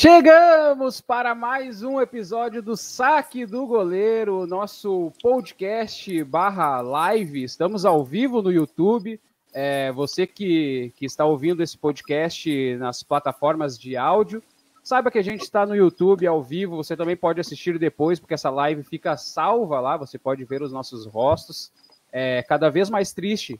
Chegamos 0.00 1.00
para 1.00 1.34
mais 1.34 1.82
um 1.82 2.00
episódio 2.00 2.62
do 2.62 2.76
Saque 2.76 3.44
do 3.44 3.66
Goleiro, 3.66 4.46
nosso 4.46 5.12
podcast 5.20 6.22
barra 6.22 6.80
live. 6.80 7.42
Estamos 7.42 7.84
ao 7.84 8.04
vivo 8.04 8.40
no 8.40 8.52
YouTube. 8.52 9.20
É, 9.52 9.90
você 9.90 10.24
que, 10.24 10.92
que 10.94 11.04
está 11.04 11.24
ouvindo 11.24 11.64
esse 11.64 11.76
podcast 11.76 12.76
nas 12.76 13.02
plataformas 13.02 13.76
de 13.76 13.96
áudio, 13.96 14.40
saiba 14.84 15.10
que 15.10 15.18
a 15.18 15.24
gente 15.24 15.42
está 15.42 15.66
no 15.66 15.74
YouTube 15.74 16.28
ao 16.28 16.44
vivo. 16.44 16.76
Você 16.76 16.96
também 16.96 17.16
pode 17.16 17.40
assistir 17.40 17.76
depois, 17.76 18.20
porque 18.20 18.34
essa 18.34 18.50
live 18.50 18.84
fica 18.84 19.16
salva 19.16 19.80
lá. 19.80 19.96
Você 19.96 20.16
pode 20.16 20.44
ver 20.44 20.62
os 20.62 20.70
nossos 20.70 21.06
rostos. 21.06 21.72
É 22.12 22.44
cada 22.44 22.70
vez 22.70 22.88
mais 22.88 23.12
triste. 23.12 23.58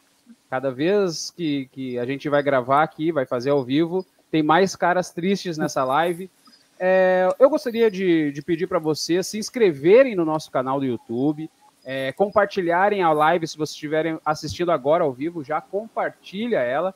Cada 0.49 0.71
vez 0.71 1.33
que, 1.33 1.69
que 1.73 1.99
a 1.99 2.07
gente 2.07 2.29
vai 2.29 2.45
gravar 2.45 2.85
aqui, 2.85 3.11
vai 3.11 3.27
fazer 3.27 3.51
ao 3.51 3.65
vivo, 3.65 4.07
tem 4.31 4.43
mais 4.43 4.77
caras 4.77 5.11
tristes 5.11 5.59
nessa 5.59 5.85
live. 5.85 6.31
É, 6.79 7.29
eu 7.39 7.51
gostaria 7.51 7.91
de, 7.91 8.31
de 8.31 8.43
pedir 8.43 8.67
para 8.67 8.79
vocês 8.79 9.27
se 9.27 9.39
inscreverem 9.39 10.15
no 10.15 10.25
nosso 10.25 10.51
canal 10.51 10.79
do 10.79 10.87
YouTube, 10.87 11.51
é, 11.85 12.13
compartilharem 12.13 13.03
a 13.03 13.13
live 13.13 13.47
se 13.47 13.57
vocês 13.57 13.75
estiverem 13.75 14.19
assistindo 14.25 14.71
agora 14.71 15.03
ao 15.03 15.13
vivo, 15.13 15.43
já 15.43 15.61
compartilha 15.61 16.59
ela 16.59 16.95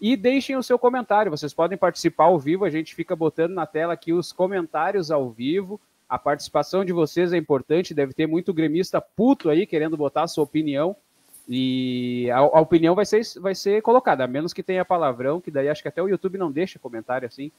e 0.00 0.16
deixem 0.16 0.56
o 0.56 0.62
seu 0.62 0.78
comentário. 0.78 1.30
Vocês 1.30 1.54
podem 1.54 1.78
participar 1.78 2.24
ao 2.24 2.38
vivo, 2.38 2.64
a 2.64 2.70
gente 2.70 2.94
fica 2.94 3.16
botando 3.16 3.54
na 3.54 3.66
tela 3.66 3.94
aqui 3.94 4.12
os 4.12 4.32
comentários 4.32 5.10
ao 5.10 5.30
vivo. 5.30 5.80
A 6.08 6.18
participação 6.18 6.84
de 6.84 6.92
vocês 6.92 7.32
é 7.32 7.36
importante, 7.36 7.94
deve 7.94 8.12
ter 8.12 8.26
muito 8.26 8.52
gremista 8.52 9.00
puto 9.00 9.48
aí 9.48 9.66
querendo 9.66 9.96
botar 9.96 10.24
a 10.24 10.28
sua 10.28 10.44
opinião. 10.44 10.94
E 11.48 12.30
a, 12.30 12.38
a, 12.38 12.60
opinião 12.60 12.94
vai 12.94 13.04
ser, 13.04 13.22
vai 13.40 13.54
ser 13.54 13.82
colocada, 13.82 14.24
a 14.24 14.26
menos 14.26 14.52
que 14.52 14.62
tenha 14.62 14.84
palavrão, 14.84 15.40
que 15.40 15.50
daí 15.50 15.68
acho 15.68 15.82
que 15.82 15.88
até 15.88 16.02
o 16.02 16.08
YouTube 16.08 16.38
não 16.38 16.50
deixa 16.50 16.78
comentário 16.78 17.26
assim. 17.28 17.52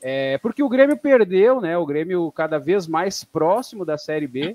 É, 0.00 0.38
porque 0.38 0.62
o 0.62 0.68
Grêmio 0.68 0.96
perdeu, 0.96 1.60
né? 1.60 1.76
O 1.76 1.86
Grêmio 1.86 2.30
cada 2.32 2.58
vez 2.58 2.86
mais 2.86 3.24
próximo 3.24 3.84
da 3.84 3.96
Série 3.96 4.26
B 4.26 4.54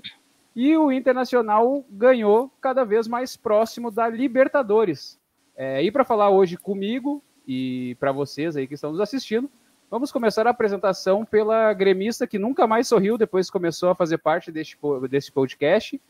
e 0.54 0.76
o 0.76 0.90
Internacional 0.90 1.84
ganhou 1.90 2.50
cada 2.60 2.84
vez 2.84 3.06
mais 3.06 3.36
próximo 3.36 3.90
da 3.90 4.08
Libertadores. 4.08 5.18
É, 5.56 5.82
e 5.82 5.90
para 5.90 6.04
falar 6.04 6.30
hoje 6.30 6.56
comigo 6.56 7.22
e 7.46 7.96
para 7.98 8.12
vocês 8.12 8.56
aí 8.56 8.66
que 8.66 8.74
estão 8.74 8.92
nos 8.92 9.00
assistindo, 9.00 9.50
vamos 9.90 10.12
começar 10.12 10.46
a 10.46 10.50
apresentação 10.50 11.24
pela 11.24 11.72
gremista 11.72 12.26
que 12.26 12.38
nunca 12.38 12.66
mais 12.66 12.86
sorriu 12.86 13.18
depois 13.18 13.50
começou 13.50 13.90
a 13.90 13.94
fazer 13.94 14.18
parte 14.18 14.50
deste, 14.50 14.78
deste 15.10 15.32
podcast, 15.32 16.00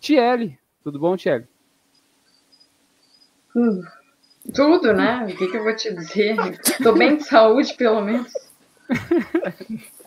Tiele. 0.00 0.58
Tudo 0.82 0.98
bom, 0.98 1.16
Tiele? 1.16 1.46
Hum, 3.54 3.82
tudo, 4.54 4.92
né? 4.92 5.24
O 5.24 5.36
que, 5.36 5.48
que 5.48 5.56
eu 5.56 5.62
vou 5.62 5.74
te 5.74 5.94
dizer? 5.94 6.36
Estou 6.62 6.96
bem 6.96 7.16
de 7.16 7.24
saúde, 7.24 7.74
pelo 7.74 8.00
menos. 8.00 8.32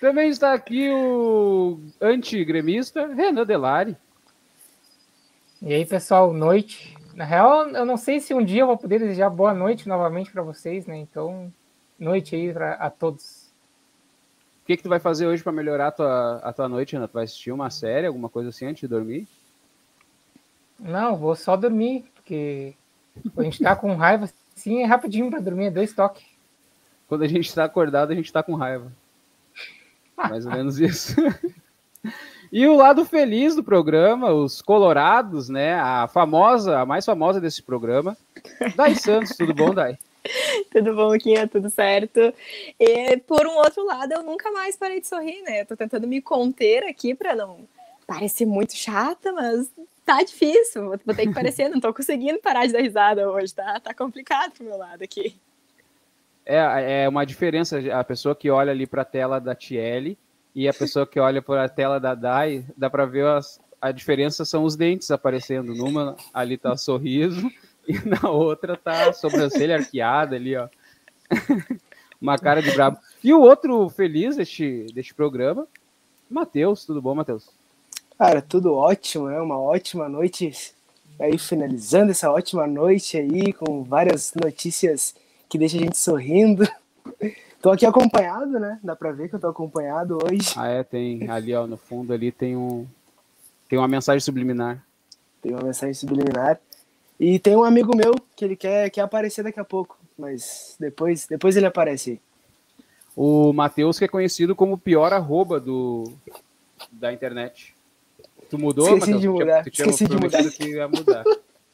Também 0.00 0.28
está 0.28 0.52
aqui 0.52 0.90
o 0.90 1.80
antigremista 2.00 3.06
Renan 3.06 3.44
Delari. 3.44 3.96
E 5.60 5.72
aí, 5.72 5.86
pessoal, 5.86 6.32
noite. 6.32 6.94
Na 7.14 7.24
real, 7.24 7.68
eu 7.70 7.86
não 7.86 7.96
sei 7.96 8.20
se 8.20 8.34
um 8.34 8.44
dia 8.44 8.62
eu 8.62 8.66
vou 8.66 8.76
poder 8.76 8.98
desejar 8.98 9.30
boa 9.30 9.54
noite 9.54 9.88
novamente 9.88 10.30
para 10.30 10.42
vocês, 10.42 10.86
né? 10.86 10.98
Então, 10.98 11.50
noite 11.98 12.36
aí 12.36 12.52
pra, 12.52 12.74
a 12.74 12.90
todos. 12.90 13.46
O 14.62 14.66
que, 14.66 14.76
que 14.76 14.82
tu 14.82 14.88
vai 14.88 15.00
fazer 15.00 15.26
hoje 15.26 15.42
para 15.42 15.52
melhorar 15.52 15.88
a 15.88 15.92
tua, 15.92 16.36
a 16.38 16.52
tua 16.52 16.68
noite, 16.68 16.92
Renan? 16.92 17.08
Tu 17.08 17.14
vai 17.14 17.24
assistir 17.24 17.52
uma 17.52 17.70
série, 17.70 18.06
alguma 18.06 18.28
coisa 18.28 18.50
assim 18.50 18.66
antes 18.66 18.82
de 18.82 18.88
dormir? 18.88 19.26
Não, 20.78 21.16
vou 21.16 21.34
só 21.34 21.56
dormir, 21.56 22.04
porque 22.14 22.74
a 23.36 23.42
gente 23.42 23.62
tá 23.62 23.74
com 23.74 23.94
raiva, 23.94 24.28
sim, 24.54 24.82
é 24.82 24.86
rapidinho 24.86 25.30
para 25.30 25.40
dormir, 25.40 25.66
é 25.66 25.70
dois 25.70 25.92
toques. 25.92 26.24
Quando 27.08 27.22
a 27.22 27.28
gente 27.28 27.48
está 27.48 27.64
acordado, 27.64 28.10
a 28.10 28.14
gente 28.14 28.26
está 28.26 28.42
com 28.42 28.54
raiva. 28.54 28.92
Mais 30.16 30.44
ou 30.44 30.52
menos 30.52 30.78
isso. 30.78 31.14
e 32.50 32.66
o 32.66 32.74
lado 32.74 33.04
feliz 33.04 33.54
do 33.54 33.62
programa, 33.62 34.32
os 34.32 34.60
colorados, 34.60 35.48
né? 35.48 35.74
A 35.74 36.08
famosa, 36.08 36.80
a 36.80 36.86
mais 36.86 37.04
famosa 37.04 37.40
desse 37.40 37.62
programa, 37.62 38.16
Dai 38.74 38.94
Santos. 38.94 39.36
Tudo 39.36 39.54
bom, 39.54 39.72
Dai? 39.72 39.98
Tudo 40.72 40.94
bom, 40.94 41.16
Quinha? 41.18 41.46
Tudo 41.46 41.70
certo? 41.70 42.32
E, 42.78 43.16
por 43.18 43.46
um 43.46 43.56
outro 43.56 43.84
lado, 43.84 44.12
eu 44.12 44.22
nunca 44.22 44.50
mais 44.50 44.76
parei 44.76 45.00
de 45.00 45.06
sorrir, 45.06 45.42
né? 45.42 45.60
Eu 45.60 45.66
tô 45.66 45.76
tentando 45.76 46.06
me 46.06 46.20
conter 46.20 46.84
aqui 46.84 47.14
para 47.14 47.34
não 47.34 47.60
parecer 48.06 48.46
muito 48.46 48.74
chata, 48.74 49.32
mas 49.32 49.70
tá 50.06 50.22
difícil, 50.22 50.86
vou 51.04 51.14
ter 51.14 51.26
que 51.26 51.34
parecer, 51.34 51.68
não 51.68 51.80
tô 51.80 51.92
conseguindo 51.92 52.38
parar 52.38 52.64
de 52.64 52.72
dar 52.72 52.80
risada 52.80 53.28
hoje, 53.28 53.52
tá? 53.52 53.80
Tá 53.80 53.92
complicado 53.92 54.52
pro 54.52 54.64
meu 54.64 54.78
lado 54.78 55.02
aqui. 55.02 55.34
É, 56.46 57.02
é 57.02 57.08
uma 57.08 57.26
diferença, 57.26 57.78
a 57.92 58.04
pessoa 58.04 58.36
que 58.36 58.48
olha 58.48 58.70
ali 58.70 58.86
para 58.86 59.02
a 59.02 59.04
tela 59.04 59.40
da 59.40 59.52
Tiele 59.52 60.16
e 60.54 60.68
a 60.68 60.72
pessoa 60.72 61.04
que 61.04 61.18
olha 61.18 61.42
para 61.42 61.64
a 61.64 61.68
tela 61.68 61.98
da 61.98 62.14
Dai, 62.14 62.64
dá 62.76 62.88
para 62.88 63.04
ver 63.04 63.26
as, 63.26 63.60
a 63.80 63.90
diferença 63.90 64.44
são 64.44 64.62
os 64.62 64.76
dentes 64.76 65.10
aparecendo. 65.10 65.74
Numa 65.74 66.16
ali 66.32 66.56
tá 66.56 66.76
sorriso 66.76 67.50
e 67.86 67.98
na 68.08 68.30
outra 68.30 68.76
tá 68.76 69.08
a 69.08 69.12
sobrancelha 69.12 69.76
arqueada 69.76 70.36
ali, 70.36 70.56
ó. 70.56 70.68
uma 72.22 72.38
cara 72.38 72.62
de 72.62 72.70
brabo. 72.70 72.98
E 73.24 73.34
o 73.34 73.40
outro 73.40 73.88
feliz 73.88 74.36
deste, 74.36 74.86
deste 74.94 75.12
programa, 75.12 75.66
Matheus. 76.30 76.86
Tudo 76.86 77.02
bom, 77.02 77.14
Matheus? 77.14 77.55
Cara, 78.18 78.40
tudo 78.40 78.74
ótimo, 78.74 79.28
né? 79.28 79.38
Uma 79.40 79.58
ótima 79.58 80.08
noite 80.08 80.74
aí, 81.20 81.36
finalizando 81.36 82.10
essa 82.10 82.30
ótima 82.30 82.66
noite 82.66 83.18
aí, 83.18 83.52
com 83.52 83.84
várias 83.84 84.32
notícias 84.34 85.14
que 85.48 85.58
deixam 85.58 85.80
a 85.80 85.84
gente 85.84 85.98
sorrindo. 85.98 86.66
Tô 87.60 87.70
aqui 87.70 87.84
acompanhado, 87.84 88.58
né? 88.58 88.78
Dá 88.82 88.96
pra 88.96 89.12
ver 89.12 89.28
que 89.28 89.34
eu 89.34 89.40
tô 89.40 89.48
acompanhado 89.48 90.18
hoje. 90.22 90.54
Ah, 90.56 90.68
é, 90.68 90.84
tem 90.84 91.28
ali, 91.28 91.52
ó, 91.52 91.66
no 91.66 91.76
fundo 91.76 92.12
ali 92.12 92.30
tem 92.30 92.56
um. 92.56 92.86
Tem 93.68 93.78
uma 93.78 93.88
mensagem 93.88 94.20
subliminar. 94.20 94.84
Tem 95.42 95.52
uma 95.52 95.64
mensagem 95.64 95.92
subliminar. 95.92 96.60
E 97.18 97.38
tem 97.38 97.56
um 97.56 97.64
amigo 97.64 97.96
meu 97.96 98.14
que 98.36 98.44
ele 98.44 98.54
quer, 98.54 98.88
quer 98.90 99.00
aparecer 99.00 99.42
daqui 99.42 99.58
a 99.58 99.64
pouco, 99.64 99.98
mas 100.16 100.76
depois, 100.78 101.26
depois 101.26 101.56
ele 101.56 101.66
aparece. 101.66 102.20
O 103.16 103.52
Matheus, 103.52 103.98
que 103.98 104.04
é 104.04 104.08
conhecido 104.08 104.54
como 104.54 104.74
o 104.74 104.78
pior 104.78 105.12
arroba 105.12 105.58
do, 105.58 106.12
da 106.92 107.12
internet. 107.12 107.75
Tu 108.48 108.58
mudou, 108.58 108.86
Esqueci 108.86 109.12
Matheus? 109.12 109.20
de 109.20 109.28
mudar. 109.28 109.64
Tu 109.64 109.70
tinha, 109.70 109.86
tu 109.86 109.96
tinha 109.96 110.06
Esqueci 110.06 110.08
de 110.08 110.16
mudar. 110.16 110.50
que 110.50 110.64
ia 110.64 110.88
mudar. 110.88 111.24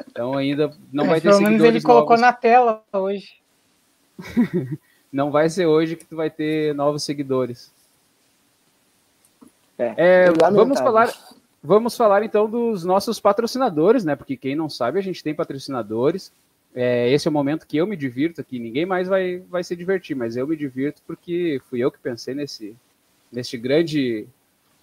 Então 0.08 0.36
ainda 0.36 0.72
não 0.92 1.06
vai 1.06 1.20
ter 1.20 1.28
pelo 1.28 1.42
menos 1.42 1.62
ele 1.62 1.80
colocou 1.80 2.16
na 2.16 2.32
tela 2.32 2.82
hoje. 2.92 3.34
não 5.12 5.30
vai 5.30 5.48
ser 5.48 5.66
hoje 5.66 5.96
que 5.96 6.04
tu 6.04 6.16
vai 6.16 6.30
ter 6.30 6.74
novos 6.74 7.02
seguidores. 7.04 7.72
É, 9.78 9.94
é 9.96 10.32
vamos 10.32 10.78
falar, 10.78 11.12
vamos 11.62 11.96
falar 11.96 12.24
então 12.24 12.48
dos 12.48 12.84
nossos 12.84 13.20
patrocinadores, 13.20 14.04
né? 14.04 14.16
Porque 14.16 14.36
quem 14.36 14.54
não 14.54 14.68
sabe, 14.68 14.98
a 14.98 15.02
gente 15.02 15.22
tem 15.22 15.34
patrocinadores. 15.34 16.32
É, 16.74 17.10
esse 17.10 17.28
é 17.28 17.30
o 17.30 17.32
momento 17.32 17.66
que 17.66 17.76
eu 17.76 17.86
me 17.86 17.96
divirto 17.96 18.40
aqui. 18.40 18.58
Ninguém 18.58 18.86
mais 18.86 19.08
vai, 19.08 19.42
vai 19.50 19.62
se 19.62 19.76
divertir, 19.76 20.16
mas 20.16 20.36
eu 20.36 20.46
me 20.46 20.56
divirto 20.56 21.02
porque 21.06 21.60
fui 21.68 21.80
eu 21.80 21.90
que 21.90 21.98
pensei 21.98 22.34
nesse, 22.34 22.74
nesse 23.30 23.58
grande 23.58 24.26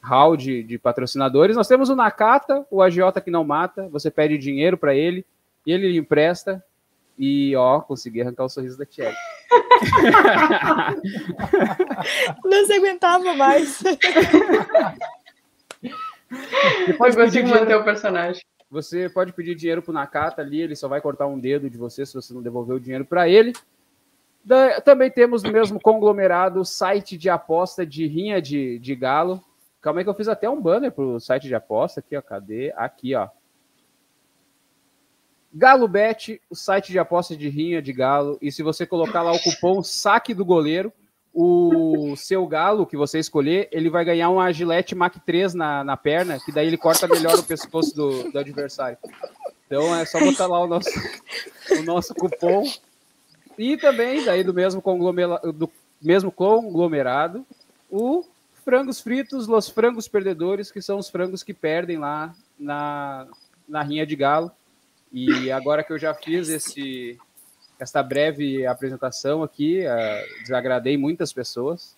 hall 0.02 0.38
de, 0.38 0.64
de 0.64 0.78
patrocinadores. 0.78 1.56
Nós 1.56 1.68
temos 1.68 1.90
o 1.90 1.96
Nakata, 1.96 2.66
o 2.70 2.82
agiota 2.82 3.22
que 3.22 3.32
não 3.32 3.44
mata. 3.44 3.88
Você 3.90 4.10
pede 4.10 4.38
dinheiro 4.38 4.78
para 4.78 4.96
ele 4.96 5.26
e 5.66 5.72
ele 5.72 5.92
lhe 5.92 5.98
empresta. 5.98 6.64
E 7.18 7.56
ó, 7.56 7.82
consegui 7.82 8.22
arrancar 8.22 8.46
o 8.46 8.50
sorriso 8.50 8.78
da 8.78 8.86
Thierry. 8.86 9.16
não 12.46 12.66
se 12.66 12.74
aguentava 12.74 13.34
mais. 13.34 13.84
Você 16.86 16.94
pode 16.94 17.18
Eu 17.18 17.26
consigo 17.26 17.50
manter 17.50 17.76
o 17.76 17.84
personagem. 17.84 18.42
Você 18.72 19.10
pode 19.10 19.34
pedir 19.34 19.56
dinheiro 19.56 19.81
pro 19.81 19.92
Nakata 19.92 20.42
ali, 20.42 20.62
ele 20.62 20.76
só 20.76 20.88
vai 20.88 21.02
cortar 21.02 21.26
um 21.26 21.40
dedo 21.40 21.70
de 21.70 21.78
você 21.78 22.06
se 22.06 22.14
você 22.14 22.34
não 22.34 22.42
devolver 22.42 22.76
o 22.76 22.80
dinheiro 22.80 23.04
para 23.04 23.28
ele. 23.28 23.52
Da, 24.46 24.80
também 24.80 25.12
temos 25.12 25.44
no 25.44 25.51
mesmo 25.51 25.80
conglomerado 25.80 26.62
o 26.62 26.66
site 26.66 27.18
de 27.18 27.30
aposta 27.30 27.86
de 27.86 28.06
rinha 28.06 28.42
de, 28.42 28.80
de 28.80 28.96
galo, 28.96 29.44
Calma 29.81 30.00
aí 30.00 30.04
que 30.04 30.10
eu 30.10 30.16
fiz 30.16 30.28
até 30.28 30.50
um 30.50 30.62
banner 30.62 30.92
pro 30.92 31.20
site 31.20 31.48
de 31.48 31.56
aposta 31.56 32.00
aqui, 32.00 32.16
ó. 32.16 32.22
Cadê? 32.22 32.74
Aqui, 32.76 33.16
ó. 33.16 33.30
Galo 35.54 35.88
Bet, 35.88 36.40
o 36.50 36.56
site 36.56 36.92
de 36.92 37.00
aposta 37.00 37.36
de 37.36 37.50
rinha 37.50 37.81
de 37.81 37.92
galo. 37.92 38.38
E 38.42 38.52
se 38.52 38.62
você 38.62 38.86
colocar 38.86 39.24
lá 39.24 39.31
o 39.31 39.40
cupom 39.40 39.81
saque 39.81 40.34
do 40.34 40.46
goleiro, 40.46 40.94
o 41.34 42.16
seu 42.16 42.46
galo 42.46 42.86
que 42.86 42.98
você 42.98 43.20
escolher, 43.20 43.68
ele 43.72 43.90
vai 43.90 44.04
ganhar 44.04 44.30
uma 44.30 44.52
Gillette 44.52 44.94
Mac 44.96 45.16
3 45.26 45.54
na, 45.54 45.84
na 45.84 45.98
perna, 45.98 46.40
que 46.40 46.52
daí 46.52 46.68
ele 46.68 46.78
corta 46.78 47.08
melhor 47.08 47.38
o 47.40 47.44
pescoço 47.44 47.96
do, 47.96 48.32
do 48.32 48.40
adversário. 48.40 48.98
Então 49.66 49.96
é 49.96 50.06
só 50.06 50.20
botar 50.20 50.48
lá 50.48 50.60
o 50.60 50.68
nosso, 50.68 50.90
o 51.80 51.84
nosso 51.84 52.14
cupom. 52.14 52.64
E 53.58 53.78
também, 53.78 54.24
daí 54.24 54.44
do 54.44 54.54
mesmo 54.54 54.82
conglomerado, 54.82 55.52
do 55.52 55.72
mesmo 56.02 56.32
conglomerado 56.32 57.46
o 57.90 58.24
frangos 58.64 59.00
fritos, 59.02 59.48
los 59.48 59.70
frangos 59.70 60.08
perdedores, 60.08 60.72
que 60.72 60.82
são 60.82 60.98
os 60.98 61.10
frangos 61.10 61.44
que 61.44 61.54
perdem 61.54 61.98
lá 61.98 62.34
na, 62.60 63.28
na 63.68 63.82
rinha 63.82 64.06
de 64.06 64.16
galo. 64.16 64.52
E 65.12 65.52
agora 65.52 65.84
que 65.84 65.92
eu 65.92 65.98
já 65.98 66.14
fiz 66.14 66.50
esse 66.50 67.18
esta 67.80 68.04
breve 68.04 68.66
apresentação 68.68 69.42
aqui. 69.42 69.86
Uh, 69.86 70.42
desagradei 70.44 70.98
muitas 70.98 71.32
pessoas. 71.32 71.96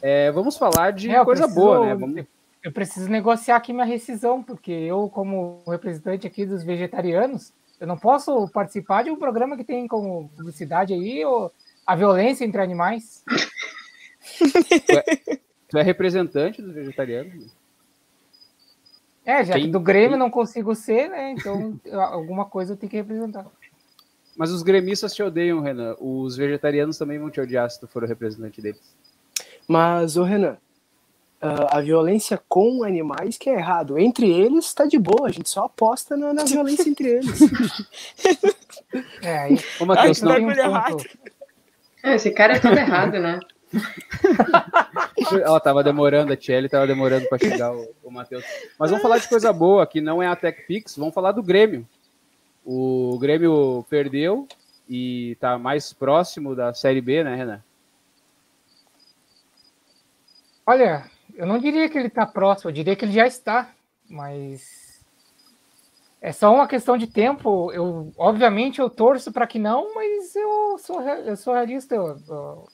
É, 0.00 0.30
vamos 0.32 0.56
falar 0.56 0.90
de 0.90 1.10
é, 1.10 1.24
coisa 1.24 1.42
preciso, 1.42 1.60
boa, 1.60 1.86
né? 1.86 1.94
Vamos... 1.94 2.24
Eu 2.62 2.72
preciso 2.72 3.08
negociar 3.08 3.56
aqui 3.56 3.72
minha 3.72 3.84
rescisão, 3.84 4.42
porque 4.42 4.72
eu, 4.72 5.08
como 5.08 5.62
representante 5.66 6.26
aqui 6.26 6.46
dos 6.46 6.64
vegetarianos, 6.64 7.52
eu 7.80 7.86
não 7.86 7.96
posso 7.96 8.48
participar 8.48 9.04
de 9.04 9.10
um 9.10 9.16
programa 9.16 9.56
que 9.56 9.64
tem 9.64 9.86
como 9.88 10.30
publicidade 10.36 10.94
aí 10.94 11.22
a 11.86 11.96
violência 11.96 12.44
entre 12.44 12.60
animais. 12.60 13.24
tu, 15.72 15.78
é, 15.78 15.82
representante 15.82 16.62
dos 16.62 16.74
vegetarianos? 16.74 17.50
É, 19.24 19.44
já 19.44 19.54
tem, 19.54 19.64
que 19.64 19.70
do 19.70 19.80
Grêmio 19.80 20.10
tem... 20.10 20.18
não 20.18 20.30
consigo 20.30 20.74
ser, 20.74 21.08
né? 21.08 21.32
Então 21.32 21.80
alguma 21.92 22.44
coisa 22.44 22.72
eu 22.72 22.76
tenho 22.76 22.90
que 22.90 22.96
representar. 22.96 23.46
Mas 24.36 24.50
os 24.50 24.62
gremistas 24.62 25.14
te 25.14 25.22
odeiam, 25.22 25.60
Renan. 25.60 25.94
Os 26.00 26.36
vegetarianos 26.36 26.96
também 26.96 27.18
vão 27.18 27.30
te 27.30 27.40
odiar 27.40 27.70
se 27.70 27.78
tu 27.78 27.86
for 27.86 28.02
o 28.02 28.06
representante 28.06 28.60
deles. 28.62 28.80
Mas, 29.68 30.16
o 30.16 30.22
Renan, 30.22 30.56
a 31.42 31.80
violência 31.80 32.40
com 32.48 32.84
animais 32.84 33.36
que 33.36 33.50
é 33.50 33.54
errado. 33.54 33.98
Entre 33.98 34.30
eles 34.30 34.66
está 34.66 34.86
de 34.86 34.98
boa, 34.98 35.26
a 35.26 35.32
gente 35.32 35.50
só 35.50 35.64
aposta 35.64 36.16
na, 36.16 36.32
na 36.32 36.44
violência 36.44 36.88
entre 36.88 37.08
eles. 37.08 37.40
É, 39.22 39.38
aí... 39.38 39.58
Ô, 39.80 39.86
Matheus, 39.86 40.20
não 40.20 40.34
tem 40.34 40.44
um 40.44 40.82
ponto. 40.82 41.04
É, 42.02 42.14
esse 42.16 42.30
cara 42.30 42.56
é 42.56 42.58
tudo 42.58 42.76
errado, 42.76 43.18
né? 43.18 43.40
Ela 45.42 45.60
tava 45.60 45.82
demorando, 45.82 46.32
a 46.32 46.36
Tchelle 46.36 46.68
tava 46.68 46.86
demorando 46.86 47.28
para 47.28 47.38
chegar 47.38 47.72
o, 47.72 47.88
o 48.02 48.10
Matheus. 48.10 48.44
Mas 48.78 48.90
vamos 48.90 49.02
falar 49.02 49.18
de 49.18 49.28
coisa 49.28 49.52
boa, 49.52 49.86
que 49.86 50.00
não 50.00 50.22
é 50.22 50.26
a 50.26 50.36
TechPix, 50.36 50.96
vamos 50.96 51.14
falar 51.14 51.32
do 51.32 51.42
Grêmio. 51.42 51.86
O 52.64 53.18
Grêmio 53.18 53.84
perdeu 53.88 54.46
e 54.88 55.36
tá 55.40 55.58
mais 55.58 55.92
próximo 55.92 56.54
da 56.54 56.74
Série 56.74 57.00
B, 57.00 57.24
né, 57.24 57.34
Renan? 57.34 57.62
Olha, 60.66 61.10
eu 61.34 61.46
não 61.46 61.58
diria 61.58 61.88
que 61.88 61.98
ele 61.98 62.08
está 62.08 62.26
próximo, 62.26 62.70
eu 62.70 62.74
diria 62.74 62.94
que 62.94 63.04
ele 63.04 63.12
já 63.12 63.26
está, 63.26 63.70
mas 64.08 64.92
é 66.22 66.30
só 66.30 66.54
uma 66.54 66.68
questão 66.68 66.96
de 66.96 67.08
tempo. 67.08 67.72
Eu, 67.72 68.12
obviamente, 68.16 68.80
eu 68.80 68.88
torço 68.88 69.32
para 69.32 69.46
que 69.46 69.58
não, 69.58 69.92
mas 69.92 70.36
eu 70.36 70.78
sou, 70.78 71.00
eu 71.02 71.36
sou 71.36 71.52
realista. 71.52 71.96
Eu, 71.96 72.16
eu... 72.28 72.68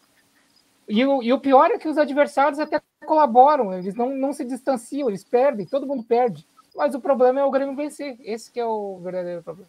E, 0.88 1.04
o, 1.04 1.22
e 1.22 1.32
o 1.32 1.38
pior 1.38 1.70
é 1.70 1.78
que 1.78 1.88
os 1.88 1.98
adversários 1.98 2.58
até 2.58 2.80
colaboram, 3.04 3.72
eles 3.74 3.94
não, 3.94 4.14
não 4.16 4.32
se 4.32 4.44
distanciam, 4.44 5.08
eles 5.08 5.22
perdem, 5.22 5.66
todo 5.66 5.86
mundo 5.86 6.02
perde. 6.02 6.46
Mas 6.74 6.94
o 6.94 7.00
problema 7.00 7.40
é 7.40 7.44
o 7.44 7.50
Grêmio 7.50 7.74
vencer. 7.74 8.16
Esse 8.20 8.52
que 8.52 8.60
é 8.60 8.64
o 8.64 8.98
verdadeiro 9.02 9.42
problema. 9.42 9.68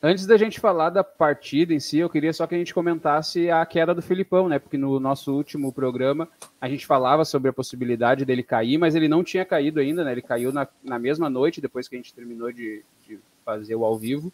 Antes 0.00 0.26
da 0.26 0.36
gente 0.36 0.60
falar 0.60 0.90
da 0.90 1.02
partida 1.02 1.74
em 1.74 1.80
si, 1.80 1.98
eu 1.98 2.08
queria 2.08 2.32
só 2.32 2.46
que 2.46 2.54
a 2.54 2.58
gente 2.58 2.72
comentasse 2.72 3.50
a 3.50 3.66
queda 3.66 3.92
do 3.92 4.00
Filipão, 4.00 4.48
né? 4.48 4.58
Porque 4.58 4.78
no 4.78 5.00
nosso 5.00 5.34
último 5.34 5.72
programa 5.72 6.28
a 6.60 6.68
gente 6.68 6.86
falava 6.86 7.24
sobre 7.24 7.50
a 7.50 7.52
possibilidade 7.52 8.24
dele 8.24 8.44
cair, 8.44 8.78
mas 8.78 8.94
ele 8.94 9.08
não 9.08 9.24
tinha 9.24 9.44
caído 9.44 9.80
ainda, 9.80 10.04
né? 10.04 10.12
Ele 10.12 10.22
caiu 10.22 10.52
na, 10.52 10.68
na 10.84 11.00
mesma 11.00 11.28
noite, 11.28 11.60
depois 11.60 11.88
que 11.88 11.96
a 11.96 11.98
gente 11.98 12.14
terminou 12.14 12.52
de, 12.52 12.84
de 13.08 13.18
fazer 13.44 13.74
o 13.74 13.84
ao 13.84 13.98
vivo. 13.98 14.32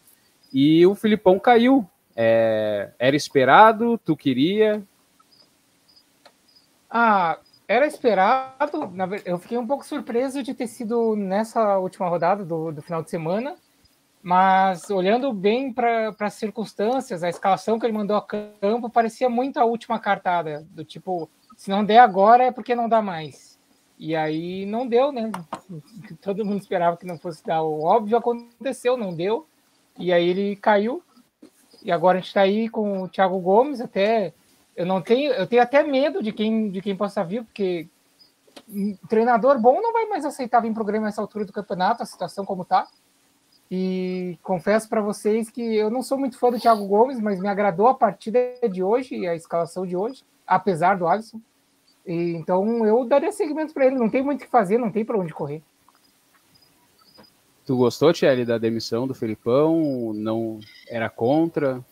E 0.52 0.87
o 0.87 0.94
Filipão 0.94 1.38
caiu. 1.38 1.88
É, 2.16 2.90
era 2.98 3.16
esperado? 3.16 3.98
Tu 4.04 4.14
queria? 4.16 4.82
Ah, 6.94 7.38
era 7.69 7.87
esperado. 7.87 8.91
Eu 9.26 9.38
fiquei 9.38 9.58
um 9.58 9.67
pouco 9.67 9.85
surpreso 9.85 10.43
de 10.43 10.55
ter 10.55 10.69
sido 10.69 11.14
nessa 11.14 11.76
última 11.79 12.08
rodada 12.08 12.44
do, 12.44 12.73
do 12.73 12.81
final 12.81 13.02
de 13.02 13.11
semana 13.11 13.56
mas 14.25 14.88
olhando 14.88 15.31
bem 15.35 15.70
para 15.70 16.17
as 16.19 16.32
circunstâncias, 16.32 17.23
a 17.23 17.29
escalação 17.29 17.79
que 17.79 17.85
ele 17.85 17.93
mandou 17.93 18.17
a 18.17 18.23
campo 18.23 18.88
parecia 18.88 19.29
muito 19.29 19.58
a 19.58 19.67
última 19.67 19.99
cartada, 19.99 20.67
do 20.70 20.82
tipo, 20.82 21.29
se 21.58 21.69
não 21.69 21.85
der 21.85 21.99
agora 21.99 22.44
é 22.44 22.50
porque 22.50 22.75
não 22.75 22.88
dá 22.88 23.02
mais. 23.02 23.58
E 23.99 24.17
aí 24.17 24.64
não 24.64 24.88
deu, 24.88 25.12
né? 25.12 25.31
Todo 26.23 26.43
mundo 26.43 26.62
esperava 26.62 26.97
que 26.97 27.05
não 27.05 27.19
fosse 27.19 27.44
dar. 27.44 27.62
O 27.62 27.82
óbvio 27.82 28.17
aconteceu, 28.17 28.97
não 28.97 29.14
deu. 29.14 29.47
E 29.99 30.11
aí 30.11 30.26
ele 30.26 30.56
caiu. 30.56 31.02
E 31.85 31.93
agora 31.93 32.17
a 32.17 32.20
gente 32.23 32.29
está 32.29 32.40
aí 32.40 32.67
com 32.70 33.02
o 33.02 33.08
Thiago 33.08 33.38
Gomes, 33.40 33.79
até 33.79 34.32
eu 34.76 34.87
não 34.87 35.00
tenho, 35.00 35.32
eu 35.32 35.47
tenho 35.47 35.62
até 35.62 35.82
medo 35.82 36.23
de 36.23 36.32
quem 36.32 36.71
de 36.71 36.81
quem 36.81 36.97
possa 36.97 37.25
vir, 37.25 37.44
porque 37.44 37.88
um 38.69 38.97
treinador 39.09 39.59
bom 39.61 39.81
não 39.81 39.93
vai 39.93 40.06
mais 40.06 40.25
aceitar 40.25 40.61
vir 40.61 40.73
programa 40.73 41.06
nessa 41.06 41.21
altura 41.21 41.44
do 41.44 41.53
campeonato, 41.53 42.03
a 42.03 42.06
situação 42.06 42.44
como 42.44 42.62
está. 42.62 42.87
E 43.71 44.38
confesso 44.43 44.88
para 44.88 45.00
vocês 45.00 45.50
que 45.50 45.61
eu 45.61 45.91
não 45.91 46.03
sou 46.03 46.19
muito 46.19 46.38
fã 46.38 46.50
do 46.50 46.61
Thiago 46.61 46.87
Gomes, 46.87 47.21
mas 47.21 47.41
me 47.41 47.49
agradou 47.49 47.88
a 47.88 47.94
partida 47.94 48.38
de 48.71 48.82
hoje 48.82 49.17
e 49.17 49.26
a 49.26 49.35
escalação 49.35 49.87
de 49.87 49.97
hoje, 49.97 50.23
apesar 50.47 50.97
do 50.97 51.09
Alisson. 51.09 51.41
E, 52.06 52.35
então 52.35 52.87
eu 52.87 53.05
daria 53.05 53.32
seguimento 53.32 53.73
para 53.73 53.87
ele. 53.87 53.97
Não 53.97 54.11
tem 54.11 54.23
muito 54.23 54.43
o 54.43 54.44
que 54.44 54.50
fazer, 54.50 54.79
não 54.79 54.93
tem 54.93 55.05
para 55.05 55.19
onde 55.19 55.32
correr. 55.32 55.62
Tu 57.65 57.75
gostou, 57.76 58.12
Thierry, 58.12 58.44
da 58.44 58.59
demissão 58.59 59.06
do 59.06 59.15
Felipão? 59.15 60.12
Não 60.15 60.61
era 60.87 61.09
contra? 61.09 61.82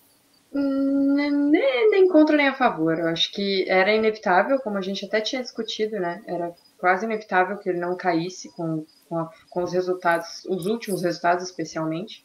Hum, 0.54 1.14
nem, 1.50 1.90
nem 1.90 2.08
contra 2.08 2.36
nem 2.36 2.48
a 2.48 2.54
favor. 2.54 2.98
Eu 2.98 3.08
acho 3.08 3.32
que 3.32 3.64
era 3.68 3.94
inevitável, 3.94 4.58
como 4.60 4.78
a 4.78 4.82
gente 4.82 5.04
até 5.04 5.20
tinha 5.20 5.42
discutido, 5.42 5.98
né? 5.98 6.22
Era 6.26 6.54
quase 6.78 7.06
inevitável 7.06 7.56
que 7.58 7.68
ele 7.68 7.78
não 7.78 7.96
caísse 7.96 8.50
com 8.54 8.84
com, 9.12 9.18
a, 9.18 9.30
com 9.50 9.62
os 9.62 9.72
resultados, 9.74 10.46
os 10.46 10.64
últimos 10.64 11.02
resultados 11.02 11.44
especialmente. 11.44 12.24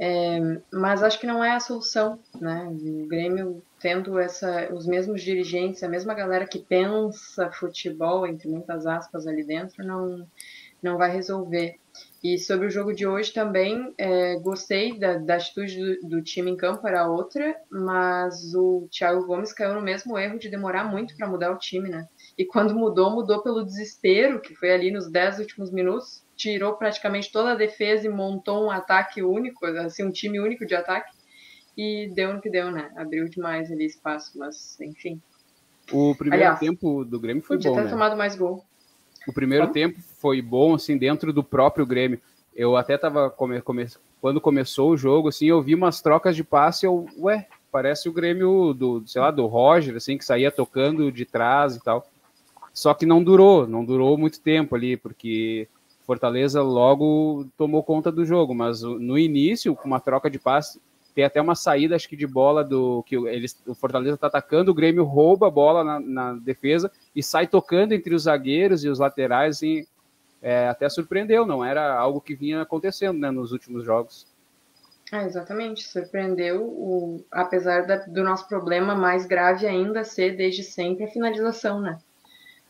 É, 0.00 0.38
mas 0.72 1.02
acho 1.02 1.18
que 1.18 1.26
não 1.26 1.42
é 1.42 1.52
a 1.52 1.60
solução, 1.60 2.18
né? 2.40 2.68
O 2.68 3.06
Grêmio 3.06 3.62
tendo 3.80 4.18
essa, 4.18 4.72
os 4.72 4.86
mesmos 4.86 5.22
dirigentes, 5.22 5.82
a 5.82 5.88
mesma 5.88 6.14
galera 6.14 6.46
que 6.46 6.58
pensa 6.58 7.50
futebol, 7.52 8.26
entre 8.26 8.48
muitas 8.48 8.86
aspas, 8.86 9.26
ali 9.26 9.44
dentro, 9.44 9.84
não, 9.84 10.26
não 10.82 10.96
vai 10.96 11.10
resolver. 11.10 11.78
E 12.22 12.36
sobre 12.36 12.66
o 12.66 12.70
jogo 12.70 12.92
de 12.92 13.06
hoje 13.06 13.32
também, 13.32 13.94
é, 13.96 14.38
gostei 14.40 14.98
da, 14.98 15.18
da 15.18 15.36
atitude 15.36 15.78
do, 15.78 16.08
do, 16.08 16.22
time 16.22 16.50
em 16.50 16.56
campo, 16.56 16.86
era 16.86 17.08
outra, 17.08 17.56
mas 17.70 18.54
o 18.54 18.88
Thiago 18.90 19.24
Gomes 19.24 19.52
caiu 19.52 19.74
no 19.74 19.80
mesmo 19.80 20.18
erro 20.18 20.38
de 20.38 20.48
demorar 20.48 20.84
muito 20.84 21.16
para 21.16 21.28
mudar 21.28 21.52
o 21.52 21.58
time, 21.58 21.88
né? 21.88 22.08
E 22.36 22.44
quando 22.44 22.74
mudou, 22.74 23.10
mudou 23.10 23.42
pelo 23.42 23.64
desespero, 23.64 24.40
que 24.40 24.54
foi 24.54 24.72
ali 24.72 24.90
nos 24.90 25.08
10 25.08 25.38
últimos 25.38 25.70
minutos, 25.70 26.24
tirou 26.36 26.74
praticamente 26.74 27.30
toda 27.30 27.52
a 27.52 27.56
defesa 27.56 28.06
e 28.06 28.10
montou 28.10 28.66
um 28.66 28.70
ataque 28.70 29.22
único, 29.22 29.64
assim, 29.66 30.04
um 30.04 30.10
time 30.10 30.40
único 30.40 30.66
de 30.66 30.74
ataque. 30.74 31.16
E 31.76 32.10
deu 32.12 32.34
no 32.34 32.40
que 32.40 32.50
deu, 32.50 32.72
né? 32.72 32.90
Abriu 32.96 33.28
demais 33.28 33.70
ali 33.70 33.86
espaço, 33.86 34.36
mas 34.36 34.80
enfim. 34.80 35.22
O 35.92 36.14
primeiro 36.16 36.44
Aliás, 36.44 36.58
tempo 36.58 37.04
do 37.04 37.20
Grêmio 37.20 37.42
foi 37.42 37.56
podia 37.56 37.70
bom, 37.70 37.76
ter 37.76 37.84
né? 37.84 37.90
tomado 37.90 38.16
mais 38.16 38.34
gol. 38.34 38.64
O 39.28 39.32
primeiro 39.32 39.64
Como? 39.64 39.74
tempo 39.74 40.00
foi 40.00 40.40
bom, 40.40 40.74
assim, 40.74 40.96
dentro 40.96 41.34
do 41.34 41.44
próprio 41.44 41.84
Grêmio. 41.84 42.18
Eu 42.56 42.76
até 42.76 42.96
tava, 42.96 43.28
come, 43.28 43.60
come, 43.60 43.86
quando 44.22 44.40
começou 44.40 44.90
o 44.90 44.96
jogo, 44.96 45.28
assim, 45.28 45.46
eu 45.46 45.60
vi 45.60 45.74
umas 45.74 46.00
trocas 46.00 46.34
de 46.34 46.42
passe, 46.42 46.86
eu, 46.86 47.06
ué, 47.18 47.46
parece 47.70 48.08
o 48.08 48.12
Grêmio 48.12 48.72
do, 48.72 49.02
sei 49.06 49.20
lá, 49.20 49.30
do 49.30 49.46
Roger, 49.46 49.94
assim, 49.96 50.16
que 50.16 50.24
saía 50.24 50.50
tocando 50.50 51.12
de 51.12 51.26
trás 51.26 51.76
e 51.76 51.84
tal. 51.84 52.08
Só 52.72 52.94
que 52.94 53.04
não 53.04 53.22
durou, 53.22 53.66
não 53.66 53.84
durou 53.84 54.16
muito 54.16 54.40
tempo 54.40 54.74
ali, 54.74 54.96
porque 54.96 55.68
Fortaleza 56.06 56.62
logo 56.62 57.46
tomou 57.56 57.82
conta 57.82 58.10
do 58.10 58.24
jogo, 58.24 58.54
mas 58.54 58.80
no 58.80 59.18
início, 59.18 59.74
com 59.74 59.86
uma 59.86 60.00
troca 60.00 60.30
de 60.30 60.38
passe, 60.38 60.80
tem 61.14 61.24
até 61.24 61.40
uma 61.40 61.54
saída, 61.54 61.96
acho 61.96 62.08
que 62.08 62.16
de 62.16 62.26
bola 62.26 62.62
do 62.62 63.02
que 63.04 63.16
eles, 63.16 63.60
o 63.66 63.74
Fortaleza 63.74 64.14
está 64.14 64.26
atacando, 64.26 64.70
o 64.70 64.74
Grêmio 64.74 65.04
rouba 65.04 65.48
a 65.48 65.50
bola 65.50 65.82
na, 65.82 66.00
na, 66.00 66.32
defesa 66.34 66.90
e 67.14 67.22
sai 67.22 67.46
tocando 67.46 67.92
entre 67.92 68.14
os 68.14 68.22
zagueiros 68.22 68.84
e 68.84 68.88
os 68.88 68.98
laterais, 68.98 69.56
assim, 69.56 69.86
é, 70.40 70.68
até 70.68 70.88
surpreendeu, 70.88 71.44
não 71.46 71.64
era 71.64 71.98
algo 71.98 72.20
que 72.20 72.34
vinha 72.34 72.62
acontecendo 72.62 73.18
né, 73.18 73.30
nos 73.30 73.52
últimos 73.52 73.84
jogos. 73.84 74.26
É, 75.12 75.24
exatamente, 75.24 75.88
surpreendeu, 75.88 76.62
o, 76.62 77.24
apesar 77.32 77.86
da, 77.86 77.96
do 77.96 78.22
nosso 78.22 78.46
problema 78.46 78.94
mais 78.94 79.26
grave 79.26 79.66
ainda 79.66 80.04
ser 80.04 80.36
desde 80.36 80.62
sempre 80.62 81.04
a 81.04 81.08
finalização, 81.08 81.80
né? 81.80 81.98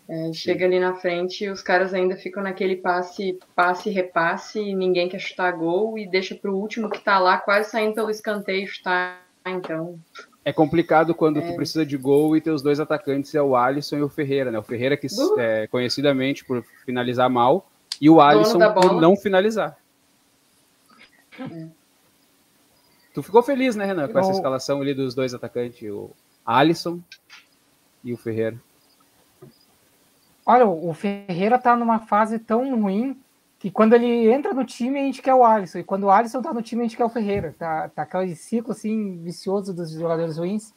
É, 0.08 0.32
chega 0.32 0.64
ali 0.64 0.80
na 0.80 0.94
frente 0.94 1.44
e 1.44 1.50
os 1.50 1.60
caras 1.60 1.92
ainda 1.92 2.16
ficam 2.16 2.42
naquele 2.42 2.76
passe, 2.76 3.38
passe, 3.54 3.90
repasse, 3.90 4.58
e 4.58 4.74
ninguém 4.74 5.06
quer 5.06 5.18
chutar 5.18 5.52
gol 5.52 5.98
e 5.98 6.08
deixa 6.08 6.34
para 6.34 6.50
o 6.50 6.56
último 6.56 6.88
que 6.88 6.96
está 6.96 7.18
lá 7.18 7.36
quase 7.36 7.70
saindo 7.70 7.94
pelo 7.94 8.10
escanteio 8.10 8.66
chutar. 8.66 9.22
Então. 9.46 9.98
É 10.44 10.52
complicado 10.52 11.14
quando 11.14 11.40
é... 11.40 11.42
tu 11.42 11.54
precisa 11.54 11.84
de 11.84 11.96
gol 11.96 12.34
e 12.34 12.40
teus 12.40 12.62
dois 12.62 12.80
atacantes 12.80 13.34
é 13.34 13.42
o 13.42 13.54
Alisson 13.54 13.96
e 13.96 14.02
o 14.02 14.08
Ferreira, 14.08 14.50
né? 14.50 14.58
O 14.58 14.62
Ferreira 14.62 14.96
que 14.96 15.06
uh! 15.06 15.38
é 15.38 15.66
conhecidamente 15.66 16.42
por 16.42 16.64
finalizar 16.86 17.28
mal 17.28 17.70
e 18.00 18.08
o 18.08 18.20
Alisson 18.20 18.58
por 18.72 18.98
não 18.98 19.14
finalizar. 19.14 19.76
É. 21.38 21.68
Tu 23.12 23.22
ficou 23.22 23.42
feliz, 23.42 23.76
né, 23.76 23.84
Renan, 23.84 24.08
com 24.08 24.18
essa 24.18 24.32
escalação 24.32 24.80
ali 24.80 24.94
dos 24.94 25.14
dois 25.14 25.34
atacantes, 25.34 25.90
o 25.90 26.10
Alisson 26.46 27.00
e 28.02 28.12
o 28.12 28.16
Ferreira. 28.16 28.58
Olha, 30.50 30.66
o 30.66 30.94
Ferreira 30.94 31.58
tá 31.58 31.76
numa 31.76 31.98
fase 31.98 32.38
tão 32.38 32.80
ruim 32.80 33.20
que 33.58 33.70
quando 33.70 33.92
ele 33.92 34.32
entra 34.32 34.54
no 34.54 34.64
time, 34.64 34.98
a 34.98 35.02
gente 35.02 35.20
quer 35.20 35.34
o 35.34 35.44
Alisson, 35.44 35.80
e 35.80 35.84
quando 35.84 36.04
o 36.04 36.10
Alisson 36.10 36.40
tá 36.40 36.54
no 36.54 36.62
time, 36.62 36.80
a 36.80 36.84
gente 36.86 36.96
quer 36.96 37.04
o 37.04 37.10
Ferreira. 37.10 37.54
Tá, 37.58 37.90
tá 37.90 38.00
aquele 38.00 38.34
ciclo 38.34 38.72
assim 38.72 39.18
vicioso 39.18 39.74
dos 39.74 39.90
jogadores 39.90 40.38
ruins. 40.38 40.72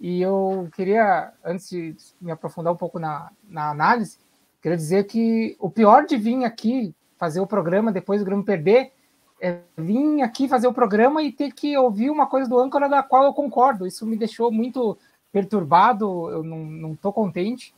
E 0.00 0.22
eu 0.22 0.70
queria, 0.74 1.34
antes 1.44 1.68
de 1.68 1.94
me 2.18 2.30
aprofundar 2.30 2.72
um 2.72 2.78
pouco 2.78 2.98
na, 2.98 3.30
na 3.46 3.68
análise, 3.68 4.16
queria 4.62 4.78
dizer 4.78 5.04
que 5.04 5.54
o 5.60 5.68
pior 5.68 6.06
de 6.06 6.16
vir 6.16 6.42
aqui 6.46 6.94
fazer 7.18 7.40
o 7.40 7.46
programa 7.46 7.92
depois 7.92 8.22
do 8.22 8.24
Grêmio 8.24 8.42
perder 8.42 8.90
é 9.38 9.58
vir 9.76 10.22
aqui 10.22 10.48
fazer 10.48 10.66
o 10.66 10.72
programa 10.72 11.22
e 11.22 11.30
ter 11.30 11.52
que 11.52 11.76
ouvir 11.76 12.08
uma 12.08 12.26
coisa 12.26 12.48
do 12.48 12.58
âncora 12.58 12.88
da 12.88 13.02
qual 13.02 13.24
eu 13.24 13.34
concordo. 13.34 13.86
Isso 13.86 14.06
me 14.06 14.16
deixou 14.16 14.50
muito 14.50 14.96
perturbado, 15.30 16.30
eu 16.30 16.42
não, 16.42 16.64
não 16.64 16.96
tô 16.96 17.12
contente. 17.12 17.74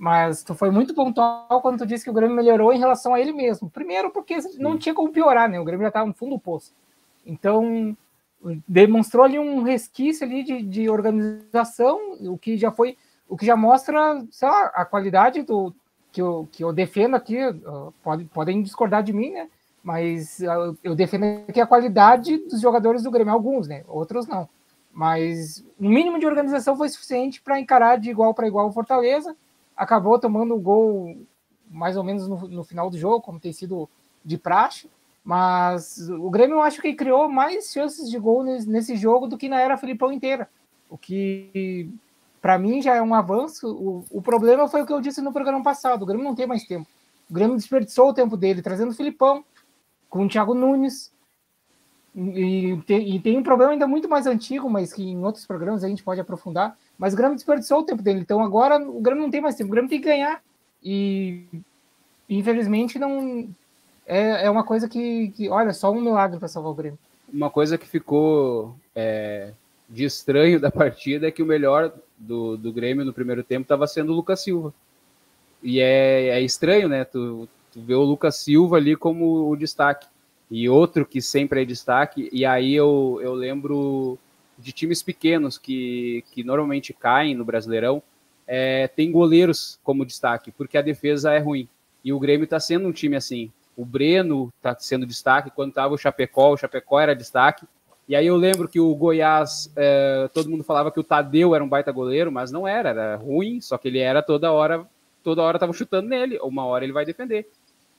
Mas 0.00 0.42
tu 0.42 0.54
foi 0.54 0.70
muito 0.70 0.94
pontual 0.94 1.60
quando 1.60 1.80
tu 1.80 1.86
disse 1.86 2.04
que 2.04 2.08
o 2.08 2.14
Grêmio 2.14 2.34
melhorou 2.34 2.72
em 2.72 2.78
relação 2.78 3.12
a 3.12 3.20
ele 3.20 3.34
mesmo. 3.34 3.68
Primeiro, 3.68 4.08
porque 4.08 4.38
não 4.58 4.78
tinha 4.78 4.94
como 4.94 5.12
piorar, 5.12 5.46
né? 5.46 5.60
O 5.60 5.64
Grêmio 5.64 5.82
já 5.84 5.88
estava 5.88 6.06
no 6.06 6.14
fundo 6.14 6.36
do 6.36 6.40
poço. 6.40 6.72
Então, 7.26 7.94
demonstrou 8.66 9.26
ali 9.26 9.38
um 9.38 9.62
resquício 9.62 10.26
ali 10.26 10.42
de, 10.42 10.62
de 10.62 10.88
organização, 10.88 12.16
o 12.22 12.38
que 12.38 12.56
já 12.56 12.70
foi, 12.70 12.96
o 13.28 13.36
que 13.36 13.44
já 13.44 13.54
mostra, 13.54 14.24
sei 14.30 14.48
lá, 14.48 14.70
a 14.74 14.86
qualidade 14.86 15.42
do 15.42 15.70
que 16.10 16.22
eu, 16.22 16.48
que 16.50 16.64
eu 16.64 16.72
defendo 16.72 17.14
aqui, 17.14 17.36
pode, 18.02 18.24
podem 18.24 18.62
discordar 18.62 19.02
de 19.02 19.12
mim, 19.12 19.32
né? 19.32 19.50
Mas 19.82 20.40
eu 20.82 20.94
defendo 20.94 21.44
aqui 21.46 21.60
a 21.60 21.66
qualidade 21.66 22.38
dos 22.38 22.62
jogadores 22.62 23.02
do 23.02 23.10
Grêmio, 23.10 23.34
alguns, 23.34 23.68
né? 23.68 23.84
Outros 23.86 24.26
não. 24.26 24.48
Mas 24.90 25.62
o 25.78 25.86
mínimo 25.86 26.18
de 26.18 26.26
organização 26.26 26.74
foi 26.74 26.88
suficiente 26.88 27.42
para 27.42 27.60
encarar 27.60 27.98
de 27.98 28.08
igual 28.08 28.32
para 28.32 28.48
igual 28.48 28.66
o 28.66 28.72
Fortaleza. 28.72 29.36
Acabou 29.80 30.18
tomando 30.18 30.54
o 30.54 30.60
gol 30.60 31.16
mais 31.70 31.96
ou 31.96 32.04
menos 32.04 32.28
no, 32.28 32.36
no 32.48 32.64
final 32.64 32.90
do 32.90 32.98
jogo, 32.98 33.22
como 33.22 33.40
tem 33.40 33.52
sido 33.52 33.88
de 34.24 34.36
praxe. 34.36 34.90
Mas 35.24 36.08
o 36.10 36.28
Grêmio 36.30 36.56
eu 36.56 36.62
acho 36.62 36.82
que 36.82 36.94
criou 36.94 37.28
mais 37.28 37.72
chances 37.72 38.10
de 38.10 38.18
gol 38.18 38.42
nesse, 38.42 38.68
nesse 38.68 38.96
jogo 38.96 39.26
do 39.26 39.38
que 39.38 39.48
na 39.48 39.60
era 39.60 39.76
Filipão 39.76 40.12
inteira. 40.12 40.48
O 40.88 40.98
que 40.98 41.90
para 42.40 42.58
mim 42.58 42.82
já 42.82 42.94
é 42.96 43.02
um 43.02 43.14
avanço. 43.14 43.70
O, 43.70 44.04
o, 44.10 44.22
problema 44.22 44.68
foi 44.68 44.82
o 44.82 44.86
que 44.86 44.92
eu 44.92 45.00
disse 45.00 45.20
no 45.20 45.32
programa 45.32 45.62
passado: 45.62 46.02
o 46.02 46.06
Grêmio 46.06 46.24
não 46.24 46.34
tem 46.34 46.46
mais 46.46 46.64
tempo. 46.64 46.88
O 47.28 47.34
Grêmio 47.34 47.56
desperdiçou 47.56 48.08
o 48.08 48.14
tempo 48.14 48.36
dele 48.36 48.62
trazendo 48.62 48.90
o 48.90 48.94
Filipão 48.94 49.44
com 50.08 50.24
o 50.24 50.28
Thiago 50.28 50.54
Nunes. 50.54 51.12
E 52.12 52.82
tem, 52.86 53.14
e 53.14 53.20
tem, 53.20 53.38
um 53.38 53.42
problema 53.42 53.72
ainda 53.72 53.86
muito 53.86 54.08
mais 54.08 54.26
antigo, 54.26 54.68
mas 54.68 54.92
que 54.92 55.02
em 55.02 55.22
outros 55.22 55.46
programas 55.46 55.84
a 55.84 55.88
gente 55.88 56.02
pode 56.02 56.20
aprofundar. 56.20 56.76
Mas 57.00 57.14
o 57.14 57.16
Grêmio 57.16 57.34
desperdiçou 57.34 57.78
o 57.78 57.82
tempo 57.82 58.02
dele. 58.02 58.20
Então 58.20 58.44
agora 58.44 58.76
o 58.76 59.00
Grêmio 59.00 59.22
não 59.22 59.30
tem 59.30 59.40
mais 59.40 59.54
tempo. 59.54 59.68
O 59.68 59.72
Grêmio 59.72 59.88
tem 59.88 59.98
que 59.98 60.06
ganhar. 60.06 60.42
E 60.84 61.44
infelizmente 62.28 62.98
não, 62.98 63.48
é, 64.06 64.44
é 64.44 64.50
uma 64.50 64.62
coisa 64.62 64.86
que, 64.86 65.30
que, 65.30 65.48
olha, 65.48 65.72
só 65.72 65.90
um 65.90 66.02
milagre 66.02 66.38
para 66.38 66.46
salvar 66.46 66.72
o 66.72 66.74
Grêmio. 66.74 66.98
Uma 67.32 67.48
coisa 67.48 67.78
que 67.78 67.88
ficou 67.88 68.76
é, 68.94 69.52
de 69.88 70.04
estranho 70.04 70.60
da 70.60 70.70
partida 70.70 71.26
é 71.26 71.30
que 71.30 71.42
o 71.42 71.46
melhor 71.46 71.90
do, 72.18 72.58
do 72.58 72.70
Grêmio 72.70 73.02
no 73.02 73.14
primeiro 73.14 73.42
tempo 73.42 73.62
estava 73.62 73.86
sendo 73.86 74.12
o 74.12 74.16
Lucas 74.16 74.42
Silva. 74.42 74.74
E 75.62 75.80
é, 75.80 76.28
é 76.28 76.42
estranho, 76.42 76.86
né? 76.86 77.04
Tu, 77.06 77.48
tu 77.72 77.80
vê 77.80 77.94
o 77.94 78.02
Lucas 78.02 78.36
Silva 78.36 78.76
ali 78.76 78.94
como 78.94 79.48
o 79.48 79.56
destaque. 79.56 80.06
E 80.50 80.68
outro 80.68 81.06
que 81.06 81.22
sempre 81.22 81.62
é 81.62 81.64
destaque, 81.64 82.28
e 82.30 82.44
aí 82.44 82.74
eu, 82.74 83.20
eu 83.22 83.32
lembro 83.32 84.18
de 84.60 84.72
times 84.72 85.02
pequenos 85.02 85.58
que, 85.58 86.24
que 86.32 86.44
normalmente 86.44 86.92
caem 86.92 87.34
no 87.34 87.44
Brasileirão, 87.44 88.02
é, 88.46 88.88
tem 88.88 89.10
goleiros 89.10 89.78
como 89.82 90.04
destaque, 90.04 90.50
porque 90.50 90.76
a 90.76 90.82
defesa 90.82 91.32
é 91.32 91.38
ruim. 91.38 91.68
E 92.04 92.12
o 92.12 92.18
Grêmio 92.18 92.44
está 92.44 92.58
sendo 92.58 92.88
um 92.88 92.92
time 92.92 93.16
assim 93.16 93.50
o 93.80 93.84
Breno 93.84 94.52
está 94.58 94.76
sendo 94.78 95.06
destaque, 95.06 95.50
quando 95.50 95.70
estava 95.70 95.94
o 95.94 95.98
Chapecó, 95.98 96.52
o 96.52 96.56
Chapecó 96.56 97.00
era 97.00 97.16
destaque. 97.16 97.66
E 98.06 98.14
aí 98.14 98.26
eu 98.26 98.36
lembro 98.36 98.68
que 98.68 98.78
o 98.78 98.94
Goiás, 98.94 99.72
é, 99.74 100.28
todo 100.34 100.50
mundo 100.50 100.62
falava 100.62 100.90
que 100.90 101.00
o 101.00 101.04
Tadeu 101.04 101.54
era 101.54 101.64
um 101.64 101.68
baita 101.68 101.90
goleiro, 101.90 102.30
mas 102.30 102.52
não 102.52 102.68
era, 102.68 102.90
era 102.90 103.16
ruim, 103.16 103.58
só 103.60 103.78
que 103.78 103.88
ele 103.88 103.98
era 103.98 104.22
toda 104.22 104.52
hora, 104.52 104.86
toda 105.24 105.42
hora 105.42 105.56
estavam 105.56 105.72
chutando 105.72 106.08
nele, 106.08 106.38
uma 106.42 106.66
hora 106.66 106.84
ele 106.84 106.92
vai 106.92 107.06
defender. 107.06 107.48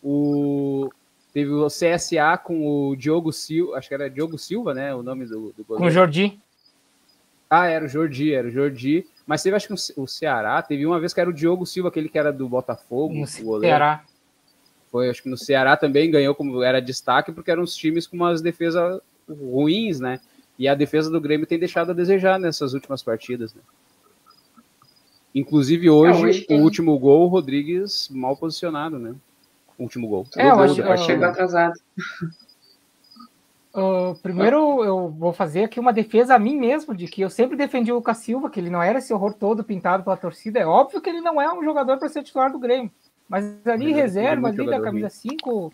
O, 0.03 0.87
teve 1.33 1.49
o 1.51 1.65
CSA 1.65 2.37
com 2.37 2.89
o 2.89 2.95
Diogo 2.95 3.31
Silva, 3.33 3.77
acho 3.77 3.87
que 3.87 3.93
era 3.95 4.09
Diogo 4.09 4.37
Silva, 4.37 4.75
né, 4.75 4.93
o 4.93 5.01
nome 5.01 5.25
do, 5.25 5.51
do 5.57 5.63
goleiro. 5.63 5.77
Com 5.77 5.85
o 5.85 5.91
Jordi. 5.91 6.37
Ah, 7.53 7.67
era 7.67 7.83
o 7.83 7.87
Jordi, 7.89 8.33
era 8.33 8.47
o 8.47 8.49
Jordi. 8.49 9.05
Mas 9.27 9.43
teve, 9.43 9.57
acho 9.57 9.67
que 9.67 9.73
o 9.97 10.07
Ceará, 10.07 10.61
teve 10.61 10.85
uma 10.85 11.01
vez 11.01 11.13
que 11.13 11.19
era 11.19 11.29
o 11.29 11.33
Diogo 11.33 11.65
Silva, 11.65 11.89
aquele 11.89 12.07
que 12.07 12.17
era 12.17 12.31
do 12.31 12.47
Botafogo. 12.47 13.13
No 13.13 13.25
o 13.25 13.43
goleiro. 13.43 13.75
Ceará. 13.75 14.05
Foi, 14.89 15.09
acho 15.09 15.21
que 15.21 15.29
no 15.29 15.37
Ceará 15.37 15.75
também 15.75 16.09
ganhou 16.09 16.33
como 16.33 16.63
era 16.63 16.81
destaque, 16.81 17.33
porque 17.33 17.51
eram 17.51 17.63
os 17.63 17.75
times 17.75 18.07
com 18.07 18.15
umas 18.15 18.41
defesas 18.41 19.01
ruins, 19.27 19.99
né? 19.99 20.21
E 20.57 20.65
a 20.65 20.75
defesa 20.75 21.09
do 21.09 21.19
Grêmio 21.19 21.45
tem 21.45 21.59
deixado 21.59 21.91
a 21.91 21.93
desejar 21.93 22.39
nessas 22.39 22.73
últimas 22.73 23.03
partidas, 23.03 23.53
né? 23.53 23.61
Inclusive 25.35 25.89
hoje, 25.89 26.25
hoje 26.25 26.47
o 26.49 26.55
último 26.55 26.97
gol, 26.97 27.25
o 27.25 27.27
Rodrigues 27.27 28.07
mal 28.09 28.37
posicionado, 28.37 28.97
né? 28.97 29.13
O 29.77 29.83
último 29.83 30.07
gol. 30.07 30.25
É, 30.37 30.47
eu 30.47 30.59
acho 30.59 30.75
que 30.75 30.97
chegou 30.97 31.25
atrasado. 31.25 31.73
Uh, 33.73 34.15
primeiro, 34.21 34.83
eu 34.83 35.09
vou 35.09 35.31
fazer 35.31 35.63
aqui 35.63 35.79
uma 35.79 35.93
defesa 35.93 36.35
a 36.35 36.39
mim 36.39 36.57
mesmo, 36.57 36.93
de 36.93 37.07
que 37.07 37.21
eu 37.21 37.29
sempre 37.29 37.55
defendi 37.55 37.91
o 37.91 37.95
Lucas 37.95 38.17
Silva, 38.17 38.49
que 38.49 38.59
ele 38.59 38.69
não 38.69 38.83
era 38.83 38.99
esse 38.99 39.13
horror 39.13 39.33
todo 39.33 39.63
pintado 39.63 40.03
pela 40.03 40.17
torcida. 40.17 40.59
É 40.59 40.65
óbvio 40.65 41.01
que 41.01 41.09
ele 41.09 41.21
não 41.21 41.41
é 41.41 41.51
um 41.53 41.63
jogador 41.63 41.97
para 41.97 42.09
ser 42.09 42.23
titular 42.23 42.51
do 42.51 42.59
Grêmio. 42.59 42.91
Mas 43.29 43.45
ali 43.65 43.93
reserva, 43.93 44.49
ali 44.49 44.65
da 44.65 44.81
camisa 44.81 45.09
5, 45.09 45.71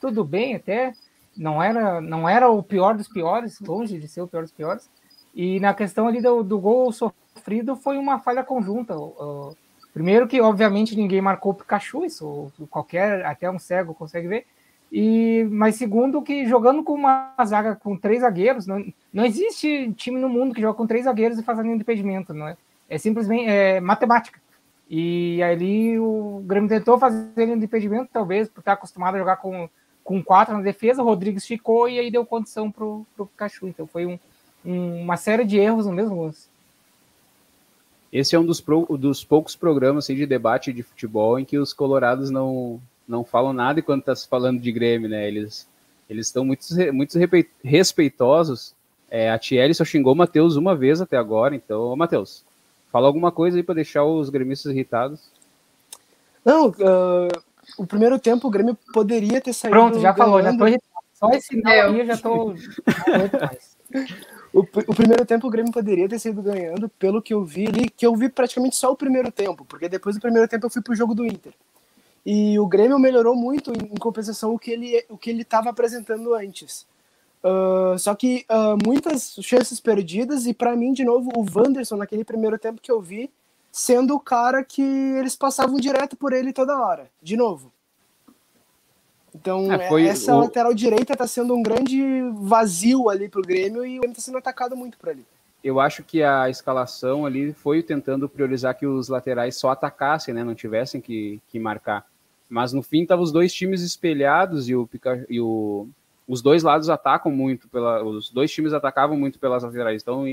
tudo 0.00 0.24
bem 0.24 0.54
até. 0.54 0.94
Não 1.36 1.62
era, 1.62 2.00
não 2.00 2.26
era 2.26 2.48
o 2.48 2.62
pior 2.62 2.96
dos 2.96 3.06
piores, 3.06 3.60
longe 3.60 3.98
de 3.98 4.08
ser 4.08 4.22
o 4.22 4.28
pior 4.28 4.42
dos 4.42 4.52
piores. 4.52 4.88
E 5.34 5.60
na 5.60 5.74
questão 5.74 6.08
ali 6.08 6.22
do, 6.22 6.42
do 6.42 6.58
gol 6.58 6.90
sofrido 6.90 7.76
foi 7.76 7.98
uma 7.98 8.18
falha 8.18 8.42
conjunta. 8.42 8.96
Uh, 8.96 9.54
primeiro 9.92 10.26
que, 10.26 10.40
obviamente, 10.40 10.96
ninguém 10.96 11.20
marcou 11.20 11.52
o 11.52 11.54
Pikachu, 11.54 12.06
isso 12.06 12.50
qualquer, 12.70 13.26
até 13.26 13.50
um 13.50 13.58
cego 13.58 13.92
consegue 13.92 14.26
ver. 14.26 14.46
E, 14.90 15.46
mas 15.50 15.74
segundo 15.74 16.22
que 16.22 16.46
jogando 16.46 16.82
com 16.82 16.94
uma 16.94 17.34
zaga 17.44 17.74
com 17.74 17.96
três 17.96 18.20
zagueiros, 18.20 18.66
não, 18.66 18.84
não 19.12 19.24
existe 19.24 19.92
time 19.92 20.18
no 20.18 20.28
mundo 20.28 20.54
que 20.54 20.60
joga 20.60 20.76
com 20.76 20.86
três 20.86 21.04
zagueiros 21.04 21.38
e 21.38 21.42
faz 21.42 21.58
a 21.58 21.62
linha 21.62 21.76
de 21.76 21.82
impedimento, 21.82 22.32
não 22.32 22.48
é? 22.48 22.56
É 22.88 22.98
simplesmente 22.98 23.48
é, 23.48 23.80
matemática. 23.80 24.40
E 24.88 25.42
ali 25.42 25.98
o 25.98 26.42
Grêmio 26.46 26.68
tentou 26.68 26.98
fazer 26.98 27.28
ele 27.36 27.56
de 27.56 27.64
impedimento, 27.64 28.08
talvez, 28.12 28.48
por 28.48 28.60
estar 28.60 28.74
acostumado 28.74 29.16
a 29.16 29.18
jogar 29.18 29.36
com, 29.36 29.68
com 30.04 30.22
quatro 30.22 30.56
na 30.56 30.62
defesa. 30.62 31.02
O 31.02 31.04
Rodrigues 31.04 31.44
ficou 31.44 31.88
e 31.88 31.98
aí 31.98 32.10
deu 32.10 32.24
condição 32.24 32.70
para 32.70 32.84
o 32.84 33.04
Pikachu. 33.16 33.66
Então 33.66 33.86
foi 33.86 34.06
um, 34.06 34.18
um, 34.64 35.02
uma 35.02 35.16
série 35.16 35.44
de 35.44 35.58
erros 35.58 35.86
no 35.86 35.92
mesmo 35.92 36.22
lance. 36.22 36.48
Esse 38.12 38.36
é 38.36 38.38
um 38.38 38.46
dos, 38.46 38.60
pro, 38.60 38.86
dos 38.96 39.24
poucos 39.24 39.56
programas 39.56 40.04
assim, 40.04 40.14
de 40.14 40.24
debate 40.24 40.72
de 40.72 40.84
futebol 40.84 41.38
em 41.38 41.44
que 41.44 41.58
os 41.58 41.72
colorados 41.72 42.30
não, 42.30 42.80
não 43.08 43.24
falam 43.24 43.52
nada 43.52 43.82
quando 43.82 44.00
está 44.00 44.14
se 44.14 44.28
falando 44.28 44.60
de 44.60 44.72
Grêmio, 44.72 45.08
né? 45.08 45.26
Eles 45.26 45.68
eles 46.08 46.26
estão 46.28 46.44
muito, 46.44 46.64
muito 46.92 47.18
respeitosos. 47.64 48.74
É, 49.10 49.30
a 49.30 49.38
Thierry 49.38 49.74
só 49.74 49.84
xingou 49.84 50.12
o 50.12 50.16
Matheus 50.16 50.56
uma 50.56 50.74
vez 50.74 51.00
até 51.00 51.16
agora, 51.16 51.54
então, 51.54 51.96
Matheus, 51.96 52.44
Fala 52.96 53.08
alguma 53.08 53.30
coisa 53.30 53.58
aí 53.58 53.62
para 53.62 53.74
deixar 53.74 54.04
os 54.04 54.30
gremistas 54.30 54.72
irritados. 54.72 55.20
Não, 56.42 56.68
uh, 56.68 57.28
o 57.76 57.86
primeiro 57.86 58.18
tempo 58.18 58.48
o 58.48 58.50
Grêmio 58.50 58.74
poderia 58.90 59.38
ter 59.38 59.52
saído. 59.52 59.76
Pronto, 59.76 60.00
já 60.00 60.12
ganhando. 60.12 60.16
falou, 60.16 60.42
já 60.42 60.56
tô 60.56 60.66
irritado. 60.66 60.90
Só 61.12 61.30
esse 61.30 61.60
não 61.60 61.70
aí 61.70 61.98
eu 62.00 62.06
já 62.06 62.16
tô. 62.16 62.54
o, 64.54 64.60
o 64.60 64.94
primeiro 64.94 65.26
tempo 65.26 65.46
o 65.46 65.50
Grêmio 65.50 65.72
poderia 65.72 66.08
ter 66.08 66.18
sido 66.18 66.40
ganhando, 66.40 66.88
pelo 66.88 67.20
que 67.20 67.34
eu 67.34 67.44
vi 67.44 67.66
ali, 67.66 67.90
que 67.90 68.06
eu 68.06 68.16
vi 68.16 68.30
praticamente 68.30 68.76
só 68.76 68.90
o 68.90 68.96
primeiro 68.96 69.30
tempo, 69.30 69.64
porque 69.66 69.90
depois 69.90 70.16
do 70.16 70.22
primeiro 70.22 70.48
tempo 70.48 70.64
eu 70.64 70.70
fui 70.70 70.80
pro 70.80 70.94
jogo 70.94 71.14
do 71.14 71.26
Inter. 71.26 71.52
E 72.26 72.58
o 72.58 72.66
Grêmio 72.66 72.98
melhorou 72.98 73.36
muito 73.36 73.70
em, 73.70 73.86
em 73.86 73.96
compensação 73.96 74.52
o 74.52 74.58
que 74.58 74.72
ele 74.72 75.04
o 75.08 75.16
que 75.16 75.30
ele 75.30 75.42
estava 75.42 75.70
apresentando 75.70 76.34
antes. 76.34 76.84
Uh, 77.44 77.96
só 77.96 78.12
que 78.16 78.44
uh, 78.50 78.76
muitas 78.84 79.36
chances 79.40 79.78
perdidas, 79.78 80.46
e 80.46 80.52
para 80.52 80.74
mim, 80.74 80.92
de 80.92 81.04
novo, 81.04 81.30
o 81.36 81.46
Wanderson, 81.48 81.96
naquele 81.96 82.24
primeiro 82.24 82.58
tempo 82.58 82.80
que 82.82 82.90
eu 82.90 83.00
vi, 83.00 83.30
sendo 83.70 84.16
o 84.16 84.20
cara 84.20 84.64
que 84.64 84.82
eles 84.82 85.36
passavam 85.36 85.76
direto 85.76 86.16
por 86.16 86.32
ele 86.32 86.52
toda 86.52 86.76
hora, 86.76 87.08
de 87.22 87.36
novo. 87.36 87.72
Então, 89.32 89.70
é, 89.70 89.86
foi, 89.86 90.06
essa 90.06 90.34
o... 90.34 90.40
lateral 90.40 90.74
direita 90.74 91.12
está 91.12 91.28
sendo 91.28 91.54
um 91.54 91.62
grande 91.62 92.02
vazio 92.32 93.08
ali 93.08 93.28
pro 93.28 93.42
Grêmio 93.42 93.86
e 93.86 93.98
o 93.98 94.00
Grêmio 94.00 94.12
está 94.12 94.22
sendo 94.22 94.38
atacado 94.38 94.74
muito 94.74 94.98
por 94.98 95.10
ali. 95.10 95.24
Eu 95.62 95.78
acho 95.78 96.02
que 96.02 96.22
a 96.22 96.50
escalação 96.50 97.24
ali 97.24 97.52
foi 97.52 97.82
tentando 97.82 98.28
priorizar 98.28 98.76
que 98.76 98.86
os 98.86 99.08
laterais 99.08 99.56
só 99.56 99.70
atacassem, 99.70 100.34
né? 100.34 100.42
Não 100.42 100.54
tivessem 100.54 101.00
que, 101.00 101.40
que 101.48 101.58
marcar. 101.58 102.04
Mas 102.48 102.72
no 102.72 102.82
fim, 102.82 103.02
estavam 103.02 103.24
os 103.24 103.32
dois 103.32 103.52
times 103.52 103.82
espelhados 103.82 104.68
e 104.68 104.74
o, 104.74 104.88
e 105.28 105.40
o 105.40 105.88
os 106.28 106.42
dois 106.42 106.62
lados 106.62 106.88
atacam 106.88 107.30
muito, 107.30 107.68
pela, 107.68 108.02
os 108.02 108.30
dois 108.30 108.50
times 108.50 108.72
atacavam 108.72 109.16
muito 109.16 109.38
pelas 109.38 109.62
laterais. 109.62 110.02
Então, 110.02 110.24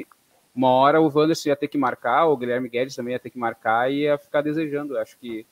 uma 0.55 0.69
hora 0.69 0.99
o 0.99 1.11
Wanderson 1.13 1.49
ia 1.49 1.55
ter 1.55 1.67
que 1.67 1.77
marcar, 1.77 2.25
o 2.25 2.37
Guilherme 2.37 2.69
Guedes 2.69 2.95
também 2.95 3.13
ia 3.13 3.19
ter 3.19 3.29
que 3.29 3.37
marcar 3.37 3.91
e 3.91 4.01
ia 4.01 4.17
ficar 4.17 4.41
desejando. 4.41 4.95
Eu 4.95 5.01
acho 5.01 5.17
que 5.19 5.45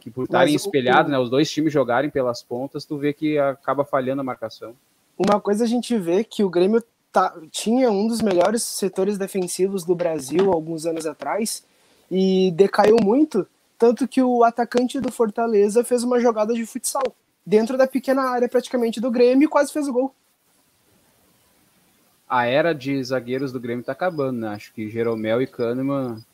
que 0.00 0.10
por 0.10 0.24
estarem 0.24 0.52
espelhados, 0.52 1.12
né, 1.12 1.16
os 1.16 1.30
dois 1.30 1.48
times 1.48 1.72
jogarem 1.72 2.10
pelas 2.10 2.42
pontas, 2.42 2.84
tu 2.84 2.98
vê 2.98 3.12
que 3.12 3.38
acaba 3.38 3.84
falhando 3.84 4.20
a 4.20 4.24
marcação. 4.24 4.74
Uma 5.16 5.40
coisa 5.40 5.62
a 5.62 5.66
gente 5.66 5.96
vê 5.96 6.24
que 6.24 6.42
o 6.42 6.50
Grêmio 6.50 6.82
tá- 7.12 7.32
tinha 7.52 7.88
um 7.88 8.08
dos 8.08 8.20
melhores 8.20 8.64
setores 8.64 9.16
defensivos 9.16 9.84
do 9.84 9.94
Brasil 9.94 10.50
alguns 10.50 10.86
anos 10.86 11.06
atrás 11.06 11.64
e 12.10 12.50
decaiu 12.50 12.96
muito, 13.00 13.46
tanto 13.82 14.06
que 14.06 14.22
o 14.22 14.44
atacante 14.44 15.00
do 15.00 15.10
Fortaleza 15.10 15.82
fez 15.82 16.04
uma 16.04 16.20
jogada 16.20 16.54
de 16.54 16.64
futsal 16.64 17.02
dentro 17.44 17.76
da 17.76 17.84
pequena 17.84 18.22
área 18.22 18.48
praticamente 18.48 19.00
do 19.00 19.10
Grêmio 19.10 19.46
e 19.46 19.48
quase 19.48 19.72
fez 19.72 19.88
o 19.88 19.92
gol. 19.92 20.14
A 22.28 22.46
era 22.46 22.72
de 22.72 23.02
zagueiros 23.02 23.50
do 23.50 23.58
Grêmio 23.58 23.84
tá 23.84 23.90
acabando, 23.90 24.38
né? 24.38 24.50
Acho 24.50 24.72
que 24.72 24.88
Jeromel 24.88 25.42
e 25.42 25.48
Kahneman, 25.48 26.24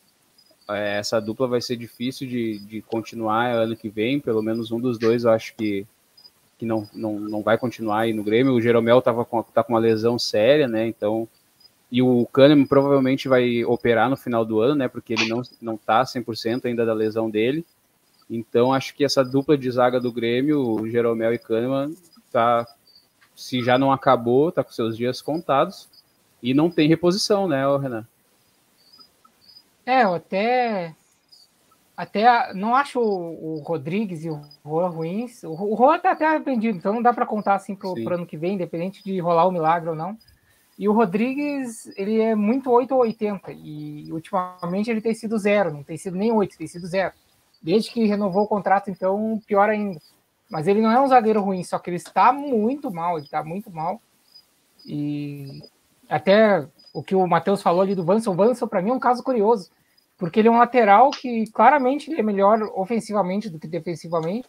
é, 0.69 0.99
essa 0.99 1.23
dupla 1.23 1.49
vai 1.49 1.62
ser 1.62 1.76
difícil 1.76 2.28
de, 2.28 2.59
de 2.59 2.83
continuar 2.83 3.50
ano 3.50 3.75
que 3.75 3.88
vem, 3.88 4.21
pelo 4.21 4.43
menos 4.43 4.71
um 4.71 4.78
dos 4.78 4.99
dois 4.99 5.25
eu 5.25 5.31
acho 5.31 5.55
que, 5.57 5.87
que 6.59 6.67
não, 6.67 6.87
não, 6.93 7.19
não 7.19 7.43
vai 7.43 7.57
continuar 7.57 8.00
aí 8.00 8.12
no 8.12 8.23
Grêmio. 8.23 8.52
O 8.52 8.61
Jeromel 8.61 9.00
tava 9.00 9.25
com, 9.25 9.43
tá 9.43 9.64
com 9.64 9.73
uma 9.73 9.81
lesão 9.81 10.19
séria, 10.19 10.69
né? 10.69 10.87
Então, 10.87 11.26
e 11.90 12.02
o 12.02 12.26
Kahneman 12.26 12.66
provavelmente 12.66 13.28
vai 13.28 13.64
operar 13.64 14.11
no 14.11 14.16
final 14.16 14.45
do 14.45 14.61
ano, 14.61 14.75
né? 14.75 14.88
Porque 14.88 15.14
ele 15.14 15.26
não, 15.26 15.42
não 15.61 15.76
tá 15.76 16.02
100% 16.02 16.66
ainda 16.66 16.85
da 16.85 16.92
lesão 16.92 17.30
dele. 17.30 17.64
Então, 18.28 18.75
acho 18.75 18.95
que 18.95 19.04
essa 19.04 19.25
dupla 19.25 19.57
de 19.57 19.71
zaga 19.71 19.99
do 19.99 20.12
Grêmio, 20.12 20.61
o 20.61 20.88
Jeromel 20.88 21.33
e 21.33 21.38
Kahneman, 21.38 21.95
tá, 22.30 22.66
se 23.35 23.62
já 23.62 23.78
não 23.78 23.90
acabou, 23.90 24.52
tá 24.52 24.62
com 24.62 24.71
seus 24.71 24.97
dias 24.97 25.23
contados. 25.23 25.88
E 26.42 26.52
não 26.52 26.71
tem 26.71 26.88
reposição, 26.88 27.49
né, 27.49 27.64
Renan? 27.78 28.07
É, 29.87 30.04
eu 30.04 30.14
até. 30.14 30.95
Até 31.97 32.54
não 32.54 32.76
acho 32.76 33.00
o, 33.00 33.57
o 33.57 33.59
Rodrigues 33.61 34.25
e 34.25 34.30
o 34.30 34.40
Juan 34.64 34.88
ruins. 34.88 35.42
O, 35.42 35.50
o 35.50 35.76
Juan 35.76 35.99
tá 35.99 36.12
até 36.12 36.38
vendido, 36.38 36.78
então 36.78 36.92
não 36.92 37.02
dá 37.02 37.12
para 37.12 37.26
contar 37.26 37.54
assim 37.54 37.75
pro, 37.75 37.95
Sim. 37.95 38.04
pro 38.04 38.14
ano 38.14 38.26
que 38.26 38.37
vem, 38.37 38.54
independente 38.54 39.02
de 39.02 39.18
rolar 39.18 39.49
o 39.49 39.50
milagre 39.50 39.88
ou 39.88 39.97
não. 39.97 40.16
E 40.78 40.88
o 40.88 40.92
Rodrigues, 40.92 41.90
ele 41.97 42.20
é 42.20 42.37
muito 42.37 42.70
8 42.70 42.94
ou 42.94 43.00
80. 43.00 43.50
E 43.50 44.12
ultimamente 44.12 44.88
ele 44.88 45.00
tem 45.00 45.12
sido 45.12 45.37
zero, 45.37 45.73
não 45.73 45.82
tem 45.82 45.97
sido 45.97 46.16
nem 46.16 46.30
8, 46.30 46.56
tem 46.56 46.68
sido 46.68 46.87
zero. 46.87 47.12
Desde 47.61 47.90
que 47.90 48.06
renovou 48.06 48.44
o 48.44 48.49
contrato, 48.49 48.88
então, 48.88 49.40
pior 49.44 49.68
ainda. 49.68 50.00
Mas 50.49 50.68
ele 50.68 50.80
não 50.80 50.92
é 50.92 51.00
um 51.00 51.08
zagueiro 51.08 51.42
ruim, 51.42 51.64
só 51.64 51.78
que 51.78 51.90
ele 51.90 51.97
está 51.97 52.32
muito 52.32 52.92
mal, 52.92 53.16
ele 53.16 53.26
está 53.26 53.42
muito 53.42 53.70
mal. 53.70 54.00
E 54.87 55.61
até 56.08 56.66
o 56.94 57.02
que 57.02 57.14
o 57.14 57.26
Matheus 57.26 57.61
falou 57.61 57.82
ali 57.82 57.97
do 57.97 58.04
Vanson, 58.04 58.30
o 58.30 58.37
Vanson 58.37 58.68
para 58.68 58.80
mim 58.80 58.90
é 58.90 58.94
um 58.94 59.00
caso 59.00 59.23
curioso, 59.23 59.70
porque 60.16 60.38
ele 60.38 60.49
é 60.49 60.50
um 60.50 60.58
lateral 60.58 61.11
que 61.11 61.50
claramente 61.50 62.11
ele 62.11 62.20
é 62.20 62.23
melhor 62.23 62.62
ofensivamente 62.75 63.50
do 63.50 63.58
que 63.58 63.66
defensivamente. 63.66 64.49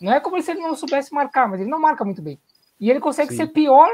Não 0.00 0.12
é 0.12 0.18
como 0.18 0.42
se 0.42 0.50
ele 0.50 0.60
não 0.60 0.74
soubesse 0.74 1.14
marcar, 1.14 1.48
mas 1.48 1.60
ele 1.60 1.70
não 1.70 1.80
marca 1.80 2.04
muito 2.04 2.20
bem. 2.20 2.38
E 2.80 2.90
ele 2.90 2.98
consegue 2.98 3.30
Sim. 3.30 3.36
ser 3.36 3.46
pior 3.46 3.88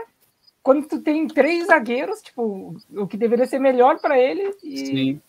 quando 0.68 0.86
tu 0.86 1.00
tem 1.00 1.26
três 1.26 1.68
zagueiros, 1.68 2.20
tipo, 2.20 2.76
o 2.94 3.06
que 3.06 3.16
deveria 3.16 3.46
ser 3.46 3.58
melhor 3.58 3.98
para 4.00 4.18
ele, 4.18 4.54
e, 4.62 4.76
Sim. 4.86 5.20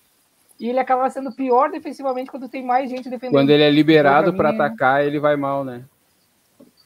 e 0.59 0.67
ele 0.67 0.77
acaba 0.79 1.09
sendo 1.09 1.31
pior 1.31 1.71
defensivamente 1.71 2.29
quando 2.29 2.49
tem 2.49 2.61
mais 2.61 2.89
gente 2.89 3.09
defendendo. 3.09 3.31
Quando 3.31 3.49
ele 3.49 3.63
é 3.63 3.71
liberado 3.71 4.31
Então, 4.31 4.37
para 4.37 4.49
é- 4.49 4.53
atacar, 4.53 5.05
ele 5.05 5.17
vai 5.17 5.37
mal, 5.37 5.63
né? 5.63 5.85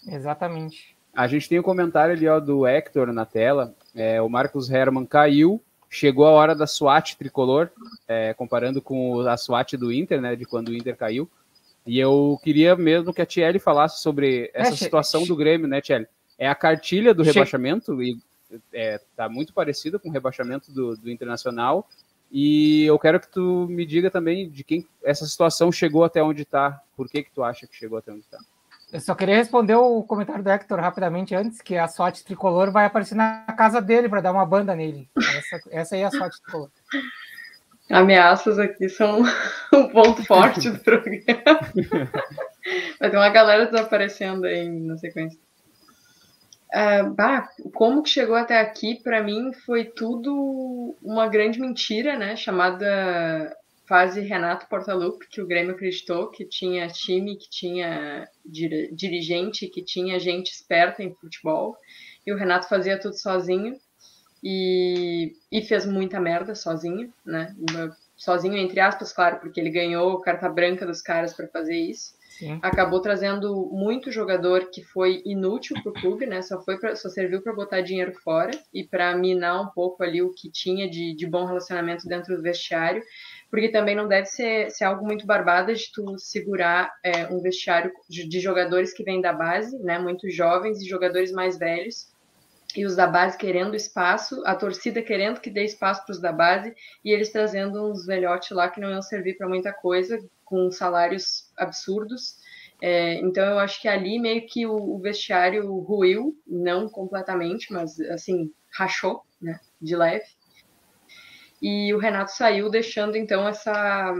Exatamente. 0.08 0.96
A 1.16 1.26
gente 1.28 1.50
tem 1.50 1.60
um 1.60 1.64
comentário 1.64 2.14
ali 2.14 2.28
ó, 2.28 2.40
do 2.40 2.68
Hector 2.68 3.12
na 3.12 3.26
tela. 3.26 3.74
É, 3.96 4.22
o 4.22 4.30
Marcos 4.30 4.70
Herman 4.70 5.08
caiu. 5.08 5.60
Chegou 5.90 6.28
a 6.28 6.32
hora 6.32 6.54
da 6.54 6.68
SWAT 6.68 7.18
tricolor, 7.18 7.72
é, 8.08 8.36
comparando 8.36 8.84
com 8.84 9.20
a 9.22 9.36
SWAT 9.36 9.74
do 9.78 9.92
Inter, 9.92 10.22
né? 10.22 10.36
De 10.36 10.46
quando 10.46 10.68
o 10.70 10.76
Inter 10.76 10.96
caiu. 10.96 11.28
E 11.88 11.98
eu 12.00 12.40
queria 12.44 12.76
mesmo 12.76 13.12
que 13.12 13.22
a 13.22 13.26
Tiele 13.26 13.58
falasse 13.58 14.00
sobre 14.04 14.52
essa 14.54 14.74
che- 14.76 14.84
situação 14.84 15.26
do 15.26 15.36
Grêmio, 15.36 15.68
né, 15.68 15.82
Tiele? 15.82 16.06
É 16.38 16.48
a 16.48 16.54
cartilha 16.54 17.16
do 17.16 17.24
rebaixamento, 17.24 18.00
e 18.04 18.16
é, 18.72 19.00
tá 19.16 19.30
muito 19.30 19.54
parecida 19.54 20.00
com 20.00 20.10
o 20.10 20.12
rebaixamento 20.12 20.72
do, 20.72 20.96
do 20.96 21.10
Internacional. 21.10 21.88
E 22.32 22.84
eu 22.86 22.98
quero 22.98 23.20
que 23.20 23.28
tu 23.28 23.68
me 23.70 23.86
diga 23.86 24.10
também 24.10 24.50
de 24.50 24.64
quem 24.64 24.88
essa 25.04 25.26
situação 25.26 25.72
chegou 25.72 26.04
até 26.04 26.22
onde 26.24 26.44
tá. 26.44 26.82
Por 26.96 27.08
que 27.08 27.24
que 27.24 27.32
tu 27.32 27.44
acha 27.44 27.68
que 27.68 27.76
chegou 27.76 27.98
até 27.98 28.12
onde 28.12 28.24
tá? 28.24 28.40
Eu 28.92 29.00
só 29.00 29.16
queria 29.16 29.36
responder 29.36 29.76
o 29.76 30.04
comentário 30.04 30.44
do 30.44 30.50
Hector 30.50 30.80
rapidamente 30.80 31.34
antes, 31.34 31.62
que 31.62 31.76
a 31.76 31.88
SWAT 31.88 32.24
tricolor 32.24 32.72
vai 32.72 32.86
aparecer 32.86 33.16
na 33.16 33.44
casa 33.58 33.82
dele 33.82 34.08
para 34.08 34.22
dar 34.22 34.32
uma 34.32 34.46
banda 34.46 34.76
nele. 34.76 35.10
Essa, 35.18 35.70
essa 35.72 35.96
aí 35.96 36.02
é 36.02 36.06
a 36.06 36.12
SWAT 36.12 36.32
tricolor. 36.42 36.70
Ameaças 37.90 38.58
aqui 38.60 38.88
são 38.90 39.22
um 39.74 39.90
ponto 39.90 40.24
forte 40.26 40.70
do 40.70 40.80
programa. 40.80 41.24
Vai 43.00 43.10
ter 43.10 43.18
uma 43.18 43.30
galera 43.30 43.66
desaparecendo 43.66 44.46
aí 44.46 44.70
na 44.70 44.98
sequência. 44.98 45.40
Ah, 46.76 47.48
como 47.76 48.02
que 48.02 48.10
chegou 48.10 48.36
até 48.36 48.60
aqui, 48.60 49.02
para 49.04 49.22
mim, 49.24 49.54
foi 49.66 49.86
tudo 49.86 50.96
uma 51.04 51.28
grande 51.28 51.60
mentira, 51.60 52.18
né? 52.18 52.36
Chamada 52.36 53.56
fase 53.88 54.22
Renato 54.22 54.68
Portaluppi, 54.68 55.28
que 55.30 55.42
o 55.42 55.46
Grêmio 55.48 55.74
acreditou 55.76 56.30
que 56.32 56.46
tinha 56.46 56.88
time, 56.88 57.38
que 57.38 57.50
tinha 57.50 58.28
dir- 58.46 58.90
dirigente, 58.96 59.68
que 59.68 59.84
tinha 59.84 60.20
gente 60.20 60.48
esperta 60.52 61.04
em 61.04 61.14
futebol. 61.14 61.76
E 62.26 62.32
o 62.34 62.38
Renato 62.38 62.68
fazia 62.68 63.00
tudo 63.00 63.14
sozinho 63.20 63.76
e, 64.44 65.34
e 65.52 65.62
fez 65.64 65.86
muita 65.86 66.20
merda 66.20 66.56
sozinho, 66.56 67.14
né? 67.26 67.56
Sozinho, 68.18 68.58
entre 68.58 68.80
aspas, 68.80 69.14
claro, 69.14 69.40
porque 69.40 69.60
ele 69.60 69.70
ganhou 69.72 70.22
carta 70.22 70.50
branca 70.50 70.86
dos 70.86 71.02
caras 71.02 71.34
para 71.34 71.48
fazer 71.48 71.76
isso. 71.78 72.14
Sim. 72.38 72.58
Acabou 72.64 73.00
trazendo 73.00 73.70
muito 73.72 74.12
jogador 74.12 74.72
que 74.72 74.84
foi 74.84 75.22
inútil 75.24 75.76
pro 75.84 75.94
clube, 75.94 76.26
né? 76.26 76.42
Só 76.42 76.60
foi 76.64 76.80
pra, 76.80 76.96
só 76.96 77.08
serviu 77.08 77.44
para 77.44 77.54
botar 77.54 77.82
dinheiro 77.82 78.12
fora 78.24 78.50
e 78.74 78.84
para 78.84 79.16
minar 79.16 79.62
um 79.62 79.68
pouco 79.68 80.02
ali 80.02 80.20
o 80.20 80.34
que 80.34 80.50
tinha 80.50 80.90
de, 80.90 81.14
de 81.14 81.28
bom 81.28 81.46
relacionamento 81.46 82.08
dentro 82.08 82.36
do 82.36 82.42
vestiário, 82.42 83.04
porque 83.52 83.70
também 83.70 83.96
não 83.96 84.08
deve 84.08 84.26
ser, 84.26 84.72
ser 84.72 84.86
algo 84.86 85.06
muito 85.06 85.28
barbada 85.28 85.76
de 85.76 85.92
tu 85.94 86.18
segurar 86.18 86.92
é, 87.04 87.28
um 87.28 87.40
vestiário 87.40 87.92
de 88.10 88.40
jogadores 88.40 88.92
que 88.92 89.04
vêm 89.04 89.22
da 89.22 89.32
base, 89.32 89.78
né? 89.78 90.00
Muito 90.00 90.28
jovens 90.32 90.82
e 90.82 90.90
jogadores 90.90 91.32
mais 91.32 91.60
velhos 91.60 92.12
e 92.76 92.86
os 92.86 92.96
da 92.96 93.06
base 93.06 93.38
querendo 93.38 93.76
espaço, 93.76 94.42
a 94.46 94.56
torcida 94.56 95.02
querendo 95.02 95.40
que 95.40 95.52
dê 95.52 95.64
espaço 95.64 96.04
para 96.04 96.14
os 96.14 96.20
da 96.20 96.32
base 96.32 96.74
e 97.06 97.12
eles 97.12 97.32
trazendo 97.32 97.92
uns 97.92 98.06
velhotes 98.06 98.50
lá 98.52 98.68
que 98.70 98.82
não 98.82 98.90
iam 98.90 99.02
servir 99.02 99.38
para 99.38 99.48
muita 99.48 99.72
coisa, 99.72 100.20
com 100.54 100.70
salários 100.70 101.52
absurdos. 101.58 102.38
É, 102.80 103.16
então 103.16 103.44
eu 103.44 103.58
acho 103.58 103.82
que 103.82 103.88
ali 103.88 104.20
meio 104.20 104.46
que 104.46 104.68
o, 104.68 104.76
o 104.76 105.00
vestiário 105.00 105.68
ruiu, 105.80 106.38
não 106.46 106.88
completamente, 106.88 107.74
mas 107.74 108.00
assim, 108.02 108.52
rachou, 108.72 109.24
né, 109.42 109.60
de 109.82 109.96
leve. 109.96 110.26
E 111.60 111.92
o 111.92 111.98
Renato 111.98 112.32
saiu 112.32 112.70
deixando 112.70 113.18
então 113.18 113.48
essa 113.48 114.14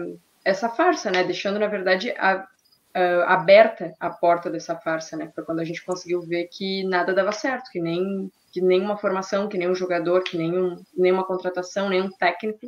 essa 0.44 0.70
farsa, 0.70 1.12
né, 1.12 1.24
deixando 1.24 1.60
na 1.60 1.68
verdade 1.68 2.12
a, 2.18 2.48
a, 2.96 3.34
aberta 3.34 3.94
a 4.00 4.10
porta 4.10 4.50
dessa 4.50 4.76
farsa, 4.76 5.16
né, 5.16 5.32
para 5.34 5.44
quando 5.44 5.60
a 5.60 5.64
gente 5.64 5.86
conseguiu 5.86 6.22
ver 6.22 6.48
que 6.52 6.84
nada 6.86 7.14
dava 7.14 7.32
certo, 7.32 7.70
que 7.72 7.80
nem 7.80 8.32
que 8.52 8.60
nenhuma 8.60 8.98
formação, 8.98 9.48
que 9.48 9.58
nenhum 9.58 9.76
jogador, 9.76 10.24
que 10.24 10.36
nenhum, 10.36 10.84
nenhuma 10.98 11.26
contratação, 11.26 11.90
nenhum 11.90 12.10
técnico 12.10 12.68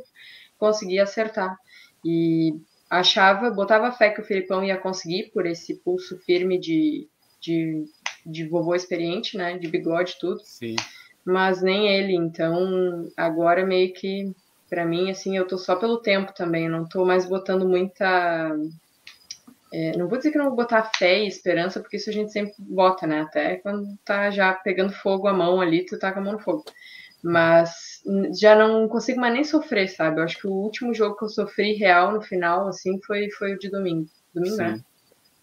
conseguia 0.56 1.02
acertar. 1.02 1.56
E 2.04 2.54
achava, 2.88 3.50
botava 3.50 3.92
fé 3.92 4.10
que 4.10 4.20
o 4.20 4.24
Filipão 4.24 4.64
ia 4.64 4.76
conseguir 4.76 5.30
por 5.32 5.46
esse 5.46 5.74
pulso 5.76 6.18
firme 6.18 6.58
de, 6.58 7.08
de, 7.40 7.84
de 8.24 8.46
vovô 8.46 8.74
experiente, 8.74 9.36
né? 9.36 9.58
De 9.58 9.68
bigode 9.68 10.12
e 10.12 10.18
tudo. 10.18 10.40
Sim. 10.44 10.76
Mas 11.24 11.60
nem 11.60 11.88
ele, 11.88 12.14
então 12.14 13.08
agora 13.16 13.66
meio 13.66 13.92
que 13.92 14.32
para 14.70 14.84
mim 14.84 15.10
assim, 15.10 15.36
eu 15.36 15.46
tô 15.46 15.58
só 15.58 15.76
pelo 15.76 15.98
tempo 15.98 16.32
também, 16.34 16.68
não 16.68 16.88
tô 16.88 17.04
mais 17.04 17.28
botando 17.28 17.68
muita 17.68 18.52
é, 19.72 19.96
não 19.96 20.08
vou 20.08 20.16
dizer 20.16 20.30
que 20.30 20.38
não 20.38 20.46
vou 20.46 20.56
botar 20.56 20.90
fé 20.96 21.24
e 21.24 21.28
esperança, 21.28 21.80
porque 21.80 21.96
isso 21.96 22.08
a 22.08 22.12
gente 22.12 22.32
sempre 22.32 22.54
bota, 22.58 23.06
né? 23.06 23.22
Até 23.22 23.56
quando 23.56 23.96
tá 24.04 24.30
já 24.30 24.54
pegando 24.54 24.92
fogo 24.92 25.26
a 25.26 25.32
mão 25.32 25.60
ali, 25.60 25.84
tu 25.84 25.98
tá 25.98 26.12
com 26.12 26.20
a 26.20 26.22
mão 26.22 26.32
no 26.34 26.38
fogo. 26.38 26.64
Mas 27.26 27.74
já 28.40 28.54
não 28.54 28.86
consigo 28.88 29.20
mais 29.20 29.34
nem 29.34 29.42
sofrer, 29.42 29.88
sabe? 29.88 30.20
Eu 30.20 30.24
acho 30.24 30.38
que 30.38 30.46
o 30.46 30.52
último 30.52 30.94
jogo 30.94 31.16
que 31.16 31.24
eu 31.24 31.28
sofri 31.28 31.72
real 31.74 32.12
no 32.12 32.22
final, 32.22 32.68
assim, 32.68 33.00
foi, 33.02 33.28
foi 33.30 33.54
o 33.54 33.58
de 33.58 33.68
domingo. 33.68 34.08
Domingo, 34.32 34.54
Sim. 34.56 34.62
né? 34.62 34.80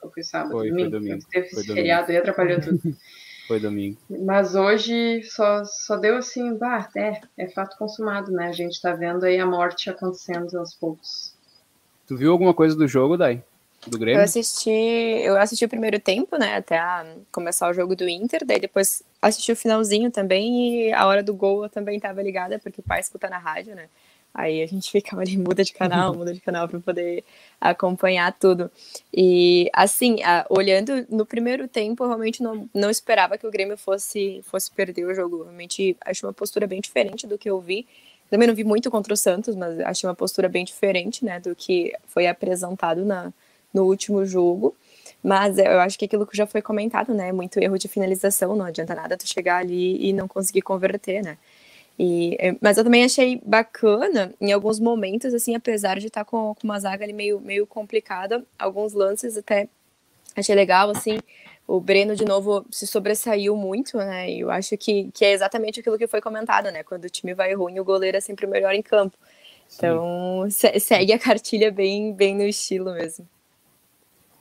Ou 0.02 0.12
foi 0.12 0.24
sábado? 0.24 0.52
Foi, 0.52 0.70
foi 0.70 0.70
domingo. 0.70 0.92
domingo. 0.92 1.26
Teve 1.30 1.50
Foi 1.50 1.60
esse 1.60 1.68
domingo. 1.68 1.76
feriado 1.76 2.12
aí, 2.12 2.18
atrapalhou 2.18 2.62
tudo. 2.62 2.80
Foi 3.46 3.60
domingo. 3.60 3.98
Mas 4.10 4.56
hoje 4.56 5.22
só, 5.24 5.66
só 5.66 5.98
deu 5.98 6.16
assim, 6.16 6.58
bah, 6.58 6.90
é, 6.96 7.20
é 7.38 7.50
fato 7.50 7.78
consumado, 7.78 8.32
né? 8.32 8.48
A 8.48 8.52
gente 8.54 8.82
tá 8.82 8.94
vendo 8.94 9.26
aí 9.26 9.38
a 9.38 9.46
morte 9.46 9.90
acontecendo 9.90 10.58
aos 10.58 10.74
poucos. 10.74 11.36
Tu 12.08 12.16
viu 12.16 12.32
alguma 12.32 12.54
coisa 12.54 12.74
do 12.74 12.88
jogo, 12.88 13.18
Dai? 13.18 13.44
Do 13.86 13.98
Eu 13.98 14.00
Grêmio? 14.00 14.24
assisti, 14.24 14.70
eu 14.70 15.36
assisti 15.38 15.66
o 15.66 15.70
primeiro 15.70 16.00
tempo, 16.00 16.38
né, 16.38 16.56
até 16.56 16.78
a- 16.78 17.06
começar 17.34 17.70
o 17.70 17.74
jogo 17.74 17.98
do 17.98 18.08
Inter, 18.08 18.46
daí 18.46 18.62
depois 18.62 19.04
assisti 19.28 19.52
o 19.52 19.56
finalzinho 19.56 20.12
também 20.12 20.88
e 20.88 20.94
a 20.94 21.06
hora 21.06 21.24
do 21.24 21.34
gol 21.34 21.64
eu 21.64 21.70
também 21.70 22.00
tava 22.00 22.22
ligada, 22.22 22.60
porque 22.60 22.80
o 22.80 22.84
pai 22.84 23.00
escuta 23.00 23.30
na 23.30 23.38
rádio, 23.38 23.76
né. 23.76 23.90
Aí 24.34 24.64
a 24.64 24.66
gente 24.66 24.90
ficava 24.92 25.22
ali, 25.22 25.38
muda 25.38 25.64
de 25.64 25.74
canal, 25.74 26.14
muda 26.16 26.34
de 26.34 26.42
canal 26.42 26.68
para 26.68 26.80
poder 26.80 27.24
acompanhar 27.62 28.34
tudo. 28.34 28.72
E 29.14 29.70
assim, 29.74 30.24
a, 30.24 30.46
olhando 30.50 31.06
no 31.10 31.26
primeiro 31.26 31.68
tempo, 31.68 32.04
eu 32.04 32.08
realmente 32.08 32.42
não, 32.42 32.70
não 32.74 32.90
esperava 32.90 33.38
que 33.38 33.46
o 33.46 33.52
Grêmio 33.52 33.78
fosse, 33.78 34.42
fosse 34.44 34.72
perder 34.72 35.06
o 35.06 35.14
jogo. 35.14 35.44
Realmente 35.44 35.96
achei 36.02 36.28
uma 36.28 36.34
postura 36.34 36.66
bem 36.66 36.82
diferente 36.82 37.28
do 37.28 37.38
que 37.38 37.50
eu 37.50 37.60
vi. 37.62 37.86
Também 38.30 38.48
não 38.48 38.56
vi 38.56 38.64
muito 38.64 38.90
contra 38.90 39.14
o 39.14 39.18
Santos, 39.18 39.56
mas 39.56 39.80
achei 39.82 40.10
uma 40.10 40.16
postura 40.16 40.50
bem 40.50 40.66
diferente, 40.66 41.24
né, 41.24 41.40
do 41.40 41.56
que 41.56 41.94
foi 42.08 42.26
apresentado 42.26 43.06
na, 43.06 43.32
no 43.72 43.84
último 43.84 44.26
jogo. 44.26 44.76
Mas 45.24 45.58
eu 45.58 45.80
acho 45.80 45.98
que 45.98 46.06
aquilo 46.06 46.28
que 46.28 46.36
já 46.36 46.46
foi 46.46 46.62
comentado, 46.62 47.14
né, 47.14 47.32
muito 47.32 47.58
erro 47.58 47.78
de 47.78 47.88
finalização, 47.88 48.56
não 48.56 48.66
adianta 48.66 48.94
nada 48.94 49.18
tu 49.18 49.26
chegar 49.26 49.58
ali 49.58 49.98
e 50.06 50.12
não 50.12 50.28
conseguir 50.28 50.62
converter, 50.62 51.24
né. 51.24 51.38
E, 51.98 52.36
é, 52.40 52.56
mas 52.60 52.78
eu 52.78 52.84
também 52.84 53.06
achei 53.06 53.40
bacana, 53.46 54.34
em 54.42 54.52
alguns 54.52 54.80
momentos, 54.80 55.34
assim, 55.34 55.56
apesar 55.56 56.00
de 56.00 56.08
estar 56.08 56.26
com, 56.26 56.54
com 56.56 56.64
uma 56.64 56.80
zaga 56.80 57.06
ali 57.06 57.14
meio, 57.14 57.40
meio 57.40 57.66
complicada, 57.66 58.44
alguns 58.60 58.94
lances 58.94 59.38
até 59.38 59.70
achei 60.36 60.56
legal, 60.56 60.90
assim, 60.90 61.20
o 61.68 61.80
Breno, 61.80 62.16
de 62.16 62.26
novo, 62.26 62.66
se 62.72 62.86
sobressaiu 62.86 63.56
muito, 63.56 63.98
né, 63.98 64.30
e 64.30 64.42
eu 64.42 64.52
acho 64.52 64.76
que, 64.78 65.10
que 65.14 65.24
é 65.24 65.32
exatamente 65.32 65.80
aquilo 65.80 65.98
que 65.98 66.08
foi 66.08 66.20
comentado, 66.20 66.70
né, 66.72 66.84
quando 66.84 67.06
o 67.06 67.10
time 67.10 67.34
vai 67.34 67.54
ruim, 67.54 67.80
o 67.80 67.86
goleiro 67.86 68.18
é 68.18 68.22
sempre 68.22 68.46
o 68.46 68.50
melhor 68.50 68.74
em 68.74 68.82
campo. 68.82 69.18
Então, 69.76 70.48
se, 70.50 70.80
segue 70.80 71.14
a 71.14 71.20
cartilha 71.20 71.72
bem, 71.72 72.14
bem 72.14 72.36
no 72.36 72.44
estilo 72.44 72.94
mesmo. 72.94 73.28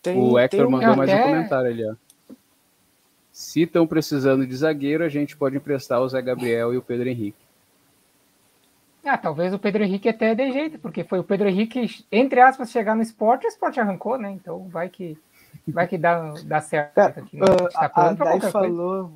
Tem, 0.03 0.19
o 0.19 0.37
Hector 0.37 0.69
mandou 0.69 0.97
mais 0.97 1.11
um 1.13 1.23
comentário 1.23 1.71
ali, 1.71 1.89
ó. 1.89 1.95
Se 3.31 3.63
estão 3.63 3.87
precisando 3.87 4.47
de 4.47 4.55
zagueiro, 4.55 5.05
a 5.05 5.09
gente 5.09 5.37
pode 5.37 5.57
emprestar 5.57 6.01
o 6.01 6.09
Zé 6.09 6.21
Gabriel 6.21 6.75
e 6.75 6.77
o 6.77 6.83
Pedro 6.83 7.09
Henrique. 7.09 7.43
Ah, 9.05 9.17
talvez 9.17 9.55
o 9.55 9.59
Pedro 9.59 9.83
Henrique 9.83 10.09
até 10.09 10.35
dê 10.35 10.53
jeito, 10.53 10.79
porque 10.79 11.03
foi 11.03 11.19
o 11.19 11.25
Pedro 11.25 11.49
Henrique, 11.49 12.05
entre 12.11 12.41
aspas, 12.41 12.71
chegar 12.71 12.95
no 12.95 13.03
esporte, 13.03 13.47
o 13.47 13.49
esporte 13.49 13.81
arrancou, 13.81 14.19
né? 14.19 14.31
Então 14.31 14.69
vai 14.69 14.89
que 14.89 15.17
vai 15.67 15.89
que 15.89 15.99
dá, 15.99 16.35
dá 16.45 16.61
certo. 16.61 16.99
aqui, 16.99 17.37
né? 17.37 17.47
a, 17.75 17.89
tá 17.89 18.11
a 18.11 18.13
Dai 18.13 18.41
falou, 18.41 19.13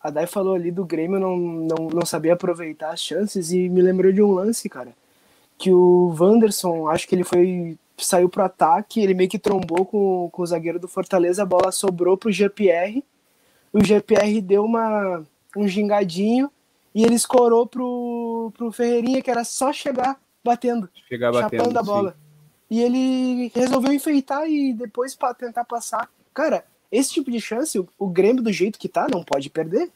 a 0.00 0.10
Dai 0.10 0.26
falou 0.26 0.54
ali 0.54 0.70
do 0.70 0.84
Grêmio 0.84 1.18
não, 1.18 1.36
não, 1.36 1.88
não 1.88 2.06
sabia 2.06 2.34
aproveitar 2.34 2.90
as 2.90 3.00
chances 3.00 3.50
e 3.50 3.68
me 3.68 3.80
lembrou 3.80 4.12
de 4.12 4.22
um 4.22 4.32
lance, 4.32 4.68
cara, 4.68 4.92
que 5.56 5.72
o 5.72 6.14
Wanderson, 6.18 6.88
acho 6.88 7.08
que 7.08 7.14
ele 7.14 7.24
foi 7.24 7.76
saiu 8.04 8.28
pro 8.28 8.44
ataque, 8.44 9.00
ele 9.00 9.14
meio 9.14 9.28
que 9.28 9.38
trombou 9.38 9.84
com, 9.84 10.28
com 10.30 10.42
o 10.42 10.46
zagueiro 10.46 10.78
do 10.78 10.88
Fortaleza, 10.88 11.42
a 11.42 11.46
bola 11.46 11.72
sobrou 11.72 12.16
pro 12.16 12.32
GPR, 12.32 13.02
o 13.72 13.84
GPR 13.84 14.40
deu 14.40 14.64
uma 14.64 15.24
um 15.56 15.66
gingadinho 15.66 16.50
e 16.94 17.04
ele 17.04 17.14
escorou 17.14 17.66
pro, 17.66 18.52
pro 18.56 18.72
Ferreirinha, 18.72 19.22
que 19.22 19.30
era 19.30 19.44
só 19.44 19.72
chegar 19.72 20.18
batendo. 20.42 20.88
Chegar 21.08 21.32
batendo. 21.32 21.78
a 21.78 21.82
bola. 21.82 22.10
Sim. 22.12 22.16
E 22.70 22.80
ele 22.82 23.52
resolveu 23.54 23.92
enfeitar 23.92 24.48
e 24.48 24.72
depois 24.72 25.14
para 25.14 25.34
tentar 25.34 25.64
passar. 25.64 26.08
Cara, 26.34 26.64
esse 26.92 27.12
tipo 27.12 27.30
de 27.30 27.40
chance, 27.40 27.78
o, 27.78 27.88
o 27.98 28.08
Grêmio, 28.08 28.42
do 28.42 28.52
jeito 28.52 28.78
que 28.78 28.88
tá, 28.88 29.06
não 29.10 29.24
pode 29.24 29.48
perder. 29.48 29.90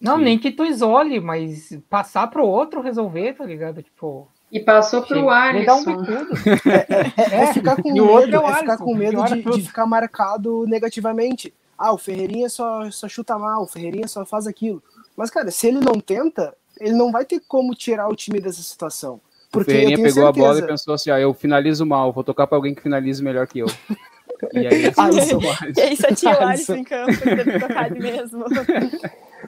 Não, 0.00 0.16
Sim. 0.16 0.24
nem 0.24 0.38
que 0.38 0.50
tu 0.50 0.64
isole, 0.64 1.20
mas 1.20 1.76
passar 1.90 2.28
pro 2.28 2.46
outro 2.46 2.80
resolver, 2.80 3.34
tá 3.34 3.44
ligado? 3.44 3.82
Tipo. 3.82 4.28
E 4.50 4.60
passou 4.60 5.02
pro 5.02 5.20
Chega, 5.20 5.32
Alisson. 5.32 5.90
Um 5.90 6.04
é, 6.70 6.86
é, 7.18 7.42
é, 7.42 7.52
ficar 7.52 7.76
com 7.76 7.92
medo, 7.92 8.36
é, 8.36 8.50
é 8.50 8.54
ficar 8.56 8.78
com 8.78 8.94
medo 8.94 9.24
de, 9.24 9.42
de, 9.42 9.62
ficar 9.62 9.86
marcado 9.86 10.64
negativamente. 10.66 11.52
Ah, 11.76 11.92
o 11.92 11.98
Ferreirinha 11.98 12.48
só, 12.48 12.90
só 12.90 13.08
chuta 13.08 13.38
mal, 13.38 13.62
o 13.62 13.66
Ferreirinha 13.66 14.08
só 14.08 14.24
faz 14.24 14.46
aquilo. 14.46 14.82
Mas, 15.16 15.30
cara, 15.30 15.50
se 15.50 15.68
ele 15.68 15.80
não 15.80 16.00
tenta, 16.00 16.54
ele 16.80 16.94
não 16.94 17.12
vai 17.12 17.24
ter 17.24 17.40
como 17.46 17.74
tirar 17.74 18.08
o 18.08 18.16
time 18.16 18.40
dessa 18.40 18.62
situação. 18.62 19.20
Porque 19.50 19.70
o 19.70 19.74
Ferreirinha 19.74 19.96
pegou 19.96 20.24
certeza... 20.24 20.28
a 20.28 20.32
bola 20.32 20.58
e 20.58 20.66
pensou 20.66 20.94
assim: 20.94 21.10
ah, 21.10 21.20
eu 21.20 21.34
finalizo 21.34 21.84
mal, 21.84 22.12
vou 22.12 22.24
tocar 22.24 22.46
para 22.46 22.56
alguém 22.56 22.74
que 22.74 22.82
finalize 22.82 23.22
melhor 23.22 23.46
que 23.46 23.60
eu. 23.60 23.66
E 24.52 24.58
aí, 24.58 24.92
Alisson, 24.96 25.40
e 25.76 25.80
aí 25.80 25.96
só 25.96 26.14
tinha 26.14 26.38
o 26.38 26.44
Alisson 26.44 26.76
em 26.76 26.84
campo, 26.84 27.12
que 27.12 27.58
tocar 27.58 27.90
mesmo. 27.90 28.44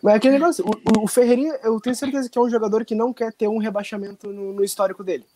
Mas 0.02 0.14
aquele 0.14 0.38
negócio, 0.38 0.64
o, 0.64 1.04
o, 1.04 1.08
Ferreirinha, 1.08 1.58
eu 1.62 1.80
tenho 1.80 1.96
certeza 1.96 2.28
que 2.28 2.38
é 2.38 2.40
um 2.40 2.50
jogador 2.50 2.84
que 2.84 2.94
não 2.94 3.12
quer 3.12 3.32
ter 3.32 3.48
um 3.48 3.58
rebaixamento 3.58 4.32
no, 4.32 4.52
no 4.52 4.64
histórico 4.64 5.02
dele. 5.02 5.26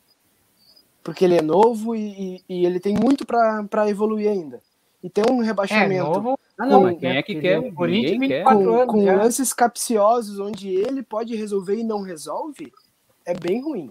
Porque 1.02 1.24
ele 1.24 1.36
é 1.36 1.42
novo 1.42 1.94
e, 1.94 2.42
e, 2.48 2.60
e 2.60 2.66
ele 2.66 2.80
tem 2.80 2.94
muito 2.94 3.26
para 3.26 3.88
evoluir 3.88 4.30
ainda. 4.30 4.62
E 5.02 5.10
ter 5.10 5.30
um 5.30 5.40
rebaixamento. 5.40 5.92
É, 5.92 6.14
novo, 6.14 6.38
ah, 6.56 6.66
não, 6.66 6.82
mas 6.82 6.98
quem 6.98 7.16
é 7.16 7.22
que 7.22 7.40
quer? 7.40 7.72
Corinthians, 7.72 8.28
quer. 8.28 8.44
Com, 8.44 8.86
com 8.86 9.04
lances 9.04 9.52
capciosos 9.52 10.38
onde 10.38 10.68
ele 10.68 11.02
pode 11.02 11.34
resolver 11.34 11.76
e 11.76 11.84
não 11.84 12.00
resolve, 12.00 12.72
é 13.26 13.34
bem 13.34 13.62
ruim. 13.62 13.90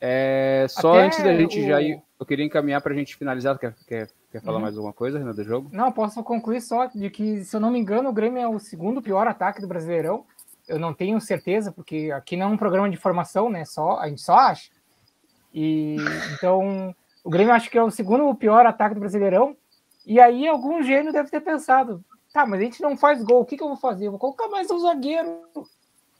É, 0.00 0.66
só 0.68 0.94
Até 0.94 1.06
antes 1.06 1.22
da 1.22 1.36
gente 1.36 1.60
o... 1.60 1.64
já 1.64 1.80
ir, 1.80 2.02
eu 2.18 2.26
queria 2.26 2.44
encaminhar 2.44 2.80
para 2.80 2.92
a 2.92 2.96
gente 2.96 3.14
finalizar. 3.14 3.56
Quer, 3.56 3.74
quer, 3.86 4.08
quer 4.32 4.40
falar 4.40 4.56
uhum. 4.56 4.62
mais 4.62 4.76
alguma 4.76 4.92
coisa, 4.92 5.18
Renan, 5.18 5.34
do 5.34 5.44
jogo? 5.44 5.68
Não, 5.70 5.92
posso 5.92 6.22
concluir 6.24 6.62
só 6.62 6.86
de 6.86 7.10
que, 7.10 7.44
se 7.44 7.54
eu 7.54 7.60
não 7.60 7.70
me 7.70 7.78
engano, 7.78 8.08
o 8.08 8.12
Grêmio 8.12 8.40
é 8.40 8.48
o 8.48 8.58
segundo 8.58 9.02
pior 9.02 9.28
ataque 9.28 9.60
do 9.60 9.68
Brasileirão. 9.68 10.24
Eu 10.66 10.78
não 10.78 10.94
tenho 10.94 11.20
certeza, 11.20 11.70
porque 11.70 12.10
aqui 12.10 12.36
não 12.36 12.46
é 12.46 12.48
um 12.48 12.56
programa 12.56 12.88
de 12.88 12.96
formação, 12.96 13.50
né? 13.50 13.64
Só, 13.64 13.98
a 13.98 14.08
gente 14.08 14.22
só 14.22 14.34
acha. 14.34 14.70
E 15.52 15.96
então, 16.34 16.94
o 17.22 17.28
Grêmio 17.28 17.52
acho 17.52 17.70
que 17.70 17.76
é 17.76 17.82
o 17.82 17.90
segundo 17.90 18.34
pior 18.34 18.64
ataque 18.64 18.94
do 18.94 19.00
Brasileirão. 19.00 19.54
E 20.06 20.18
aí 20.18 20.48
algum 20.48 20.82
gênio 20.82 21.12
deve 21.12 21.30
ter 21.30 21.40
pensado, 21.40 22.02
tá, 22.32 22.46
mas 22.46 22.60
a 22.60 22.64
gente 22.64 22.82
não 22.82 22.96
faz 22.96 23.22
gol, 23.22 23.42
o 23.42 23.44
que, 23.44 23.56
que 23.56 23.62
eu 23.62 23.68
vou 23.68 23.76
fazer? 23.76 24.06
Eu 24.06 24.12
vou 24.12 24.18
colocar 24.18 24.48
mais 24.48 24.70
um 24.70 24.78
zagueiro. 24.78 25.42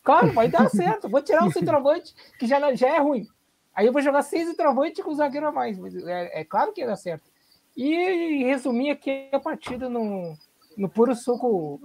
Claro, 0.04 0.32
vai 0.32 0.48
dar 0.48 0.68
certo. 0.70 1.08
Vou 1.08 1.22
tirar 1.22 1.46
o 1.46 1.52
centroavante, 1.52 2.14
que 2.38 2.46
já, 2.46 2.74
já 2.74 2.88
é 2.88 2.98
ruim. 2.98 3.26
Aí 3.74 3.86
eu 3.86 3.92
vou 3.92 4.02
jogar 4.02 4.22
seis 4.22 4.48
centroavantes 4.48 5.02
com 5.02 5.10
o 5.10 5.14
zagueiro 5.14 5.46
a 5.46 5.52
mais. 5.52 5.78
É, 6.06 6.40
é, 6.40 6.44
claro 6.44 6.72
que 6.72 6.82
ia 6.82 6.86
dar 6.86 6.96
certo. 6.96 7.31
E 7.76 8.44
resumir 8.44 8.90
aqui 8.90 9.28
a 9.32 9.40
partida 9.40 9.88
no, 9.88 10.36
no 10.76 10.88
puro 10.88 11.14
suco 11.14 11.80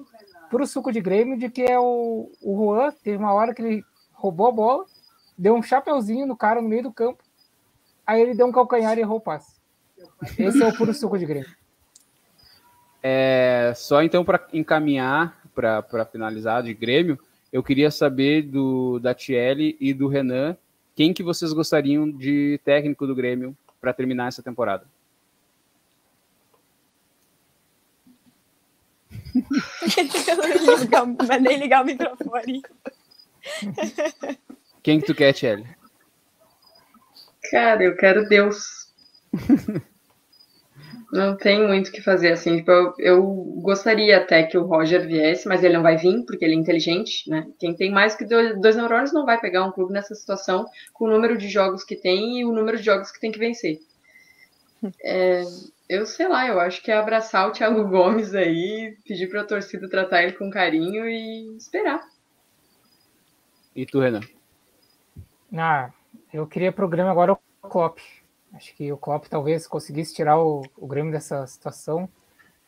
puro 0.50 0.65
suco 0.65 0.91
de 0.91 1.02
Grêmio, 1.02 1.38
de 1.38 1.50
que 1.50 1.63
é 1.63 1.78
o, 1.80 2.32
o 2.41 2.58
Juan, 2.58 2.91
teve 3.04 3.17
uma 3.17 3.34
hora 3.34 3.54
que 3.54 3.62
ele 3.62 3.86
roubou 4.13 4.47
a 4.47 4.52
bola, 4.52 4.86
deu 5.38 5.56
um 5.56 5.62
chapeuzinho 5.62 6.26
no 6.26 6.38
cara 6.38 6.62
no 6.62 6.69
meio 6.69 6.84
do 6.84 6.91
campo, 6.91 7.23
aí 8.06 8.21
ele 8.21 8.34
deu 8.34 8.47
um 8.47 8.52
calcanhar 8.52 8.97
e 8.97 9.02
errou 9.02 9.17
o 9.17 9.21
passe. 9.21 9.58
Esse 10.38 10.63
é 10.63 10.67
o 10.67 10.76
puro 10.76 10.93
suco 10.93 11.17
de 11.17 11.26
Grêmio. 11.26 11.50
É, 13.04 13.73
só 13.76 14.02
então 14.02 14.23
para 14.23 14.47
encaminhar, 14.54 15.38
para 15.54 16.06
finalizar 16.06 16.63
de 16.63 16.73
Grêmio, 16.73 17.19
eu 17.52 17.63
queria 17.63 17.91
saber 17.91 18.43
do 18.43 19.00
da 19.00 19.13
Tiele 19.13 19.78
e 19.80 19.93
do 19.93 20.08
Renan, 20.08 20.58
quem 20.95 21.13
que 21.13 21.23
vocês 21.23 21.54
gostariam 21.54 22.10
de 22.10 22.60
técnico 22.63 23.06
do 23.06 23.15
Grêmio 23.15 23.56
para 23.80 23.93
terminar 23.93 24.28
essa 24.28 24.41
temporada? 24.41 24.86
Mas 31.28 31.41
nem 31.41 31.58
ligar 31.58 31.84
o 31.84 31.86
microfone. 31.86 32.62
Quem 34.84 35.00
que 35.00 35.06
tu 35.06 35.15
quer, 35.15 35.34
Tiele? 35.34 35.65
Cara, 37.52 37.84
eu 37.84 37.95
quero 37.95 38.28
Deus. 38.28 38.88
Não 41.12 41.38
tem 41.38 41.65
muito 41.65 41.88
o 41.88 41.91
que 41.91 42.02
fazer, 42.02 42.34
assim. 42.34 42.58
Tipo, 42.58 42.71
eu, 42.71 42.93
eu, 43.00 43.23
gostaria 43.62 44.17
até 44.17 44.43
que 44.43 44.58
o 44.58 44.65
Roger 44.65 45.08
viesse, 45.08 45.47
mas 45.47 45.63
ele 45.63 45.76
não 45.76 45.84
vai 45.84 45.95
vir, 45.95 46.26
porque 46.26 46.43
ele 46.43 46.54
é 46.54 46.58
inteligente, 46.58 47.30
né? 47.30 47.47
Quem 47.58 47.73
tem 47.73 47.89
mais 47.89 48.15
que 48.15 48.26
dois, 48.26 48.60
dois 48.60 48.76
neurônios 48.76 49.13
não 49.13 49.26
vai 49.26 49.39
pegar 49.39 49.63
um 49.63 49.71
clube 49.71 49.93
nessa 49.93 50.13
situação 50.13 50.65
com 50.93 51.06
o 51.06 51.10
número 51.10 51.38
de 51.38 51.47
jogos 51.47 51.84
que 51.84 51.95
tem 51.95 52.39
e 52.39 52.45
o 52.45 52.52
número 52.52 52.78
de 52.78 52.84
jogos 52.84 53.10
que 53.12 53.21
tem 53.21 53.32
que 53.32 53.39
vencer. 53.39 53.80
É, 55.04 55.43
eu 55.89 56.06
sei 56.06 56.28
lá, 56.28 56.47
eu 56.47 56.60
acho 56.60 56.82
que 56.82 56.91
é 56.91 56.97
abraçar 56.97 57.47
o 57.47 57.52
Thiago 57.52 57.84
Gomes 57.88 58.34
aí, 58.36 58.97
pedir 59.06 59.30
para 59.30 59.41
a 59.41 59.45
torcida 59.45 59.89
tratar 59.89 60.23
ele 60.23 60.34
com 60.34 60.50
carinho 60.50 61.08
e 61.08 61.56
esperar. 61.58 62.08
E 63.76 63.86
tu, 63.86 64.00
Renan? 64.00 64.21
Ah, 65.56 65.91
eu 66.34 66.45
queria 66.47 66.71
programa 66.71 67.12
agora 67.12 67.34
o 67.34 67.67
Klopp. 67.67 68.00
Acho 68.54 68.76
que 68.76 68.91
o 68.91 68.97
Klopp 68.97 69.26
talvez 69.26 69.67
conseguisse 69.67 70.15
tirar 70.15 70.39
o, 70.39 70.63
o 70.76 70.88
Grêmio 70.88 71.12
dessa 71.12 71.45
situação. 71.45 72.10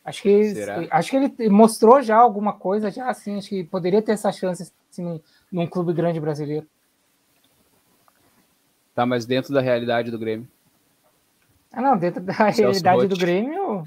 Acho 0.04 0.22
que, 0.22 0.54
acho 0.90 1.10
que 1.10 1.16
ele 1.18 1.50
mostrou 1.50 2.02
já 2.02 2.18
alguma 2.18 2.54
coisa, 2.54 2.90
já 2.90 3.10
assim, 3.10 3.38
acho 3.38 3.50
que 3.50 3.64
poderia 3.64 4.02
ter 4.02 4.14
essa 4.14 4.32
chance 4.32 4.72
assim, 4.90 5.22
num 5.52 5.68
clube 5.68 5.94
grande 5.94 6.20
brasileiro. 6.20 6.68
Tá, 8.96 9.06
mas 9.06 9.26
dentro 9.26 9.54
da 9.54 9.62
realidade 9.62 10.10
do 10.10 10.18
Grêmio. 10.18 10.48
Ah, 11.72 11.82
não, 11.82 11.98
dentro 11.98 12.22
da 12.22 12.34
Celso 12.34 12.62
realidade 12.62 13.02
Roth. 13.02 13.10
do 13.10 13.18
Grêmio. 13.18 13.84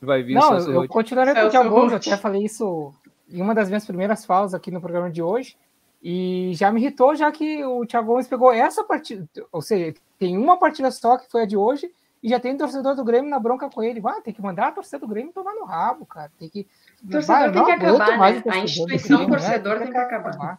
Vai 0.00 0.22
vir 0.22 0.34
Não, 0.34 0.58
eu, 0.58 0.82
eu 0.82 0.88
continuarei 0.88 1.34
com 1.34 1.46
o 1.46 1.50
Thiago 1.50 1.76
eu 1.76 1.96
até 1.96 2.16
falei 2.16 2.44
isso 2.44 2.92
em 3.30 3.40
uma 3.40 3.54
das 3.54 3.68
minhas 3.68 3.84
primeiras 3.84 4.24
falas 4.24 4.54
aqui 4.54 4.70
no 4.70 4.80
programa 4.80 5.10
de 5.10 5.22
hoje. 5.22 5.56
E 6.02 6.52
já 6.54 6.70
me 6.70 6.80
irritou, 6.80 7.16
já 7.16 7.32
que 7.32 7.64
o 7.64 7.84
Thiago 7.84 8.06
Gomes 8.06 8.28
pegou 8.28 8.52
essa 8.52 8.84
partida, 8.84 9.26
ou 9.50 9.60
seja, 9.60 9.94
tem 10.18 10.36
uma 10.36 10.56
partida 10.56 10.90
só 10.90 11.16
que 11.16 11.28
foi 11.28 11.42
a 11.42 11.46
de 11.46 11.56
hoje, 11.56 11.90
e 12.22 12.28
já 12.28 12.38
tem 12.38 12.56
torcedor 12.56 12.94
do 12.94 13.04
Grêmio 13.04 13.30
na 13.30 13.38
bronca 13.38 13.68
com 13.68 13.82
ele. 13.82 14.00
Vai, 14.00 14.20
tem 14.20 14.32
que 14.32 14.42
mandar 14.42 14.68
a 14.68 14.72
torcida 14.72 14.98
do 14.98 15.08
Grêmio 15.08 15.32
tomar 15.32 15.54
no 15.54 15.64
rabo, 15.64 16.06
cara. 16.06 16.30
Tem 16.38 16.48
que. 16.48 16.66
O 17.04 17.10
torcedor 17.10 17.36
vai, 17.36 17.52
tem 17.52 17.64
que 17.64 17.70
acabar, 17.70 18.18
né? 18.18 18.42
A 18.46 18.58
instituição 18.58 19.18
Grêmio, 19.18 19.36
torcedor 19.36 19.74
né? 19.74 19.82
tem, 19.84 19.92
que, 19.92 19.98
acabar. 19.98 20.28
acabar. 20.30 20.58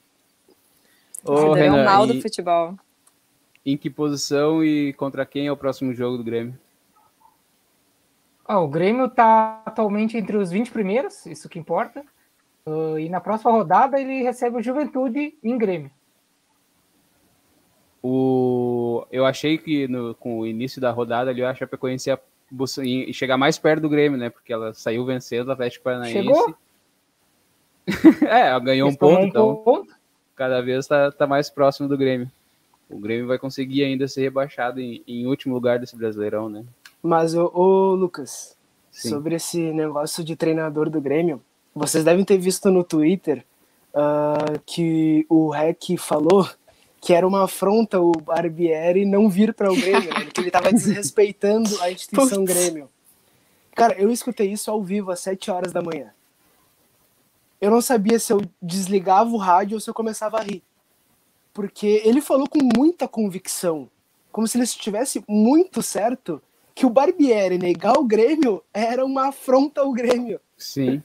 Ô, 1.23 1.38
Cidadão 1.38 1.54
Renan, 1.54 1.84
mal 1.84 2.08
do 2.08 2.13
e- 2.13 2.21
futebol. 2.21 2.76
Em 3.67 3.75
que 3.75 3.89
posição 3.89 4.63
e 4.63 4.93
contra 4.93 5.25
quem 5.25 5.47
é 5.47 5.51
o 5.51 5.58
próximo 5.58 5.93
jogo 5.93 6.15
do 6.17 6.23
Grêmio? 6.23 6.58
Ah, 8.45 8.62
o 8.62 8.67
Grêmio 8.69 9.08
está 9.08 9.62
atualmente 9.65 10.15
entre 10.15 10.38
os 10.38 10.49
20 10.49 10.71
primeiros, 10.71 11.25
isso 11.25 11.49
que 11.49 11.60
importa. 11.60 12.01
Ah, 12.65 12.95
e 12.97 13.10
na 13.10 13.19
próxima 13.19 13.51
rodada 13.51 13.99
ele 13.99 14.23
recebe 14.23 14.56
o 14.56 14.63
Juventude 14.63 15.38
em 15.43 15.58
Grêmio. 15.58 15.91
O... 18.01 19.06
Eu 19.12 19.25
achei 19.25 19.58
que 19.58 19.86
no- 19.89 20.15
com 20.15 20.39
o 20.39 20.47
início 20.47 20.80
da 20.80 20.91
rodada 20.91 21.30
ali, 21.32 21.43
a 21.43 21.53
Chapecoense 21.53 22.10
ia 22.10 22.21
ia 22.86 23.12
chegar 23.12 23.36
mais 23.38 23.58
perto 23.60 23.82
do 23.82 23.89
Grêmio, 23.89 24.17
né? 24.17 24.30
Porque 24.30 24.53
ela 24.53 24.73
saiu 24.73 25.03
vencendo 25.03 25.49
o 25.49 25.51
Atlético 25.51 25.84
Paranaense. 25.84 26.13
Chegou? 26.13 26.56
é, 28.25 28.47
ela 28.47 28.60
ganhou 28.60 28.88
um 28.88 28.91
Eles 28.91 28.97
tomam 28.97 29.15
ponto, 29.17 29.27
então 29.27 29.56
ponto. 29.58 29.93
cada 30.38 30.62
vez 30.62 30.86
está 30.86 31.12
tá 31.12 31.27
mais 31.27 31.49
próximo 31.49 31.89
do 31.89 31.97
Grêmio. 31.97 32.32
O 32.89 33.00
Grêmio 33.00 33.28
vai 33.28 33.38
conseguir 33.38 33.84
ainda 33.84 34.08
ser 34.08 34.21
rebaixado 34.21 34.80
em, 34.80 35.04
em 35.08 35.26
último 35.28 35.54
lugar 35.54 35.80
desse 35.80 35.95
Brasileirão, 35.95 36.50
né? 36.50 36.63
Mas, 37.04 37.36
ô, 37.36 37.52
ô, 37.54 37.95
Lucas, 37.95 38.56
Sim. 38.91 39.10
sobre 39.10 39.36
esse 39.36 39.71
negócio 39.73 40.23
de 40.23 40.36
treinador 40.36 40.89
do 40.89 41.02
Grêmio, 41.02 41.41
vocês 41.76 42.04
devem 42.04 42.23
ter 42.26 42.38
visto 42.38 42.71
no 42.71 42.84
Twitter 42.84 43.45
ah, 43.93 44.60
que 44.65 45.26
o 45.30 45.50
Rec 45.50 45.97
falou 45.97 46.47
que 47.00 47.13
era 47.13 47.28
uma 47.28 47.43
afronta 47.43 48.00
o 48.02 48.12
Barbieri 48.12 49.06
não 49.06 49.30
vir 49.30 49.54
para 49.54 49.71
o 49.71 49.76
Grêmio, 49.76 50.10
né? 50.10 50.26
que 50.26 50.41
ele 50.41 50.50
estava 50.50 50.71
desrespeitando 50.73 51.69
a 51.82 51.91
instituição 51.91 52.43
Putz. 52.43 52.54
Grêmio. 52.54 52.89
Cara, 53.76 53.93
eu 53.93 54.12
escutei 54.12 54.52
isso 54.52 54.71
ao 54.71 54.84
vivo 54.84 55.12
às 55.12 55.19
7 55.19 55.52
horas 55.52 55.71
da 55.71 55.82
manhã. 55.82 56.12
Eu 57.62 57.71
não 57.71 57.82
sabia 57.82 58.19
se 58.19 58.34
eu 58.34 58.41
desligava 58.62 59.30
o 59.30 59.38
rádio 59.38 59.76
ou 59.76 59.80
se 59.80 59.89
eu 59.89 59.93
começava 59.93 60.38
a 60.38 60.43
rir. 60.43 60.63
Porque 61.57 62.03
ele 62.05 62.21
falou 62.21 62.47
com 62.47 62.59
muita 62.77 63.07
convicção, 63.07 63.89
como 64.31 64.47
se 64.47 64.57
ele 64.59 64.63
estivesse 64.63 65.23
muito 65.27 65.81
certo 65.81 66.39
que 66.75 66.85
o 66.85 66.89
Barbieri 66.91 67.57
negar 67.57 67.97
o 67.97 68.03
Grêmio 68.03 68.63
era 68.71 69.03
uma 69.03 69.29
afronta 69.29 69.81
ao 69.81 69.91
Grêmio. 69.91 70.39
Sim. 70.55 71.01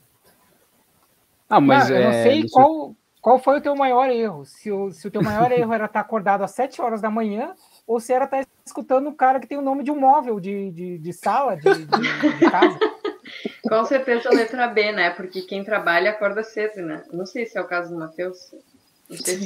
Ah, 1.49 1.59
mas 1.59 1.85
Cara, 1.85 1.97
eu 1.97 2.03
não 2.05 2.11
é, 2.11 2.23
sei 2.23 2.47
qual, 2.51 2.95
qual 3.23 3.39
foi 3.39 3.57
o 3.57 3.61
teu 3.63 3.75
maior 3.75 4.11
erro. 4.11 4.45
Se 4.45 4.71
o, 4.71 4.91
se 4.91 5.09
o 5.09 5.11
teu 5.11 5.23
maior 5.23 5.51
erro 5.59 5.73
era 5.73 5.87
estar 5.87 6.01
acordado 6.01 6.45
às 6.45 6.51
7 6.51 6.83
horas 6.83 7.01
da 7.01 7.09
manhã 7.09 7.55
ou 7.87 7.99
se 7.99 8.13
era 8.13 8.27
estar 8.27 8.47
escutando 8.67 9.09
um 9.09 9.15
cara 9.15 9.41
que 9.41 9.47
tem 9.47 9.57
o 9.57 9.63
nome 9.63 9.83
de 9.83 9.91
um 9.91 9.99
móvel 9.99 10.39
de, 10.39 10.71
de, 10.71 10.99
de 10.99 11.13
sala, 11.15 11.57
de, 11.57 11.87
de- 11.87 12.37
de 12.37 12.51
casa. 12.51 12.79
Com 13.67 13.85
certeza 13.87 14.29
a 14.29 14.33
letra 14.35 14.69
B, 14.69 14.93
né? 14.93 15.09
Porque 15.09 15.41
quem 15.41 15.65
trabalha 15.65 16.11
acorda 16.11 16.43
cedo, 16.43 16.83
né? 16.83 17.03
Não 17.11 17.25
sei 17.25 17.47
se 17.47 17.57
é 17.57 17.61
o 17.63 17.67
caso 17.67 17.89
do 17.89 17.99
Matheus. 17.99 18.53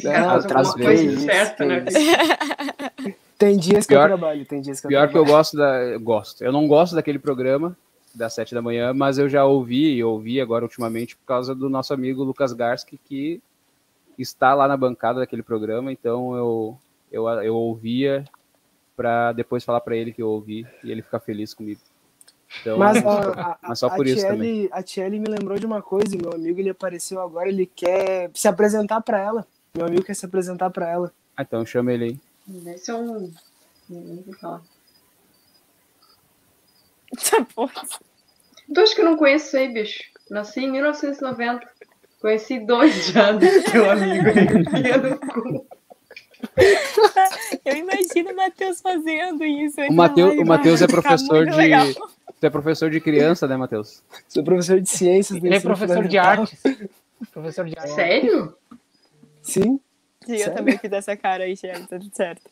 Não 0.05 0.11
É, 0.12 0.16
alguma 0.18 0.74
vezes, 0.76 1.07
coisa 1.07 1.20
certa, 1.20 1.64
né? 1.64 1.85
Tem 3.38 3.57
dias 3.59 3.87
que 3.87 3.92
Pior- 3.92 4.02
eu 4.05 4.16
trabalho, 4.16 4.46
tem 4.46 4.61
dias 4.62 4.81
que 4.81 4.87
eu 4.87 4.88
Pior 4.88 5.02
que 5.09 5.16
eu 5.16 5.22
trabalho. 5.22 5.37
gosto 5.37 5.57
da. 5.59 5.83
eu 5.83 6.00
gosto. 6.00 6.42
Eu 6.42 6.50
não 6.52 6.66
gosto 6.66 6.94
daquele 6.94 7.18
programa 7.18 7.76
das 8.14 8.33
sete 8.33 8.55
da 8.55 8.62
manhã, 8.62 8.94
mas 8.94 9.18
eu 9.18 9.29
já 9.29 9.44
ouvi 9.44 9.92
e 9.94 10.02
ouvi 10.02 10.40
agora 10.40 10.64
ultimamente 10.64 11.14
por 11.16 11.26
causa 11.26 11.55
do 11.55 11.68
nosso 11.68 11.92
amigo 11.92 12.24
Lucas 12.24 12.55
Garski, 12.55 12.98
que 13.05 13.42
está 14.18 14.55
lá 14.55 14.66
na 14.66 14.74
bancada 14.76 15.20
daquele 15.20 15.42
programa, 15.42 15.92
então 15.92 16.35
eu, 16.35 16.79
eu, 17.12 17.29
eu 17.42 17.55
ouvia 17.55 18.24
para 18.96 19.33
depois 19.33 19.62
falar 19.62 19.83
para 19.83 19.94
ele 19.94 20.14
que 20.14 20.22
eu 20.22 20.31
ouvi 20.31 20.66
e 20.83 20.90
ele 20.90 21.02
ficar 21.02 21.20
feliz 21.20 21.52
comigo. 21.52 21.81
Então, 22.62 22.79
Mas, 22.79 22.96
a, 23.05 23.59
mas 23.61 23.79
só 23.79 23.88
a, 23.88 23.90
por 23.96 24.07
isso 24.07 24.16
Thiele- 24.22 24.33
também. 24.35 24.68
a 24.72 24.83
Thiele 24.83 25.18
me 25.18 25.29
lembrou 25.29 25.59
de 25.59 25.66
uma 25.66 25.83
coisa, 25.83 26.16
meu 26.16 26.33
amigo 26.33 26.59
ele 26.59 26.70
apareceu 26.70 27.20
agora, 27.20 27.50
ele 27.50 27.66
quer 27.66 28.31
se 28.33 28.48
apresentar 28.48 29.02
para 29.02 29.18
ela. 29.20 29.46
Meu 29.76 29.86
amigo 29.86 30.02
quer 30.02 30.14
se 30.14 30.24
apresentar 30.24 30.70
para 30.70 30.88
ela. 30.90 31.12
Ah, 31.36 31.42
então 31.42 31.66
chama 31.66 31.92
ele 31.92 32.04
aí. 32.04 32.18
Esse 32.74 32.90
é 32.90 32.94
um. 32.94 33.30
Falar. 34.40 34.62
Tá 37.30 37.46
bom. 37.54 37.68
Tu 38.74 38.80
acha 38.80 38.94
que 38.94 39.00
eu 39.00 39.04
não 39.04 39.16
conheço 39.16 39.56
aí, 39.56 39.72
bicho? 39.72 40.02
Nasci 40.30 40.60
em 40.60 40.72
1990. 40.72 41.66
Conheci 42.20 42.58
dois 42.58 43.06
já 43.08 43.32
do 43.32 43.46
teu 43.70 43.90
amigo 43.90 44.28
aí. 44.28 45.66
Eu 47.64 47.76
imagino 47.76 48.32
o 48.32 48.36
Matheus 48.36 48.80
fazendo 48.80 49.44
isso. 49.44 49.80
O 49.82 49.92
Matheus, 49.92 50.34
o 50.38 50.44
Matheus 50.44 50.82
é 50.82 50.86
professor 50.86 51.46
de. 51.46 51.54
legal. 51.54 51.86
Tu 52.40 52.46
é 52.46 52.50
professor 52.50 52.90
de 52.90 53.00
criança, 53.00 53.46
né, 53.46 53.56
Matheus? 53.56 54.02
Sou 54.28 54.42
professor 54.42 54.80
de 54.80 54.88
ciências. 54.88 55.42
Ele 55.42 55.54
é 55.54 55.60
professor 55.60 56.06
de 56.08 56.18
artes. 56.18 56.60
Professor 57.32 57.66
de 57.66 57.78
artes. 57.78 57.94
Sério? 57.94 58.54
Sim. 59.46 59.80
Eu 60.28 60.38
Sério? 60.38 60.54
também 60.54 60.78
fiz 60.78 60.90
essa 60.92 61.16
cara 61.16 61.44
aí, 61.44 61.56
Thiago, 61.56 61.87
tá 61.87 61.98
tudo 61.98 62.14
certo. 62.14 62.42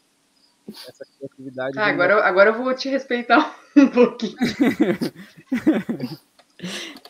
Essa 0.68 1.04
criatividade. 1.18 1.78
Ah, 1.78 1.86
agora, 1.86 2.12
eu- 2.14 2.22
agora 2.22 2.50
eu 2.50 2.54
vou 2.62 2.74
te 2.74 2.88
respeitar 2.88 3.58
um 3.76 3.88
pouquinho. 3.88 4.36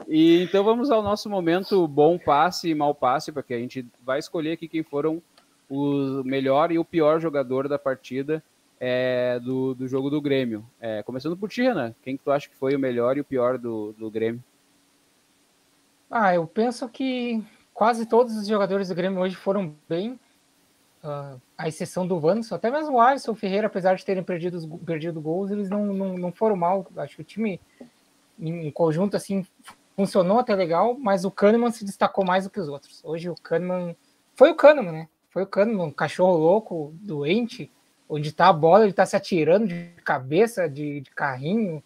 E 0.09 0.43
então 0.43 0.65
vamos 0.65 0.91
ao 0.91 1.03
nosso 1.03 1.29
momento 1.29 1.87
bom 1.87 2.19
passe 2.19 2.71
e 2.71 2.75
mau 2.75 2.95
passe, 2.95 3.31
porque 3.31 3.53
a 3.55 3.59
gente 3.59 3.87
vai 4.03 4.19
escolher 4.19 4.53
aqui 4.53 4.67
quem 4.67 4.83
foram 4.83 5.23
o 5.69 6.23
melhor 6.25 6.73
e 6.73 6.79
o 6.79 6.85
pior 6.85 7.21
jogador 7.21 7.69
da 7.69 7.79
partida 7.79 8.43
é, 8.81 9.39
do, 9.39 9.75
do 9.75 9.87
jogo 9.87 10.11
do 10.11 10.21
Grêmio. 10.21 10.65
É, 10.81 11.03
começando 11.03 11.37
por 11.37 11.49
ti, 11.51 11.63
Renan. 11.63 11.95
Quem 12.03 12.17
que 12.17 12.25
tu 12.25 12.33
acha 12.33 12.49
que 12.49 12.57
foi 12.57 12.75
o 12.75 12.79
melhor 12.79 13.17
e 13.17 13.21
o 13.21 13.25
pior 13.25 13.59
do, 13.59 13.93
do 13.93 14.11
Grêmio? 14.11 14.43
Ah, 16.11 16.35
eu 16.35 16.47
penso 16.47 16.89
que 16.89 17.43
quase 17.75 18.07
todos 18.07 18.37
os 18.37 18.47
jogadores 18.47 18.89
do 18.89 18.95
Grêmio 18.95 19.21
hoje 19.21 19.37
foram 19.37 19.75
bem, 19.89 20.19
ah, 21.03 21.37
à 21.59 21.69
exceção 21.69 22.07
do 22.07 22.17
Wanderson, 22.17 22.55
até 22.55 22.71
mesmo 22.71 22.95
o 22.95 23.01
Alisson 23.01 23.35
Ferreira, 23.35 23.67
apesar 23.67 23.95
de 23.95 24.05
terem 24.05 24.23
perdido, 24.23 24.79
perdido 24.79 25.21
gols, 25.21 25.51
eles 25.51 25.69
não, 25.69 25.85
não, 25.87 26.17
não 26.17 26.33
foram 26.33 26.57
mal. 26.57 26.87
Acho 26.97 27.17
que 27.17 27.23
o 27.23 27.25
time, 27.25 27.61
em 28.39 28.71
conjunto, 28.71 29.17
assim, 29.17 29.45
funcionou 29.95 30.39
até 30.39 30.55
legal, 30.55 30.97
mas 30.99 31.25
o 31.25 31.31
Kahneman 31.31 31.71
se 31.71 31.85
destacou 31.85 32.25
mais 32.25 32.45
do 32.45 32.51
que 32.51 32.61
os 32.61 32.69
outros. 32.69 33.03
Hoje 33.05 33.29
o 33.29 33.35
Kahneman, 33.35 33.95
foi 34.35 34.51
o 34.51 34.55
Kahneman, 34.55 34.93
né? 34.93 35.09
Foi 35.29 35.43
o 35.43 35.47
Kahneman, 35.47 35.87
um 35.87 35.91
cachorro 35.91 36.39
louco, 36.39 36.95
doente, 37.03 37.71
onde 38.09 38.33
tá 38.33 38.49
a 38.49 38.53
bola, 38.53 38.85
ele 38.85 38.93
tá 38.93 39.05
se 39.05 39.17
atirando 39.17 39.67
de 39.67 39.91
cabeça, 40.05 40.69
de, 40.69 41.01
de 41.01 41.11
carrinho, 41.11 41.83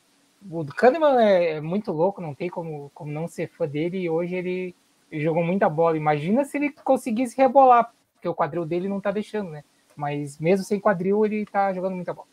o 0.51 0.64
Kahneman 0.64 1.20
é, 1.20 1.57
é 1.57 1.61
muito 1.61 1.90
louco, 1.92 2.20
não 2.20 2.35
tem 2.35 2.48
como, 2.48 2.90
como 2.94 3.11
não 3.11 3.27
ser 3.27 3.48
fã 3.48 3.66
dele. 3.66 3.98
E 3.98 4.11
hoje 4.11 4.35
ele, 4.37 4.74
ele 5.10 5.22
jogou 5.22 5.42
muita 5.42 5.68
bola. 5.68 5.96
Imagina 5.96 6.44
se 6.44 6.56
ele 6.56 6.70
conseguisse 6.70 7.36
rebolar, 7.36 7.92
porque 8.14 8.28
o 8.28 8.34
quadril 8.34 8.64
dele 8.64 8.88
não 8.88 9.00
tá 9.00 9.10
deixando, 9.10 9.50
né? 9.50 9.64
Mas 9.96 10.38
mesmo 10.38 10.64
sem 10.64 10.78
quadril, 10.78 11.24
ele 11.24 11.44
tá 11.44 11.72
jogando 11.72 11.96
muita 11.96 12.14
bola. 12.14 12.28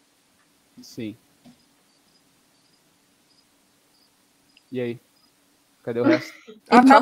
Sim. 0.81 1.15
E 4.71 4.81
aí? 4.81 4.99
Cadê 5.83 6.01
o 6.01 6.03
resto? 6.03 6.33
Ah, 6.67 6.83
tá. 6.83 6.99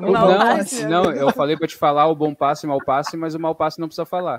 Não, 0.00 1.04
não, 1.04 1.12
eu 1.12 1.32
falei 1.32 1.56
para 1.56 1.66
te 1.66 1.74
falar 1.74 2.06
o 2.08 2.14
bom 2.14 2.34
passe 2.34 2.66
e 2.66 2.68
o 2.68 2.70
mau 2.70 2.78
passe, 2.84 3.16
mas 3.16 3.34
o 3.34 3.40
mau 3.40 3.54
passe 3.54 3.80
não 3.80 3.88
precisa 3.88 4.04
falar. 4.04 4.38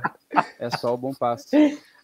É 0.60 0.70
só 0.70 0.94
o 0.94 0.98
bom 0.98 1.12
passe. 1.12 1.50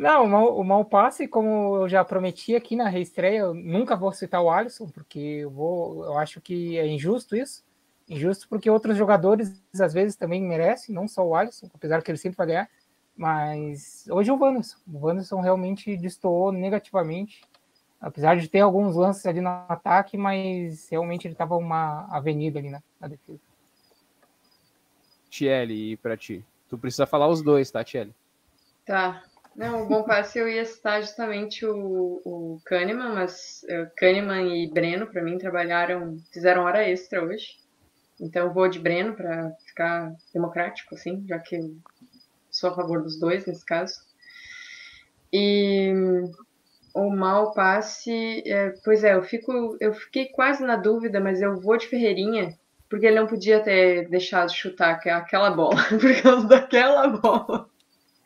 Não, 0.00 0.24
o 0.24 0.28
mau, 0.30 0.58
o 0.58 0.64
mau 0.64 0.82
passe, 0.82 1.28
como 1.28 1.76
eu 1.76 1.86
já 1.86 2.02
prometi 2.02 2.56
aqui 2.56 2.74
na 2.74 2.88
reestreia, 2.88 3.40
eu 3.40 3.52
nunca 3.52 3.94
vou 3.94 4.10
citar 4.14 4.40
o 4.40 4.48
Alisson, 4.50 4.88
porque 4.88 5.18
eu 5.18 5.50
vou, 5.50 6.06
eu 6.06 6.16
acho 6.16 6.40
que 6.40 6.78
é 6.78 6.86
injusto 6.86 7.36
isso. 7.36 7.62
Injusto 8.08 8.48
porque 8.48 8.70
outros 8.70 8.96
jogadores 8.96 9.62
às 9.78 9.92
vezes 9.92 10.16
também 10.16 10.42
merecem, 10.42 10.94
não 10.94 11.06
só 11.06 11.22
o 11.22 11.34
Alisson, 11.34 11.68
apesar 11.74 12.02
que 12.02 12.10
ele 12.10 12.16
sempre 12.16 12.38
vai 12.38 12.46
ganhar. 12.46 12.70
Mas 13.14 14.06
hoje 14.10 14.30
é 14.30 14.32
o 14.32 14.38
Wanderson. 14.38 14.78
O 14.90 15.06
Wanderson 15.06 15.42
realmente 15.42 15.94
destoou 15.98 16.50
negativamente, 16.50 17.42
apesar 18.00 18.38
de 18.38 18.48
ter 18.48 18.60
alguns 18.60 18.96
lances 18.96 19.26
ali 19.26 19.42
no 19.42 19.50
ataque, 19.50 20.16
mas 20.16 20.88
realmente 20.88 21.26
ele 21.26 21.34
estava 21.34 21.58
uma 21.58 22.06
avenida 22.10 22.58
ali 22.58 22.70
na, 22.70 22.82
na 22.98 23.06
defesa. 23.06 23.42
Tiele, 25.28 25.92
e 25.92 25.96
pra 25.98 26.16
ti? 26.16 26.42
Tu 26.70 26.78
precisa 26.78 27.04
falar 27.04 27.28
os 27.28 27.42
dois, 27.42 27.70
tá, 27.70 27.84
Tiele? 27.84 28.14
Tá. 28.86 29.22
Não, 29.54 29.82
o 29.82 29.86
bom 29.86 30.04
passe 30.04 30.38
eu 30.38 30.48
ia 30.48 30.64
citar 30.64 31.02
justamente 31.02 31.66
o, 31.66 32.22
o 32.24 32.60
Kahneman, 32.64 33.14
mas 33.14 33.64
eh, 33.68 33.90
Kahneman 33.96 34.56
e 34.56 34.70
Breno, 34.70 35.06
pra 35.06 35.22
mim, 35.22 35.38
trabalharam, 35.38 36.16
fizeram 36.32 36.62
hora 36.62 36.88
extra 36.88 37.22
hoje. 37.22 37.58
Então 38.20 38.52
vou 38.52 38.68
de 38.68 38.78
Breno 38.78 39.14
pra 39.14 39.50
ficar 39.66 40.12
democrático, 40.32 40.94
assim, 40.94 41.24
já 41.26 41.38
que 41.38 41.56
eu 41.56 41.76
sou 42.50 42.70
a 42.70 42.74
favor 42.74 43.02
dos 43.02 43.18
dois 43.18 43.46
nesse 43.46 43.64
caso. 43.64 43.94
E 45.32 45.92
o 46.94 47.10
mal 47.10 47.54
passe, 47.54 48.42
eh, 48.46 48.74
pois 48.84 49.04
é, 49.04 49.14
eu 49.14 49.22
fico, 49.22 49.76
eu 49.80 49.94
fiquei 49.94 50.26
quase 50.26 50.64
na 50.64 50.76
dúvida, 50.76 51.20
mas 51.20 51.40
eu 51.40 51.60
vou 51.60 51.76
de 51.76 51.86
Ferreirinha, 51.86 52.58
porque 52.88 53.06
ele 53.06 53.20
não 53.20 53.26
podia 53.26 53.60
ter 53.62 54.08
deixado 54.08 54.48
de 54.48 54.56
chutar 54.56 55.00
aquela 55.06 55.50
bola, 55.50 55.76
por 56.00 56.22
causa 56.22 56.48
daquela 56.48 57.08
bola. 57.08 57.69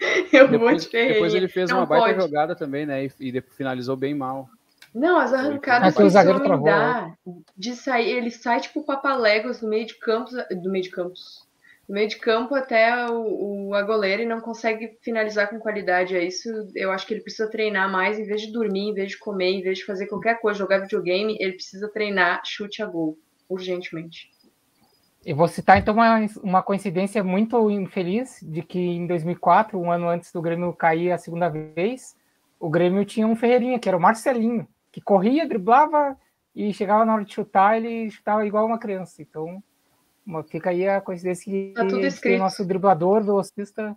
Eu 0.33 0.49
vou 0.49 0.59
Depois, 0.59 0.83
de 0.85 0.89
Ferreirinha. 0.91 1.15
depois 1.15 1.35
ele 1.35 1.49
fez 1.49 1.71
Não 1.71 1.79
uma 1.79 1.87
baita 1.87 2.07
pode. 2.07 2.21
jogada 2.21 2.55
também, 2.57 2.87
né? 2.87 3.05
E, 3.05 3.13
e 3.21 3.33
depois 3.33 3.57
finalizou 3.57 3.97
bem 3.97 4.15
mal. 4.15 4.49
Não, 4.95 5.19
as 5.19 5.33
arrancadas 5.33 5.95
que 5.97 6.03
o 6.03 6.09
zagueiro 6.09 6.43
travou, 6.43 6.67
dá 6.67 7.13
de 7.57 7.75
sair, 7.75 8.11
ele 8.11 8.31
sai 8.31 8.61
tipo 8.61 8.85
papaléguas 8.85 9.61
no 9.61 9.69
meio 9.69 9.87
de 9.87 9.95
campos, 9.99 10.33
do 10.63 10.71
meio 10.71 10.85
de 10.85 10.91
campos, 10.91 11.45
do 11.89 11.93
meio 11.95 12.09
de 12.09 12.17
campo 12.17 12.55
até 12.55 13.11
o, 13.11 13.71
o 13.71 13.75
a 13.75 13.83
goleira 13.83 14.23
e 14.23 14.27
não 14.27 14.41
consegue 14.41 14.97
finalizar 15.03 15.51
com 15.51 15.59
qualidade. 15.59 16.15
É 16.15 16.23
isso, 16.25 16.49
eu 16.77 16.93
acho 16.93 17.07
que 17.09 17.15
ele 17.15 17.23
precisa 17.23 17.51
treinar 17.51 17.91
mais, 17.91 18.21
em 18.21 18.25
vez 18.25 18.43
de 18.43 18.53
dormir, 18.53 18.91
em 18.91 18.95
vez 18.95 19.11
de 19.11 19.19
comer, 19.19 19.51
em 19.51 19.63
vez 19.63 19.79
de 19.79 19.85
fazer 19.85 20.07
qualquer 20.07 20.41
coisa, 20.41 20.61
jogar 20.61 20.79
videogame, 20.79 21.37
ele 21.41 21.55
precisa 21.55 21.89
treinar 21.89 22.43
chute 22.45 22.81
a 22.81 22.87
gol, 22.87 23.19
urgentemente. 23.49 24.31
E 25.27 25.33
vou 25.33 25.49
citar 25.49 25.79
então 25.79 25.95
uma, 25.95 26.27
uma 26.43 26.63
coincidência 26.63 27.25
muito 27.25 27.71
infeliz 27.71 28.41
de 28.43 28.63
que 28.63 28.79
em 28.79 29.07
2004, 29.07 29.79
um 29.79 29.91
ano 29.91 30.09
antes 30.09 30.31
do 30.31 30.43
Grêmio 30.43 30.73
cair 30.73 31.13
a 31.13 31.19
segunda 31.19 31.49
vez, 31.49 32.15
o 32.61 32.69
Grêmio 32.69 33.05
tinha 33.05 33.27
um 33.27 33.35
Ferreirinha, 33.35 33.79
que 33.79 33.89
era 33.89 33.97
o 33.97 34.01
Marcelinho, 34.01 34.69
que 34.93 35.01
corria, 35.01 35.49
driblava 35.49 36.17
e 36.55 36.73
chegava 36.73 37.05
na 37.05 37.15
hora 37.15 37.25
de 37.25 37.33
chutar, 37.33 37.77
ele 37.77 38.11
chutava 38.11 38.47
igual 38.47 38.67
uma 38.67 38.79
criança. 38.79 39.23
Então, 39.23 39.63
uma, 40.27 40.43
fica 40.45 40.71
aí 40.71 40.87
a 40.89 41.01
coincidência 41.01 41.45
que 41.45 41.73
tá 41.75 41.87
tudo 41.87 42.07
escrito. 42.07 42.37
o 42.37 42.39
nosso 42.39 42.65
driblador, 42.65 43.25
velocista, 43.25 43.97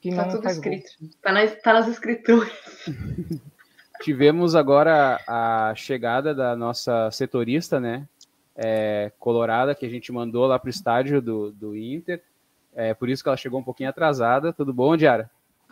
que 0.00 0.10
tá 0.10 0.16
não 0.16 0.28
tudo 0.28 0.42
faz 0.42 0.56
escrito. 0.56 0.90
Tá, 1.22 1.32
na, 1.32 1.46
tá 1.46 1.72
nas 1.72 1.88
escrituras. 1.88 2.52
Tivemos 4.02 4.56
agora 4.56 5.20
a 5.28 5.72
chegada 5.76 6.34
da 6.34 6.56
nossa 6.56 7.08
setorista, 7.12 7.78
né? 7.78 8.08
É, 8.54 9.10
colorada, 9.18 9.74
que 9.74 9.86
a 9.86 9.88
gente 9.88 10.12
mandou 10.12 10.46
lá 10.46 10.58
para 10.58 10.66
o 10.66 10.70
estádio 10.70 11.22
do, 11.22 11.50
do 11.52 11.76
Inter. 11.76 12.22
É 12.74 12.94
por 12.94 13.08
isso 13.08 13.22
que 13.22 13.28
ela 13.28 13.36
chegou 13.36 13.60
um 13.60 13.64
pouquinho 13.64 13.88
atrasada. 13.88 14.52
Tudo 14.52 14.72
bom, 14.72 14.96
Diara? 14.96 15.30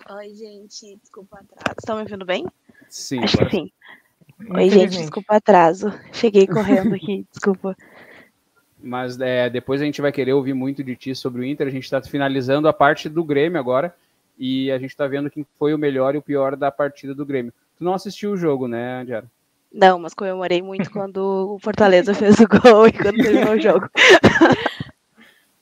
Oi, 0.08 0.34
gente. 0.34 0.96
Desculpa 0.96 1.36
o 1.36 1.38
atraso. 1.40 1.76
Estão 1.78 1.96
me 1.96 2.02
ouvindo 2.02 2.24
bem? 2.24 2.46
Sim, 2.88 3.20
Acho 3.20 3.36
agora 3.36 3.50
que 3.50 3.56
sim. 3.56 3.72
Oi, 4.48 4.70
gente. 4.70 4.98
Desculpa 4.98 5.34
o 5.34 5.36
atraso. 5.36 5.92
Cheguei 6.12 6.46
correndo 6.46 6.94
aqui. 6.94 7.26
Desculpa. 7.32 7.76
Mas 8.82 9.20
é, 9.20 9.50
depois 9.50 9.80
a 9.80 9.84
gente 9.84 10.00
vai 10.00 10.10
querer 10.10 10.32
ouvir 10.32 10.54
muito 10.54 10.82
de 10.82 10.96
ti 10.96 11.14
sobre 11.14 11.42
o 11.42 11.44
Inter. 11.44 11.66
A 11.66 11.70
gente 11.70 11.84
está 11.84 12.02
finalizando 12.02 12.66
a 12.66 12.72
parte 12.72 13.08
do 13.08 13.22
Grêmio 13.22 13.58
agora. 13.58 13.94
E 14.38 14.70
a 14.70 14.78
gente 14.78 14.90
está 14.90 15.06
vendo 15.06 15.30
quem 15.30 15.46
foi 15.58 15.74
o 15.74 15.78
melhor 15.78 16.14
e 16.14 16.18
o 16.18 16.22
pior 16.22 16.56
da 16.56 16.70
partida 16.70 17.14
do 17.14 17.26
Grêmio. 17.26 17.52
Tu 17.76 17.84
não 17.84 17.92
assistiu 17.92 18.32
o 18.32 18.36
jogo, 18.36 18.66
né, 18.66 19.04
Diara? 19.04 19.30
Não, 19.72 19.98
mas 19.98 20.14
comemorei 20.14 20.62
muito 20.62 20.90
quando 20.92 21.54
o 21.54 21.59
Fortaleza 21.59 22.14
fez 22.14 22.38
o 22.40 22.48
gol 22.48 22.87
e 22.88 22.92
quando 22.92 23.16
terminou 23.16 23.54
o 23.54 23.61
jogo. 23.61 23.88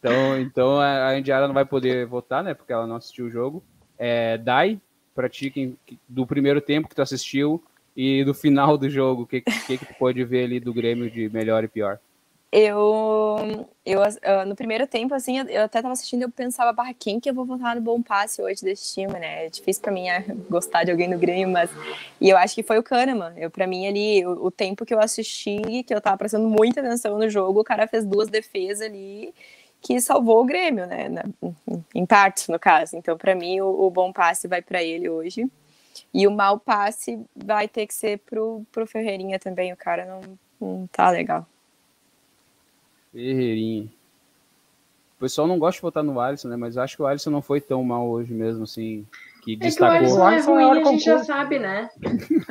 Então, 0.00 0.40
então 0.40 0.80
a 0.80 1.18
Indiara 1.18 1.48
não 1.48 1.54
vai 1.54 1.64
poder 1.64 2.06
votar, 2.06 2.44
né? 2.44 2.54
Porque 2.54 2.72
ela 2.72 2.86
não 2.86 2.94
assistiu 2.94 3.26
o 3.26 3.30
jogo. 3.30 3.64
É, 3.98 4.38
Dai, 4.38 4.80
pra 5.12 5.28
ti, 5.28 5.50
quem, 5.50 5.76
do 6.08 6.24
primeiro 6.24 6.60
tempo 6.60 6.88
que 6.88 6.94
tu 6.94 7.02
assistiu 7.02 7.60
e 7.96 8.22
do 8.24 8.32
final 8.32 8.78
do 8.78 8.88
jogo, 8.88 9.22
o 9.22 9.26
que, 9.26 9.40
que, 9.40 9.76
que 9.76 9.84
tu 9.84 9.94
pode 9.98 10.22
ver 10.22 10.44
ali 10.44 10.60
do 10.60 10.72
Grêmio 10.72 11.10
de 11.10 11.28
melhor 11.30 11.64
e 11.64 11.68
pior? 11.68 11.98
Eu, 12.50 13.68
eu, 13.84 14.00
no 14.46 14.56
primeiro 14.56 14.86
tempo, 14.86 15.14
assim, 15.14 15.38
eu, 15.38 15.64
até 15.64 15.82
tava 15.82 15.92
assistindo 15.92 16.22
e 16.22 16.24
eu 16.24 16.30
pensava, 16.30 16.72
barra, 16.72 16.94
quem 16.94 17.20
que 17.20 17.28
eu 17.28 17.34
vou 17.34 17.44
votar 17.44 17.76
no 17.76 17.82
bom 17.82 18.00
passe 18.00 18.40
hoje 18.40 18.62
desse 18.62 18.94
time, 18.94 19.12
né? 19.12 19.46
É 19.46 19.50
difícil 19.50 19.82
pra 19.82 19.92
mim 19.92 20.08
é, 20.08 20.24
gostar 20.48 20.84
de 20.84 20.90
alguém 20.90 21.08
no 21.08 21.18
Grêmio, 21.18 21.50
mas... 21.50 21.70
E 22.18 22.30
eu 22.30 22.38
acho 22.38 22.54
que 22.54 22.62
foi 22.62 22.78
o 22.78 22.82
Kahneman. 22.82 23.34
Eu, 23.36 23.50
pra 23.50 23.66
mim, 23.66 23.86
ali, 23.86 24.24
o, 24.24 24.46
o 24.46 24.50
tempo 24.50 24.86
que 24.86 24.94
eu 24.94 25.00
assisti, 25.00 25.82
que 25.86 25.94
eu 25.94 26.00
tava 26.00 26.16
prestando 26.16 26.48
muita 26.48 26.80
atenção 26.80 27.18
no 27.18 27.28
jogo, 27.28 27.60
o 27.60 27.64
cara 27.64 27.86
fez 27.86 28.06
duas 28.06 28.28
defesas 28.28 28.80
ali 28.80 29.34
que 29.80 30.00
salvou 30.00 30.40
o 30.40 30.44
Grêmio, 30.44 30.86
né? 30.86 31.08
Em 31.94 32.06
partes, 32.06 32.48
no 32.48 32.58
caso. 32.58 32.96
Então, 32.96 33.16
para 33.16 33.34
mim, 33.34 33.60
o, 33.60 33.86
o, 33.86 33.90
bom 33.90 34.12
passe 34.12 34.48
vai 34.48 34.62
para 34.62 34.82
ele 34.82 35.08
hoje. 35.08 35.46
E 36.12 36.26
o 36.26 36.30
mau 36.30 36.58
passe 36.58 37.20
vai 37.36 37.68
ter 37.68 37.86
que 37.86 37.94
ser 37.94 38.18
pro, 38.18 38.64
pro 38.72 38.86
Ferreirinha 38.86 39.38
também. 39.38 39.72
O 39.72 39.76
cara 39.76 40.04
não, 40.06 40.38
não 40.60 40.86
tá 40.88 41.10
legal. 41.10 41.46
Ferreirinha. 43.12 43.88
O 45.16 45.20
pessoal 45.20 45.48
não 45.48 45.58
gosta 45.58 45.78
de 45.78 45.82
votar 45.82 46.04
no 46.04 46.20
Alisson, 46.20 46.48
né? 46.48 46.56
Mas 46.56 46.76
eu 46.76 46.82
acho 46.82 46.96
que 46.96 47.02
o 47.02 47.06
Alisson 47.06 47.30
não 47.30 47.42
foi 47.42 47.60
tão 47.60 47.82
mal 47.82 48.08
hoje 48.08 48.32
mesmo, 48.32 48.62
assim. 48.62 49.04
Que 49.42 49.56
destacou. 49.56 49.96
É 49.96 49.98
que 49.98 50.12
o 50.12 50.22
Alisson 50.22 50.60
é 50.60 50.64
ruim, 50.64 50.80
a 50.80 50.84
gente 50.84 51.04
já 51.04 51.24
sabe, 51.24 51.58
né? 51.58 51.90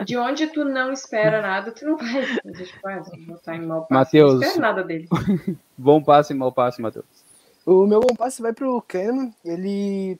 De 0.05 0.17
onde 0.17 0.47
tu 0.47 0.65
não 0.65 0.91
espera 0.91 1.41
nada, 1.41 1.71
tu 1.71 1.85
não 1.85 1.95
vai. 1.95 2.23
A 2.45 2.51
gente 2.51 2.73
vai 2.83 3.01
votar 3.25 3.55
em 3.55 3.65
mau 3.65 3.81
passe. 3.81 3.93
Mateus, 3.93 4.33
não 4.33 4.41
espera 4.41 4.61
nada 4.61 4.83
dele. 4.83 5.07
bom 5.77 6.03
passe 6.03 6.33
e 6.33 6.35
mau 6.35 6.51
passe, 6.51 6.81
Matheus. 6.81 7.05
O 7.65 7.85
meu 7.85 8.01
bom 8.01 8.13
passe 8.15 8.41
vai 8.41 8.51
pro 8.51 8.81
Kahneman. 8.81 9.33
Ele 9.45 10.19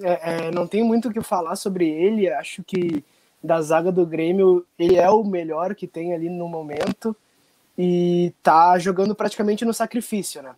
é, 0.00 0.46
é, 0.46 0.50
não 0.52 0.68
tem 0.68 0.84
muito 0.84 1.08
o 1.08 1.12
que 1.12 1.22
falar 1.22 1.56
sobre 1.56 1.88
ele. 1.88 2.28
Acho 2.28 2.62
que 2.62 3.04
da 3.42 3.60
zaga 3.60 3.90
do 3.90 4.06
Grêmio, 4.06 4.64
ele 4.78 4.96
é 4.96 5.10
o 5.10 5.24
melhor 5.24 5.74
que 5.74 5.88
tem 5.88 6.14
ali 6.14 6.30
no 6.30 6.48
momento 6.48 7.16
e 7.76 8.32
tá 8.42 8.78
jogando 8.78 9.14
praticamente 9.14 9.64
no 9.64 9.74
sacrifício, 9.74 10.42
né? 10.42 10.54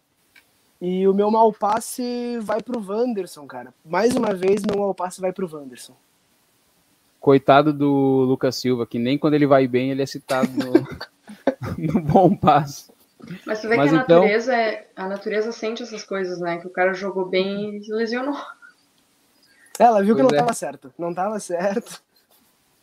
E 0.81 1.09
o 1.09 1.14
meu 1.14 1.31
mal 1.31 1.52
passe 1.52 2.38
vai 2.42 2.62
pro 2.62 2.81
Wanderson, 2.81 3.46
cara. 3.46 3.72
Mais 3.85 4.14
uma 4.14 4.35
vez, 4.35 4.62
meu 4.62 4.79
mal 4.79 4.94
passe 4.94 5.20
vai 5.20 5.33
pro 5.33 5.48
Wanderson. 5.50 5.96
Coitado 7.18 7.72
do 7.72 8.24
Lucas 8.29 8.57
Silva, 8.57 8.87
que 8.87 8.98
nem 8.98 9.18
quando 9.18 9.35
ele 9.35 9.46
vai 9.46 9.66
bem 9.66 9.90
ele 9.90 10.02
é 10.02 10.07
citado 10.07 10.50
no, 10.52 10.72
no 11.94 12.00
bom 12.00 12.37
passe. 12.37 12.92
Mas 13.46 13.61
tu 13.61 13.68
vê 13.68 13.76
Mas 13.76 13.90
que 13.90 13.96
a 13.96 14.02
então... 14.02 14.20
natureza 14.20 14.55
é, 14.55 14.87
a 14.94 15.09
natureza 15.09 15.50
sente 15.50 15.83
essas 15.83 16.05
coisas, 16.05 16.38
né? 16.38 16.59
Que 16.59 16.66
o 16.66 16.70
cara 16.70 16.92
jogou 16.92 17.24
bem 17.24 17.76
e 17.76 17.85
se 17.85 17.92
lesionou. 17.92 18.37
Ela 19.79 20.02
viu 20.02 20.14
pois 20.14 20.26
que 20.26 20.33
não 20.33 20.38
é. 20.38 20.42
tava 20.42 20.55
certo. 20.55 20.92
Não 20.98 21.14
tava 21.14 21.40
certo. 21.40 22.02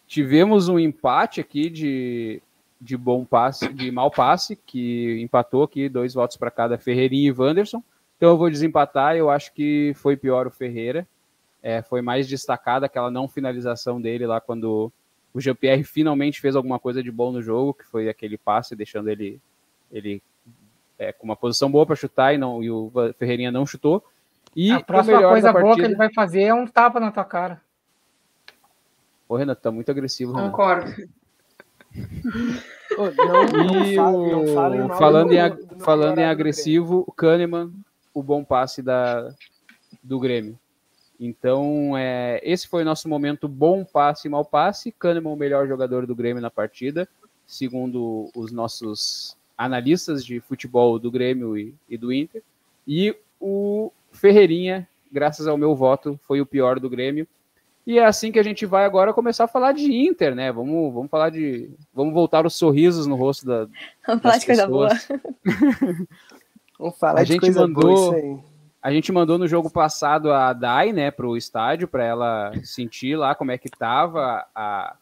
Tivemos 0.07 0.67
um 0.67 0.77
empate 0.77 1.39
aqui 1.39 1.69
de 1.69 2.41
de 2.83 2.97
bom 2.97 3.23
passe, 3.23 3.71
de 3.73 3.89
mau 3.89 4.11
passe, 4.11 4.57
que 4.57 5.21
empatou 5.21 5.63
aqui, 5.63 5.87
dois 5.87 6.13
votos 6.13 6.35
para 6.35 6.51
cada, 6.51 6.77
Ferreirinha 6.77 7.29
e 7.29 7.31
Wanderson. 7.31 7.81
Então 8.17 8.29
eu 8.29 8.37
vou 8.37 8.49
desempatar, 8.49 9.15
eu 9.15 9.29
acho 9.29 9.53
que 9.53 9.93
foi 9.95 10.17
pior 10.17 10.47
o 10.47 10.51
Ferreira. 10.51 11.07
É, 11.61 11.81
foi 11.81 12.01
mais 12.01 12.27
destacada 12.27 12.85
aquela 12.85 13.09
não 13.09 13.27
finalização 13.27 14.01
dele 14.01 14.27
lá 14.27 14.41
quando 14.41 14.91
o 15.33 15.39
Jean-Pierre 15.39 15.83
finalmente 15.83 16.41
fez 16.41 16.57
alguma 16.57 16.77
coisa 16.77 17.01
de 17.01 17.09
bom 17.09 17.31
no 17.31 17.41
jogo, 17.41 17.73
que 17.73 17.85
foi 17.85 18.09
aquele 18.09 18.37
passe, 18.37 18.75
deixando 18.75 19.09
ele, 19.09 19.39
ele 19.89 20.21
é, 20.99 21.13
com 21.13 21.23
uma 21.23 21.37
posição 21.37 21.71
boa 21.71 21.85
para 21.85 21.95
chutar 21.95 22.33
e, 22.33 22.37
não, 22.37 22.61
e 22.61 22.69
o 22.69 22.91
Ferreirinha 23.17 23.51
não 23.51 23.65
chutou. 23.65 24.03
E 24.53 24.71
a 24.71 24.81
próxima 24.81 25.21
coisa 25.21 25.53
boa 25.53 25.75
que 25.75 25.81
ele 25.81 25.95
vai 25.95 26.13
fazer 26.13 26.43
é 26.43 26.53
um 26.53 26.67
tapa 26.67 26.99
na 26.99 27.11
tua 27.11 27.23
cara. 27.23 27.61
Ô, 29.27 29.37
Renato, 29.37 29.61
tá 29.61 29.71
muito 29.71 29.89
agressivo. 29.89 30.33
Renato. 30.33 30.51
Concordo. 30.51 30.91
Não, 32.97 33.87
e 33.87 33.95
não 33.95 34.47
fala, 34.53 34.75
não 34.75 34.89
falando, 34.97 35.27
do, 35.29 35.33
em, 35.33 35.49
do 35.49 35.79
falando 35.79 36.19
em 36.19 36.25
agressivo, 36.25 37.03
o 37.07 37.11
Kahneman, 37.11 37.71
o 38.13 38.21
bom 38.21 38.43
passe 38.43 38.81
da, 38.81 39.33
do 40.01 40.19
Grêmio. 40.19 40.57
Então, 41.19 41.97
é, 41.97 42.41
esse 42.43 42.67
foi 42.67 42.81
o 42.81 42.85
nosso 42.85 43.07
momento 43.07 43.47
bom 43.47 43.85
passe 43.85 44.27
e 44.27 44.31
mau 44.31 44.43
passe. 44.43 44.91
Kahneman, 44.91 45.33
o 45.33 45.37
melhor 45.37 45.67
jogador 45.67 46.05
do 46.05 46.15
Grêmio 46.15 46.41
na 46.41 46.51
partida, 46.51 47.07
segundo 47.45 48.29
os 48.35 48.51
nossos 48.51 49.37
analistas 49.57 50.25
de 50.25 50.39
futebol 50.39 50.99
do 50.99 51.11
Grêmio 51.11 51.57
e, 51.57 51.73
e 51.87 51.97
do 51.97 52.11
Inter. 52.11 52.41
E 52.87 53.15
o 53.39 53.91
Ferreirinha, 54.11 54.87
graças 55.11 55.47
ao 55.47 55.57
meu 55.57 55.75
voto, 55.75 56.19
foi 56.23 56.41
o 56.41 56.45
pior 56.45 56.79
do 56.79 56.89
Grêmio. 56.89 57.27
E 57.85 57.99
é 57.99 58.05
assim 58.05 58.31
que 58.31 58.39
a 58.39 58.43
gente 58.43 58.65
vai 58.65 58.85
agora 58.85 59.13
começar 59.13 59.43
a 59.43 59.47
falar 59.47 59.73
de 59.73 59.91
Inter, 59.91 60.33
né? 60.33 60.51
Vamos, 60.51 60.93
vamos 60.93 61.11
falar 61.11 61.29
de. 61.29 61.69
Vamos 61.93 62.13
voltar 62.13 62.45
os 62.45 62.55
sorrisos 62.55 63.05
no 63.05 63.15
rosto 63.15 63.45
da. 63.45 63.67
Vamos 64.07 64.23
falar 64.23 64.37
de 64.37 64.45
coisa 64.45 64.67
boa. 64.67 64.89
vamos 66.79 66.97
falar 66.97 67.19
a 67.19 67.23
de 67.23 67.33
gente 67.33 67.41
coisa 67.41 67.67
mandou, 67.67 68.11
boa 68.13 68.43
A 68.81 68.89
gente 68.89 69.11
mandou 69.11 69.37
no 69.37 69.47
jogo 69.49 69.69
passado 69.69 70.31
a 70.31 70.53
Dai, 70.53 70.93
né, 70.93 71.11
pro 71.11 71.35
estádio, 71.35 71.87
para 71.87 72.05
ela 72.05 72.53
sentir 72.63 73.17
lá 73.17 73.35
como 73.35 73.51
é 73.51 73.57
que 73.57 73.69
tava 73.69 74.47
a, 74.55 74.95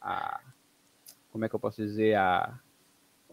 a. 0.00 0.40
Como 1.30 1.44
é 1.44 1.48
que 1.48 1.54
eu 1.54 1.60
posso 1.60 1.82
dizer? 1.82 2.14
A. 2.14 2.58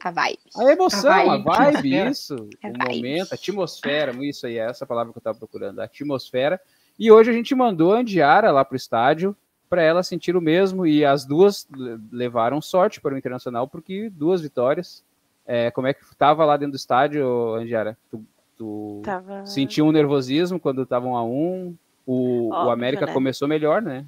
A 0.03 0.11
vibe. 0.11 0.39
A 0.57 0.63
emoção, 0.65 1.11
a 1.11 1.37
vibe, 1.37 1.49
a 1.49 1.71
vibe 1.71 2.09
isso. 2.09 2.35
A 2.61 2.67
o 2.67 2.73
vibe. 2.73 2.95
momento, 2.95 3.31
a 3.31 3.35
atmosfera, 3.35 4.11
isso 4.25 4.47
aí, 4.47 4.57
é 4.57 4.65
essa 4.65 4.85
palavra 4.85 5.13
que 5.13 5.17
eu 5.17 5.21
estava 5.21 5.37
procurando, 5.37 5.79
a 5.79 5.85
atmosfera. 5.85 6.59
E 7.01 7.11
hoje 7.11 7.31
a 7.31 7.33
gente 7.33 7.55
mandou 7.55 7.95
a 7.95 7.97
Andiara 7.97 8.51
lá 8.51 8.63
para 8.63 8.75
o 8.75 8.77
estádio 8.77 9.35
para 9.67 9.81
ela 9.81 10.03
sentir 10.03 10.35
o 10.37 10.41
mesmo 10.41 10.85
e 10.85 11.03
as 11.03 11.25
duas 11.25 11.67
levaram 12.11 12.61
sorte 12.61 13.01
para 13.01 13.15
o 13.15 13.17
Internacional 13.17 13.67
porque 13.67 14.07
duas 14.11 14.39
vitórias. 14.39 15.03
É, 15.43 15.71
como 15.71 15.87
é 15.87 15.95
que 15.95 16.03
estava 16.03 16.45
lá 16.45 16.55
dentro 16.57 16.73
do 16.73 16.77
estádio, 16.77 17.55
Andiara? 17.55 17.97
Tu, 18.11 18.23
tu 18.55 19.01
Tava... 19.03 19.43
sentiu 19.47 19.87
um 19.87 19.91
nervosismo 19.91 20.59
quando 20.59 20.83
estavam 20.83 21.17
a 21.17 21.23
um? 21.23 21.75
O, 22.05 22.49
o 22.49 22.53
Óbvio, 22.53 22.69
América 22.69 23.07
né? 23.07 23.13
começou 23.13 23.47
melhor, 23.47 23.81
né? 23.81 24.05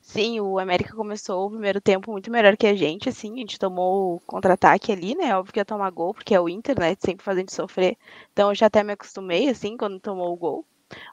Sim, 0.00 0.38
o 0.38 0.60
América 0.60 0.94
começou 0.94 1.48
o 1.48 1.50
primeiro 1.50 1.80
tempo 1.80 2.12
muito 2.12 2.30
melhor 2.30 2.56
que 2.56 2.68
a 2.68 2.76
gente, 2.76 3.08
assim, 3.08 3.32
a 3.32 3.38
gente 3.38 3.58
tomou 3.58 4.14
o 4.14 4.20
contra-ataque 4.20 4.92
ali, 4.92 5.16
né? 5.16 5.36
Óbvio 5.36 5.54
que 5.54 5.58
ia 5.58 5.64
tomar 5.64 5.90
gol, 5.90 6.14
porque 6.14 6.36
é 6.36 6.40
o 6.40 6.48
Inter, 6.48 6.78
né? 6.78 6.94
Sempre 7.00 7.24
faz 7.24 7.36
a 7.36 7.40
gente 7.40 7.52
sofrer. 7.52 7.96
Então 8.32 8.50
eu 8.50 8.54
já 8.54 8.66
até 8.66 8.84
me 8.84 8.92
acostumei, 8.92 9.48
assim, 9.48 9.76
quando 9.76 9.98
tomou 9.98 10.32
o 10.32 10.36
gol. 10.36 10.64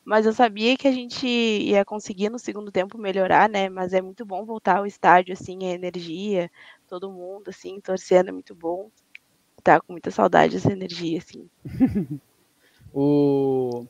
Mas 0.04 0.26
eu 0.26 0.34
sabia 0.34 0.78
que 0.78 0.88
a 0.88 0.92
gente 0.92 1.28
ia 1.28 1.86
conseguir 1.86 2.30
no 2.30 2.40
segundo 2.40 2.72
tempo 2.72 2.98
melhorar, 2.98 3.50
né? 3.50 3.70
Mas 3.70 3.94
é 3.94 4.02
muito 4.02 4.26
bom 4.26 4.46
voltar 4.46 4.78
ao 4.78 4.86
estádio, 4.86 5.34
assim, 5.34 5.66
a 5.66 5.74
energia, 5.74 6.50
todo 6.88 7.12
mundo, 7.12 7.50
assim, 7.50 7.80
torcendo 7.80 8.30
é 8.30 8.32
muito 8.32 8.56
bom. 8.56 8.90
Tá 9.64 9.80
com 9.80 9.94
muita 9.94 10.12
saudade 10.12 10.54
dessa 10.54 10.72
energia, 10.72 11.18
assim. 11.18 11.50
O, 12.92 13.86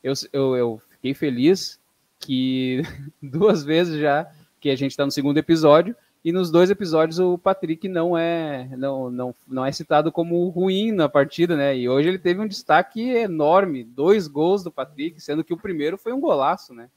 eu, 0.00 0.12
eu, 0.32 0.56
eu 0.56 0.82
fiquei 0.90 1.12
feliz 1.12 1.80
que 2.20 2.82
duas 3.20 3.64
vezes 3.64 4.00
já 4.00 4.30
que 4.60 4.70
a 4.70 4.76
gente 4.76 4.92
está 4.92 5.04
no 5.04 5.10
segundo 5.10 5.38
episódio 5.38 5.96
e 6.24 6.32
nos 6.32 6.50
dois 6.50 6.70
episódios 6.70 7.18
o 7.18 7.36
Patrick 7.36 7.86
não 7.86 8.16
é 8.16 8.68
não, 8.78 9.10
não, 9.10 9.34
não 9.46 9.66
é 9.66 9.70
citado 9.70 10.10
como 10.10 10.48
ruim 10.48 10.90
na 10.90 11.08
partida, 11.08 11.54
né? 11.54 11.76
E 11.76 11.88
hoje 11.88 12.08
ele 12.08 12.18
teve 12.18 12.40
um 12.40 12.48
destaque 12.48 13.02
enorme, 13.02 13.84
dois 13.84 14.26
gols 14.26 14.64
do 14.64 14.72
Patrick, 14.72 15.20
sendo 15.20 15.44
que 15.44 15.52
o 15.52 15.58
primeiro 15.58 15.98
foi 15.98 16.12
um 16.12 16.20
golaço, 16.20 16.72
né? 16.72 16.88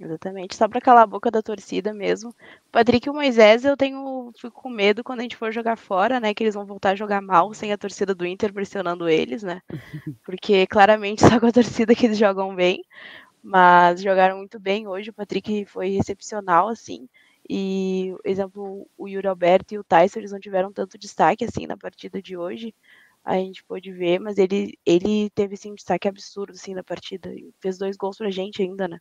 Exatamente, 0.00 0.54
só 0.54 0.68
para 0.68 0.80
calar 0.80 1.02
a 1.02 1.06
boca 1.06 1.28
da 1.28 1.42
torcida 1.42 1.92
mesmo. 1.92 2.30
O 2.30 2.34
Patrick 2.70 3.06
e 3.06 3.10
o 3.10 3.14
Moisés, 3.14 3.64
eu 3.64 3.76
tenho 3.76 4.32
fico 4.38 4.62
com 4.62 4.70
medo 4.70 5.02
quando 5.02 5.18
a 5.18 5.22
gente 5.22 5.36
for 5.36 5.52
jogar 5.52 5.76
fora, 5.76 6.20
né, 6.20 6.32
que 6.32 6.44
eles 6.44 6.54
vão 6.54 6.64
voltar 6.64 6.90
a 6.90 6.94
jogar 6.94 7.20
mal 7.20 7.52
sem 7.52 7.72
a 7.72 7.78
torcida 7.78 8.14
do 8.14 8.24
Inter 8.24 8.52
pressionando 8.52 9.08
eles, 9.08 9.42
né? 9.42 9.60
Porque 10.24 10.66
claramente 10.68 11.22
só 11.22 11.40
com 11.40 11.46
a 11.46 11.52
torcida 11.52 11.96
que 11.96 12.06
eles 12.06 12.16
jogam 12.16 12.54
bem, 12.54 12.82
mas 13.42 14.00
jogaram 14.00 14.38
muito 14.38 14.60
bem 14.60 14.86
hoje. 14.86 15.10
O 15.10 15.12
Patrick 15.14 15.64
foi 15.66 15.96
excepcional 15.96 16.68
assim. 16.68 17.08
E, 17.48 18.14
exemplo, 18.24 18.86
o 18.96 19.08
Yuri 19.08 19.26
Alberto 19.26 19.74
e 19.74 19.78
o 19.78 19.84
Tyson, 19.84 20.18
eles 20.18 20.32
não 20.32 20.40
tiveram 20.40 20.72
tanto 20.72 20.98
destaque 20.98 21.44
assim 21.44 21.66
na 21.66 21.76
partida 21.76 22.20
de 22.20 22.36
hoje. 22.36 22.74
A 23.24 23.34
gente 23.34 23.64
pôde 23.64 23.90
ver, 23.90 24.18
mas 24.18 24.38
ele 24.38 24.78
ele 24.84 25.30
teve 25.30 25.54
assim 25.54 25.72
um 25.72 25.74
destaque 25.74 26.08
absurdo 26.08 26.52
assim 26.52 26.74
na 26.74 26.84
partida. 26.84 27.30
Fez 27.60 27.78
dois 27.78 27.96
gols 27.96 28.18
pra 28.18 28.30
gente 28.30 28.62
ainda, 28.62 28.86
né? 28.86 28.98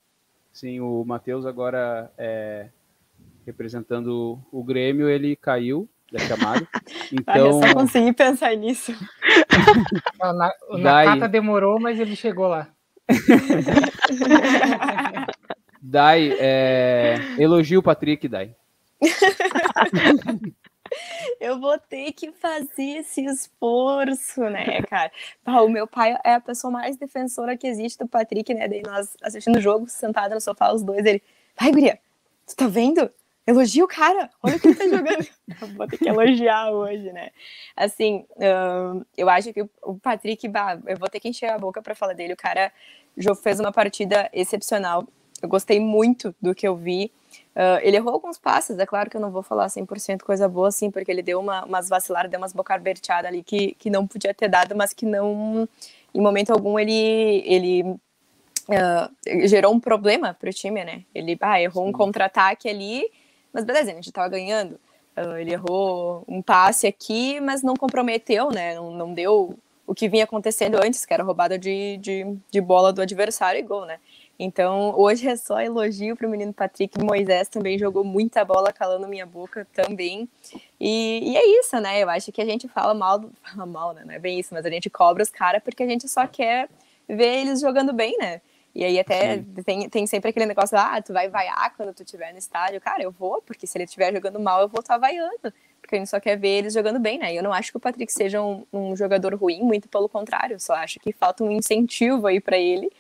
Sim, 0.53 0.79
o 0.79 1.03
Matheus 1.05 1.45
agora 1.45 2.11
é, 2.17 2.69
representando 3.45 4.39
o 4.51 4.63
Grêmio, 4.63 5.09
ele 5.09 5.35
caiu 5.35 5.87
da 6.11 6.19
chamada. 6.19 6.67
Então, 7.09 7.37
eu 7.37 7.53
só 7.53 7.73
consegui 7.73 8.11
pensar 8.11 8.53
nisso. 8.57 8.91
o 10.69 10.77
Nakata 10.77 11.25
demorou, 11.25 11.79
mas 11.79 11.97
ele 11.97 12.17
chegou 12.17 12.47
lá. 12.47 12.67
Dai, 15.89 16.35
é, 16.37 17.15
elogio 17.37 17.79
o 17.79 17.83
Patrick, 17.83 18.27
Dai. 18.27 18.53
eu 21.39 21.61
vou 21.61 21.79
ter 21.79 22.11
que 22.11 22.33
fazer 22.33 22.97
esse 22.97 23.23
esforço, 23.23 24.41
né, 24.49 24.81
cara? 24.81 25.09
o 25.63 25.69
meu 25.69 25.87
pai 25.87 26.17
é 26.25 26.33
a 26.33 26.41
pessoa 26.41 26.69
mais 26.69 26.97
defensora 26.97 27.55
que 27.55 27.65
existe 27.65 27.99
do 27.99 28.07
Patrick, 28.07 28.53
né? 28.53 28.67
Daí 28.67 28.81
nós 28.81 29.15
assistindo 29.21 29.55
o 29.55 29.61
jogo, 29.61 29.87
sentado 29.87 30.35
no 30.35 30.41
sofá, 30.41 30.73
os 30.73 30.83
dois, 30.83 31.05
ele, 31.05 31.23
vai, 31.57 31.71
guria, 31.71 31.97
tu 32.45 32.53
tá 32.53 32.67
vendo? 32.67 33.09
Elogia 33.47 33.85
o 33.85 33.87
cara, 33.87 34.29
olha 34.43 34.57
o 34.57 34.59
que 34.59 34.67
ele 34.67 34.75
tá 34.75 34.89
jogando. 34.89 35.25
vou 35.77 35.87
ter 35.87 35.99
que 35.99 36.09
elogiar 36.09 36.69
hoje, 36.69 37.13
né? 37.13 37.29
Assim, 37.77 38.25
eu 39.15 39.29
acho 39.29 39.53
que 39.53 39.65
o 39.81 39.97
Patrick, 39.97 40.51
eu 40.85 40.97
vou 40.97 41.07
ter 41.07 41.21
que 41.21 41.29
encher 41.29 41.49
a 41.49 41.57
boca 41.57 41.81
para 41.81 41.95
falar 41.95 42.11
dele. 42.11 42.33
O 42.33 42.37
cara 42.37 42.73
fez 43.41 43.61
uma 43.61 43.71
partida 43.71 44.29
excepcional. 44.33 45.07
Eu 45.41 45.49
gostei 45.49 45.79
muito 45.79 46.35
do 46.41 46.55
que 46.55 46.67
eu 46.67 46.75
vi. 46.75 47.11
Uh, 47.55 47.79
ele 47.81 47.97
errou 47.97 48.13
alguns 48.13 48.37
passes, 48.37 48.77
é 48.77 48.85
claro 48.85 49.09
que 49.09 49.17
eu 49.17 49.21
não 49.21 49.31
vou 49.31 49.41
falar 49.41 49.67
100% 49.67 50.21
coisa 50.21 50.47
boa, 50.47 50.67
assim, 50.67 50.91
porque 50.91 51.11
ele 51.11 51.23
deu 51.23 51.39
uma, 51.39 51.65
umas 51.65 51.89
vaciladas, 51.89 52.29
deu 52.29 52.39
umas 52.39 52.53
bocarberteadas 52.53 53.29
ali 53.29 53.43
que, 53.43 53.75
que 53.79 53.89
não 53.89 54.05
podia 54.05 54.33
ter 54.33 54.47
dado, 54.47 54.75
mas 54.75 54.93
que 54.93 55.05
não, 55.05 55.67
em 56.13 56.21
momento 56.21 56.51
algum, 56.51 56.77
ele, 56.77 57.43
ele 57.45 57.83
uh, 58.69 59.47
gerou 59.47 59.73
um 59.73 59.79
problema 59.79 60.33
para 60.33 60.49
o 60.49 60.53
time, 60.53 60.83
né? 60.83 61.03
Ele 61.13 61.37
ah, 61.41 61.59
errou 61.59 61.83
Sim. 61.83 61.89
um 61.89 61.93
contra-ataque 61.93 62.69
ali, 62.69 63.09
mas 63.51 63.65
beleza, 63.65 63.91
a 63.91 63.95
gente 63.95 64.07
estava 64.07 64.29
ganhando. 64.29 64.79
Uh, 65.17 65.37
ele 65.37 65.53
errou 65.53 66.23
um 66.27 66.41
passe 66.41 66.85
aqui, 66.85 67.39
mas 67.41 67.63
não 67.63 67.75
comprometeu, 67.75 68.49
né? 68.51 68.75
Não, 68.75 68.91
não 68.91 69.13
deu 69.13 69.57
o 69.85 69.95
que 69.95 70.09
vinha 70.09 70.25
acontecendo 70.25 70.75
antes, 70.75 71.05
que 71.05 71.13
era 71.13 71.23
roubada 71.23 71.57
de, 71.57 71.97
de, 71.97 72.37
de 72.51 72.61
bola 72.61 72.91
do 72.91 73.01
adversário 73.01 73.57
e 73.57 73.63
gol, 73.63 73.85
né? 73.85 73.99
Então, 74.39 74.93
hoje 74.95 75.27
é 75.27 75.35
só 75.35 75.59
elogio 75.59 76.15
para 76.15 76.27
o 76.27 76.29
menino 76.29 76.53
Patrick. 76.53 77.01
Moisés 77.03 77.47
também 77.47 77.77
jogou 77.77 78.03
muita 78.03 78.45
bola 78.45 78.71
calando 78.71 79.07
minha 79.07 79.25
boca 79.25 79.67
também. 79.73 80.29
E, 80.79 81.31
e, 81.31 81.37
é 81.37 81.59
isso, 81.59 81.79
né? 81.79 82.03
Eu 82.03 82.09
acho 82.09 82.31
que 82.31 82.41
a 82.41 82.45
gente 82.45 82.67
fala 82.67 82.93
mal, 82.93 83.29
fala 83.41 83.65
mal, 83.65 83.93
né? 83.93 84.03
Não 84.05 84.13
é 84.13 84.19
bem 84.19 84.39
isso, 84.39 84.53
mas 84.53 84.65
a 84.65 84.69
gente 84.69 84.89
cobra 84.89 85.23
os 85.23 85.29
caras 85.29 85.63
porque 85.63 85.81
a 85.81 85.87
gente 85.87 86.07
só 86.07 86.27
quer 86.27 86.69
ver 87.09 87.41
eles 87.41 87.61
jogando 87.61 87.93
bem, 87.93 88.15
né? 88.19 88.39
E 88.75 88.83
aí 88.83 88.99
até 88.99 89.43
tem, 89.65 89.89
tem 89.89 90.05
sempre 90.05 90.29
aquele 90.29 90.45
negócio, 90.45 90.77
ah, 90.77 91.01
tu 91.01 91.11
vai 91.11 91.27
vaiar 91.29 91.73
quando 91.75 91.95
tu 91.95 92.03
estiver 92.03 92.31
no 92.31 92.37
estádio. 92.37 92.79
Cara, 92.79 93.01
eu 93.01 93.09
vou, 93.09 93.41
porque 93.41 93.65
se 93.65 93.75
ele 93.75 93.85
estiver 93.85 94.13
jogando 94.13 94.39
mal, 94.39 94.61
eu 94.61 94.67
vou 94.67 94.81
estar 94.81 94.95
tá 94.95 94.99
vaiando. 94.99 95.51
Porque 95.81 95.95
a 95.95 95.97
gente 95.97 96.09
só 96.09 96.19
quer 96.19 96.37
ver 96.37 96.59
eles 96.59 96.73
jogando 96.75 96.99
bem, 96.99 97.17
né? 97.17 97.33
E 97.33 97.37
eu 97.37 97.43
não 97.43 97.51
acho 97.51 97.71
que 97.71 97.77
o 97.77 97.79
Patrick 97.79 98.13
seja 98.13 98.39
um, 98.39 98.67
um 98.71 98.95
jogador 98.95 99.33
ruim, 99.33 99.63
muito 99.63 99.89
pelo 99.89 100.07
contrário. 100.07 100.59
Só 100.59 100.75
acho 100.75 100.99
que 100.99 101.11
falta 101.11 101.43
um 101.43 101.49
incentivo 101.49 102.27
aí 102.27 102.39
para 102.39 102.57
ele 102.57 102.91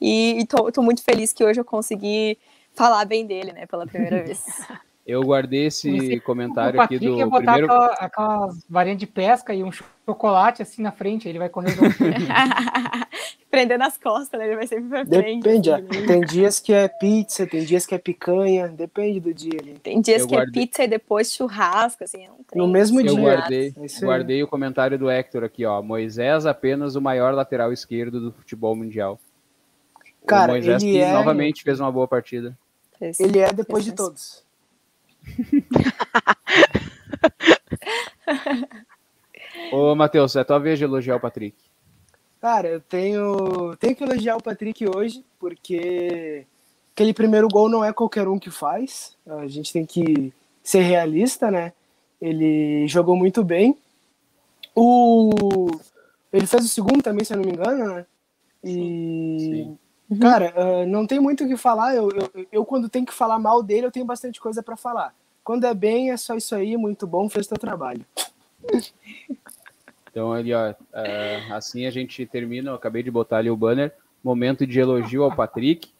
e, 0.00 0.42
estou 0.42 0.82
muito 0.82 1.02
feliz 1.02 1.32
que 1.32 1.44
hoje 1.44 1.60
eu 1.60 1.64
consegui 1.64 2.38
falar 2.74 3.04
bem 3.04 3.26
dele, 3.26 3.52
né, 3.52 3.66
pela 3.66 3.86
primeira 3.86 4.22
vez. 4.22 4.44
Eu 5.06 5.22
guardei 5.22 5.66
esse 5.66 6.18
comentário 6.20 6.80
aqui 6.80 6.98
do 6.98 7.16
ia 7.16 7.26
botar 7.26 7.52
primeiro... 7.52 7.66
aquela, 7.66 7.92
aquelas 7.92 8.66
varinhas 8.68 8.98
de 8.98 9.06
pesca 9.06 9.54
e 9.54 9.62
um 9.62 9.70
chocolate 9.70 10.62
assim 10.62 10.82
na 10.82 10.90
frente, 10.90 11.28
ele 11.28 11.38
vai 11.38 11.48
correr 11.48 11.76
Prender 13.48 13.78
nas 13.78 13.96
costas, 13.96 14.38
né? 14.38 14.48
Ele 14.48 14.56
vai 14.56 14.66
sempre 14.66 14.88
pra 14.88 15.06
frente. 15.06 15.42
Depende, 15.42 15.70
assim, 15.70 16.06
tem 16.06 16.20
dias 16.22 16.58
que 16.58 16.72
é 16.72 16.88
pizza, 16.88 17.46
tem 17.46 17.64
dias 17.64 17.86
que 17.86 17.94
é 17.94 17.98
picanha, 17.98 18.66
depende 18.66 19.20
do 19.20 19.32
dia 19.32 19.56
ali. 19.60 19.78
Tem 19.78 20.00
dias 20.00 20.22
eu 20.22 20.28
que 20.28 20.34
é 20.34 20.38
guardei... 20.38 20.62
é 20.62 20.66
pizza 20.66 20.82
e 20.82 20.88
depois 20.88 21.32
churrasco, 21.32 22.02
assim, 22.02 22.24
é 22.24 22.30
um 22.30 22.44
No 22.56 22.66
mesmo 22.66 23.00
eu 23.00 23.14
dia. 23.14 23.22
Guardei, 23.22 23.68
é 23.78 24.04
guardei 24.04 24.42
o 24.42 24.48
comentário 24.48 24.98
do 24.98 25.08
Hector 25.08 25.44
aqui, 25.44 25.64
ó. 25.64 25.80
Moisés 25.80 26.44
apenas 26.44 26.96
o 26.96 27.00
maior 27.00 27.32
lateral 27.32 27.72
esquerdo 27.72 28.20
do 28.20 28.32
futebol 28.32 28.74
mundial. 28.74 29.20
Cara, 30.26 30.52
o 30.52 30.54
Moisés 30.54 30.82
ele 30.82 30.98
é... 30.98 31.12
novamente 31.12 31.62
fez 31.62 31.78
uma 31.80 31.92
boa 31.92 32.08
partida. 32.08 32.58
Ele 33.18 33.38
é 33.38 33.52
depois 33.52 33.84
de 33.84 33.92
todos. 33.92 34.44
Ô, 39.72 39.94
Matheus, 39.94 40.34
é 40.36 40.44
tua 40.44 40.58
vez 40.58 40.78
de 40.78 40.84
elogiar 40.84 41.16
o 41.16 41.20
Patrick. 41.20 41.56
Cara, 42.40 42.68
eu 42.68 42.80
tenho, 42.80 43.76
tenho 43.76 43.94
que 43.96 44.04
elogiar 44.04 44.36
o 44.36 44.42
Patrick 44.42 44.86
hoje, 44.88 45.24
porque 45.38 46.46
aquele 46.92 47.12
primeiro 47.12 47.48
gol 47.48 47.68
não 47.68 47.84
é 47.84 47.92
qualquer 47.92 48.28
um 48.28 48.38
que 48.38 48.50
faz. 48.50 49.16
A 49.26 49.46
gente 49.46 49.72
tem 49.72 49.84
que 49.84 50.32
ser 50.62 50.80
realista, 50.80 51.50
né? 51.50 51.72
Ele 52.20 52.86
jogou 52.88 53.16
muito 53.16 53.44
bem. 53.44 53.76
O... 54.74 55.68
Ele 56.32 56.46
fez 56.46 56.64
o 56.64 56.68
segundo 56.68 57.02
também, 57.02 57.24
se 57.24 57.32
eu 57.32 57.38
não 57.38 57.44
me 57.44 57.52
engano, 57.52 57.94
né? 57.94 58.06
E 58.62 59.38
Sim. 59.38 59.78
Uhum. 60.08 60.18
Cara, 60.18 60.54
uh, 60.56 60.86
não 60.86 61.06
tem 61.06 61.18
muito 61.18 61.44
o 61.44 61.48
que 61.48 61.56
falar. 61.56 61.94
Eu, 61.94 62.08
eu, 62.10 62.46
eu, 62.52 62.64
quando 62.64 62.88
tenho 62.88 63.06
que 63.06 63.12
falar 63.12 63.38
mal 63.38 63.62
dele, 63.62 63.86
eu 63.86 63.90
tenho 63.90 64.06
bastante 64.06 64.40
coisa 64.40 64.62
para 64.62 64.76
falar. 64.76 65.14
Quando 65.42 65.64
é 65.64 65.74
bem, 65.74 66.10
é 66.10 66.16
só 66.16 66.34
isso 66.34 66.54
aí, 66.54 66.76
muito 66.76 67.06
bom, 67.06 67.28
fez 67.28 67.46
teu 67.46 67.58
trabalho. 67.58 68.04
Então, 70.16 70.32
ali, 70.32 70.54
ó, 70.54 70.70
uh, 70.70 71.52
assim 71.52 71.84
a 71.84 71.90
gente 71.90 72.24
termina. 72.24 72.70
Eu 72.70 72.74
acabei 72.74 73.02
de 73.02 73.10
botar 73.10 73.36
ali 73.36 73.50
o 73.50 73.56
banner. 73.56 73.94
Momento 74.24 74.66
de 74.66 74.80
elogio 74.80 75.22
ao 75.22 75.36
Patrick. 75.36 75.90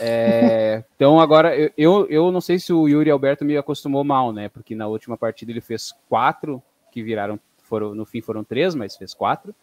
É, 0.00 0.82
então, 0.96 1.20
agora, 1.20 1.54
eu, 1.76 2.06
eu 2.08 2.32
não 2.32 2.40
sei 2.40 2.58
se 2.58 2.72
o 2.72 2.88
Yuri 2.88 3.10
Alberto 3.10 3.44
me 3.44 3.54
acostumou 3.58 4.02
mal, 4.02 4.32
né? 4.32 4.48
Porque 4.48 4.74
na 4.74 4.86
última 4.86 5.18
partida 5.18 5.52
ele 5.52 5.60
fez 5.60 5.94
quatro, 6.08 6.62
que 6.90 7.02
viraram, 7.02 7.38
foram, 7.58 7.94
no 7.94 8.06
fim 8.06 8.22
foram 8.22 8.42
três, 8.42 8.74
mas 8.74 8.96
fez 8.96 9.12
quatro. 9.12 9.54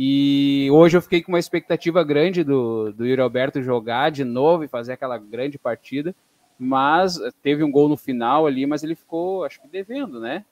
E 0.00 0.70
hoje 0.70 0.96
eu 0.96 1.02
fiquei 1.02 1.20
com 1.20 1.32
uma 1.32 1.40
expectativa 1.40 2.04
grande 2.04 2.44
do, 2.44 2.92
do 2.92 3.04
Yuri 3.04 3.20
Alberto 3.20 3.60
jogar 3.60 4.12
de 4.12 4.22
novo 4.22 4.62
e 4.62 4.68
fazer 4.68 4.92
aquela 4.92 5.18
grande 5.18 5.58
partida. 5.58 6.14
Mas 6.56 7.18
teve 7.42 7.64
um 7.64 7.70
gol 7.70 7.88
no 7.88 7.96
final 7.96 8.46
ali, 8.46 8.64
mas 8.64 8.84
ele 8.84 8.94
ficou, 8.94 9.44
acho 9.44 9.60
que, 9.60 9.66
devendo, 9.66 10.20
né? 10.20 10.44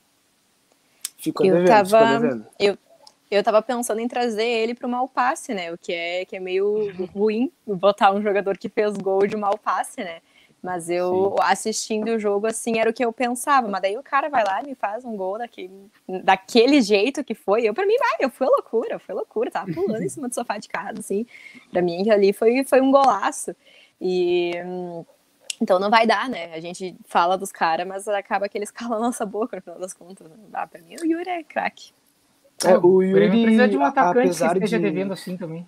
Ficou 1.17 1.47
eu 1.47 1.53
devendo, 1.53 1.69
tava, 1.69 1.87
ficou 1.87 2.21
devendo. 2.21 2.47
Eu, 2.59 2.77
eu 3.31 3.45
tava 3.45 3.63
pensando 3.63 4.01
em 4.01 4.09
trazer 4.09 4.43
ele 4.45 4.75
para 4.75 4.89
o 4.89 4.91
mau 4.91 5.07
passe, 5.07 5.55
né? 5.55 5.73
O 5.73 5.79
que 5.79 5.93
é, 5.93 6.25
que 6.25 6.35
é 6.35 6.41
meio 6.41 6.91
ruim 7.15 7.53
botar 7.65 8.13
um 8.13 8.21
jogador 8.21 8.59
que 8.59 8.69
fez 8.69 8.97
gol 8.97 9.29
de 9.29 9.37
mau 9.37 9.57
passe, 9.57 10.03
né? 10.03 10.23
Mas 10.67 10.91
eu 10.91 11.37
Sim. 11.37 11.45
assistindo 11.45 12.09
o 12.09 12.19
jogo, 12.19 12.49
assim, 12.49 12.81
era 12.81 12.91
o 12.91 12.93
que 12.93 13.05
eu 13.05 13.12
pensava. 13.12 13.69
Mas 13.69 13.83
daí 13.83 13.97
o 13.97 14.03
cara 14.03 14.29
vai 14.29 14.43
lá 14.43 14.61
e 14.61 14.67
me 14.67 14.75
faz 14.75 15.05
um 15.05 15.17
gol 15.17 15.39
daquele, 15.39 15.89
daquele 16.25 16.83
jeito 16.83 17.23
que 17.23 17.37
foi. 17.37 17.62
Eu, 17.62 17.73
pra 17.73 17.87
mim, 17.87 17.95
vai, 17.97 18.17
eu 18.19 18.29
fui 18.29 18.49
loucura, 18.49 18.99
foi 18.99 19.14
loucura. 19.14 19.49
Tava 19.49 19.73
pulando 19.73 20.03
em 20.03 20.09
cima 20.09 20.27
do 20.29 20.35
sofá 20.35 20.59
de 20.59 20.69
casa, 20.69 20.99
assim. 20.99 21.25
Pra 21.71 21.81
mim, 21.81 22.11
ali 22.11 22.33
foi, 22.33 22.64
foi 22.64 22.81
um 22.81 22.91
golaço. 22.91 23.55
E. 24.01 24.55
Então 25.62 25.79
não 25.79 25.89
vai 25.89 26.05
dar, 26.05 26.29
né? 26.29 26.53
A 26.53 26.61
gente 26.61 26.97
fala 27.05 27.39
dos 27.39 27.53
caras, 27.53 27.87
mas 27.87 28.09
acaba 28.09 28.49
que 28.49 28.59
eles 28.59 28.73
calam 28.75 28.99
a 28.99 29.03
nossa 29.03 29.25
boca 29.25 29.55
no 29.59 29.62
final 29.62 29.79
das 29.79 29.95
contas. 29.95 30.29
Né? 30.29 30.37
Ah, 30.53 30.67
pra 30.67 30.83
mim 30.83 30.97
o 31.01 31.07
Yuri 31.07 31.31
é 31.31 31.45
craque. 31.45 31.93
É, 32.64 32.77
o 32.77 33.03
Yuri 33.03 33.31
precisa 33.31 33.69
de 33.69 33.77
um 33.77 33.85
atacante 33.85 34.37
que 34.37 34.45
esteja 34.45 34.79
de... 34.79 34.83
devendo 34.83 35.12
assim 35.12 35.37
também 35.37 35.64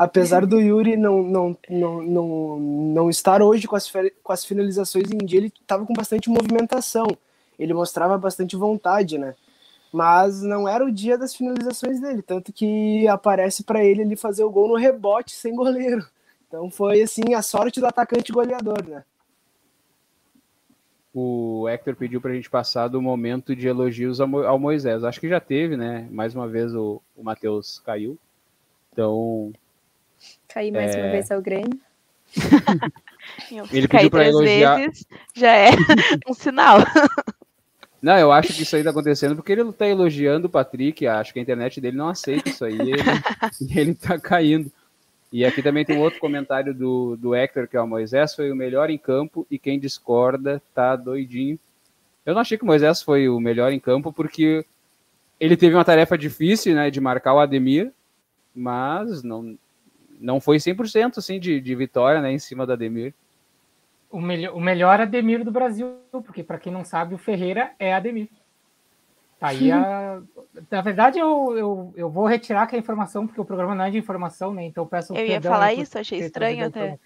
apesar 0.00 0.46
do 0.46 0.58
Yuri 0.58 0.96
não, 0.96 1.22
não, 1.22 1.58
não, 1.68 2.02
não, 2.02 2.58
não 2.58 3.10
estar 3.10 3.42
hoje 3.42 3.68
com 3.68 3.76
as, 3.76 3.92
com 4.22 4.32
as 4.32 4.46
finalizações 4.46 5.10
em 5.10 5.18
dia, 5.18 5.40
ele 5.40 5.52
estava 5.60 5.84
com 5.84 5.92
bastante 5.92 6.30
movimentação. 6.30 7.06
Ele 7.58 7.74
mostrava 7.74 8.16
bastante 8.16 8.56
vontade, 8.56 9.18
né? 9.18 9.34
mas 9.92 10.40
não 10.40 10.66
era 10.66 10.84
o 10.84 10.90
dia 10.90 11.18
das 11.18 11.34
finalizações 11.34 12.00
dele, 12.00 12.22
tanto 12.22 12.50
que 12.50 13.06
aparece 13.08 13.62
para 13.62 13.84
ele 13.84 14.02
ali 14.02 14.16
fazer 14.16 14.44
o 14.44 14.50
gol 14.50 14.68
no 14.68 14.76
rebote 14.76 15.32
sem 15.32 15.54
goleiro. 15.54 16.06
Então 16.48 16.70
foi 16.70 17.02
assim 17.02 17.34
a 17.34 17.42
sorte 17.42 17.78
do 17.78 17.86
atacante 17.86 18.32
goleador, 18.32 18.88
né? 18.88 19.04
O 21.12 21.68
Hector 21.68 21.96
pediu 21.96 22.20
para 22.20 22.30
a 22.30 22.34
gente 22.34 22.48
passar 22.48 22.88
do 22.88 23.02
momento 23.02 23.54
de 23.54 23.66
elogios 23.66 24.20
ao 24.20 24.58
Moisés. 24.58 25.02
Acho 25.02 25.20
que 25.20 25.28
já 25.28 25.40
teve, 25.40 25.76
né? 25.76 26.08
Mais 26.10 26.34
uma 26.34 26.46
vez 26.46 26.72
o, 26.72 27.02
o 27.16 27.22
Matheus 27.22 27.80
caiu. 27.84 28.16
Então. 28.92 29.52
Cair 30.52 30.72
mais 30.72 30.94
é... 30.94 31.02
uma 31.02 31.10
vez 31.10 31.30
ao 31.30 31.40
Grêmio. 31.40 31.78
Ele 33.72 33.88
pediu 33.88 34.10
para 34.10 34.28
elogiar. 34.28 34.76
Vezes, 34.76 35.06
já 35.34 35.56
é 35.56 35.70
um 36.28 36.34
sinal. 36.34 36.78
Não, 38.00 38.18
eu 38.18 38.32
acho 38.32 38.52
que 38.52 38.62
isso 38.62 38.74
aí 38.74 38.82
tá 38.82 38.90
acontecendo 38.90 39.36
porque 39.36 39.52
ele 39.52 39.72
tá 39.72 39.86
elogiando 39.86 40.46
o 40.46 40.50
Patrick. 40.50 41.06
Acho 41.06 41.32
que 41.32 41.38
a 41.38 41.42
internet 41.42 41.80
dele 41.80 41.96
não 41.96 42.08
aceita 42.08 42.48
isso 42.48 42.64
aí. 42.64 42.78
E 42.80 42.92
ele, 42.92 43.80
ele 43.80 43.94
tá 43.94 44.18
caindo. 44.18 44.72
E 45.32 45.44
aqui 45.44 45.62
também 45.62 45.84
tem 45.84 45.96
um 45.96 46.00
outro 46.00 46.18
comentário 46.18 46.74
do, 46.74 47.16
do 47.16 47.34
Hector, 47.34 47.68
que 47.68 47.76
é 47.76 47.80
o 47.80 47.86
Moisés 47.86 48.34
foi 48.34 48.50
o 48.50 48.56
melhor 48.56 48.90
em 48.90 48.98
campo 48.98 49.46
e 49.50 49.58
quem 49.58 49.78
discorda 49.78 50.60
tá 50.74 50.96
doidinho. 50.96 51.58
Eu 52.26 52.34
não 52.34 52.40
achei 52.40 52.58
que 52.58 52.64
o 52.64 52.66
Moisés 52.66 53.02
foi 53.02 53.28
o 53.28 53.38
melhor 53.38 53.72
em 53.72 53.78
campo 53.78 54.12
porque 54.12 54.64
ele 55.38 55.56
teve 55.56 55.74
uma 55.74 55.84
tarefa 55.84 56.18
difícil, 56.18 56.74
né, 56.74 56.90
de 56.90 57.00
marcar 57.00 57.34
o 57.34 57.38
Ademir, 57.38 57.92
mas 58.54 59.22
não, 59.22 59.56
não 60.20 60.40
foi 60.40 60.58
100% 60.58 61.18
assim, 61.18 61.40
de, 61.40 61.60
de 61.60 61.74
vitória 61.74 62.20
né, 62.20 62.30
em 62.30 62.38
cima 62.38 62.66
do 62.66 62.72
Ademir. 62.72 63.14
O, 64.10 64.20
melhor, 64.20 64.54
o 64.54 64.60
melhor 64.60 65.00
Ademir 65.00 65.44
do 65.44 65.50
Brasil, 65.50 65.96
porque 66.10 66.42
para 66.42 66.58
quem 66.58 66.72
não 66.72 66.84
sabe, 66.84 67.14
o 67.14 67.18
Ferreira 67.18 67.72
é 67.78 67.94
Ademir. 67.94 68.28
Tá 69.38 69.48
aí 69.48 69.72
a... 69.72 70.20
Na 70.70 70.82
verdade, 70.82 71.18
eu, 71.18 71.56
eu, 71.56 71.94
eu 71.96 72.10
vou 72.10 72.26
retirar 72.26 72.62
aquela 72.62 72.82
informação, 72.82 73.26
porque 73.26 73.40
o 73.40 73.44
programa 73.44 73.74
não 73.74 73.84
é 73.84 73.90
de 73.90 73.96
informação, 73.96 74.52
né? 74.52 74.64
Então 74.64 74.86
peço 74.86 75.14
Eu 75.14 75.24
ia 75.24 75.40
falar 75.40 75.72
isso, 75.72 75.98
achei 75.98 76.18
estranho 76.18 76.66
até. 76.66 76.98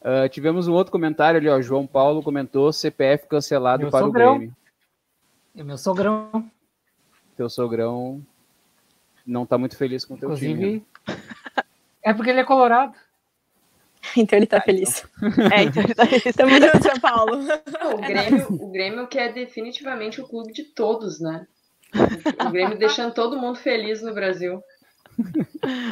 uh, 0.00 0.28
tivemos 0.30 0.68
um 0.68 0.72
outro 0.72 0.92
comentário 0.92 1.40
ali, 1.40 1.48
ó. 1.48 1.60
João 1.60 1.84
Paulo 1.84 2.22
comentou 2.22 2.72
CPF 2.72 3.26
cancelado 3.26 3.82
Meu 3.82 3.90
para 3.90 4.04
sogrão. 4.04 4.34
o 4.34 4.38
Grêmio. 4.38 4.56
E 5.56 5.62
meu 5.64 5.78
sogrão. 5.78 6.48
Teu 7.36 7.48
sogrão 7.48 8.22
não 9.26 9.44
tá 9.44 9.58
muito 9.58 9.76
feliz 9.76 10.04
com 10.04 10.14
o 10.14 10.16
teu 10.16 10.28
Inclusive, 10.28 10.54
time. 10.54 10.86
Né? 11.06 11.16
É 12.02 12.14
porque 12.14 12.30
ele 12.30 12.38
é 12.38 12.44
colorado. 12.44 12.94
Então 14.16 14.38
ele 14.38 14.46
tá 14.46 14.58
ah, 14.58 14.60
feliz. 14.60 15.04
Então. 15.20 15.48
É, 15.50 15.64
então 15.64 15.82
ele 15.82 15.94
tá 15.94 16.06
feliz. 16.06 16.36
Tamo 16.36 16.50
junto, 16.50 16.82
São 16.82 17.00
Paulo. 17.00 17.38
O 17.92 17.98
Grêmio, 17.98 18.46
o 18.50 18.70
Grêmio 18.70 19.06
que 19.08 19.18
é 19.18 19.32
definitivamente 19.32 20.20
o 20.20 20.28
clube 20.28 20.52
de 20.52 20.62
todos, 20.62 21.20
né? 21.20 21.46
O 22.46 22.50
Grêmio 22.50 22.78
deixando 22.78 23.12
todo 23.12 23.36
mundo 23.36 23.58
feliz 23.58 24.02
no 24.02 24.14
Brasil. 24.14 24.62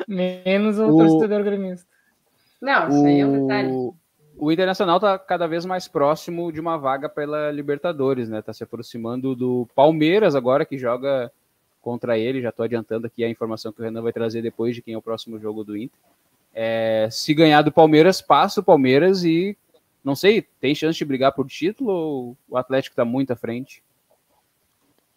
Menos 0.06 0.78
o, 0.78 0.86
o... 0.86 0.98
torcedor 0.98 1.42
gremista. 1.42 1.88
Não, 2.60 2.88
isso 2.88 3.02
o... 3.02 3.06
aí 3.06 3.20
é 3.20 3.26
um 3.26 3.42
detalhe. 3.42 3.70
O 4.36 4.52
Internacional 4.52 5.00
tá 5.00 5.18
cada 5.18 5.46
vez 5.46 5.64
mais 5.64 5.88
próximo 5.88 6.52
de 6.52 6.60
uma 6.60 6.76
vaga 6.76 7.08
pela 7.08 7.50
Libertadores, 7.50 8.28
né? 8.28 8.42
Tá 8.42 8.52
se 8.52 8.62
aproximando 8.62 9.34
do 9.34 9.68
Palmeiras 9.74 10.34
agora, 10.34 10.64
que 10.64 10.76
joga 10.76 11.30
contra 11.84 12.18
ele. 12.18 12.40
Já 12.40 12.50
tô 12.50 12.62
adiantando 12.62 13.06
aqui 13.06 13.22
a 13.22 13.28
informação 13.28 13.72
que 13.72 13.80
o 13.80 13.84
Renan 13.84 14.00
vai 14.02 14.12
trazer 14.12 14.40
depois 14.40 14.74
de 14.74 14.80
quem 14.80 14.94
é 14.94 14.98
o 14.98 15.02
próximo 15.02 15.38
jogo 15.38 15.62
do 15.62 15.76
Inter. 15.76 16.00
É, 16.54 17.08
se 17.10 17.34
ganhar 17.34 17.62
do 17.62 17.70
Palmeiras, 17.70 18.22
passa 18.22 18.60
o 18.60 18.64
Palmeiras 18.64 19.22
e 19.24 19.56
não 20.02 20.14
sei, 20.16 20.42
tem 20.60 20.74
chance 20.74 20.98
de 20.98 21.04
brigar 21.04 21.32
por 21.32 21.46
título 21.46 21.90
ou 21.90 22.36
o 22.48 22.56
Atlético 22.56 22.92
está 22.92 23.04
muito 23.04 23.32
à 23.32 23.36
frente? 23.36 23.82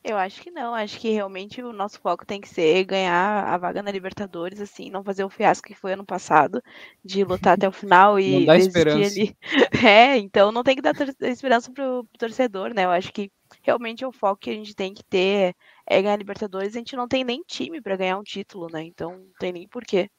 Eu 0.03 0.15
acho 0.15 0.41
que 0.41 0.49
não, 0.49 0.74
acho 0.74 0.97
que 0.97 1.09
realmente 1.09 1.61
o 1.61 1.74
nosso 1.74 1.99
foco 1.99 2.26
tem 2.26 2.39
que 2.39 2.47
ser 2.47 2.86
ganhar 2.86 3.43
a 3.43 3.57
vaga 3.57 3.84
na 3.84 3.91
Libertadores, 3.91 4.61
assim, 4.61 4.89
não 4.89 5.03
fazer 5.03 5.26
o 5.26 5.30
fiasco 5.30 5.68
que 5.68 5.76
foi 5.76 5.91
ano 5.91 6.05
passado, 6.05 6.63
de 7.03 7.26
lutar 7.26 7.55
até 7.55 7.68
o 7.68 7.74
final 7.74 8.18
e 8.20 8.39
não 8.39 8.45
dá 8.45 8.57
esperança. 8.57 9.20
ali. 9.20 9.36
É, 9.86 10.18
então 10.18 10.49
não 10.49 10.63
tem 10.63 10.78
que 10.78 10.82
dar 10.82 10.93
esperança 11.24 11.70
pro, 11.70 12.05
pro 12.05 12.18
torcedor, 12.18 12.74
né? 12.74 12.86
Eu 12.86 12.91
acho 12.91 13.11
que 13.11 13.30
realmente 13.61 14.05
é 14.05 14.07
o 14.07 14.13
foco 14.13 14.39
que 14.39 14.49
a 14.49 14.53
gente 14.53 14.74
tem 14.74 14.93
que 14.93 15.03
ter 15.03 15.53
é 15.89 16.01
ganhar 16.01 16.13
a 16.13 16.17
Libertadores. 16.17 16.75
A 16.75 16.79
gente 16.79 16.95
não 16.95 17.07
tem 17.07 17.23
nem 17.23 17.41
time 17.47 17.81
para 17.81 17.95
ganhar 17.95 18.17
um 18.17 18.23
título, 18.23 18.67
né? 18.71 18.83
Então 18.83 19.11
não 19.11 19.33
tem 19.39 19.53
nem 19.53 19.67
porquê. 19.67 20.09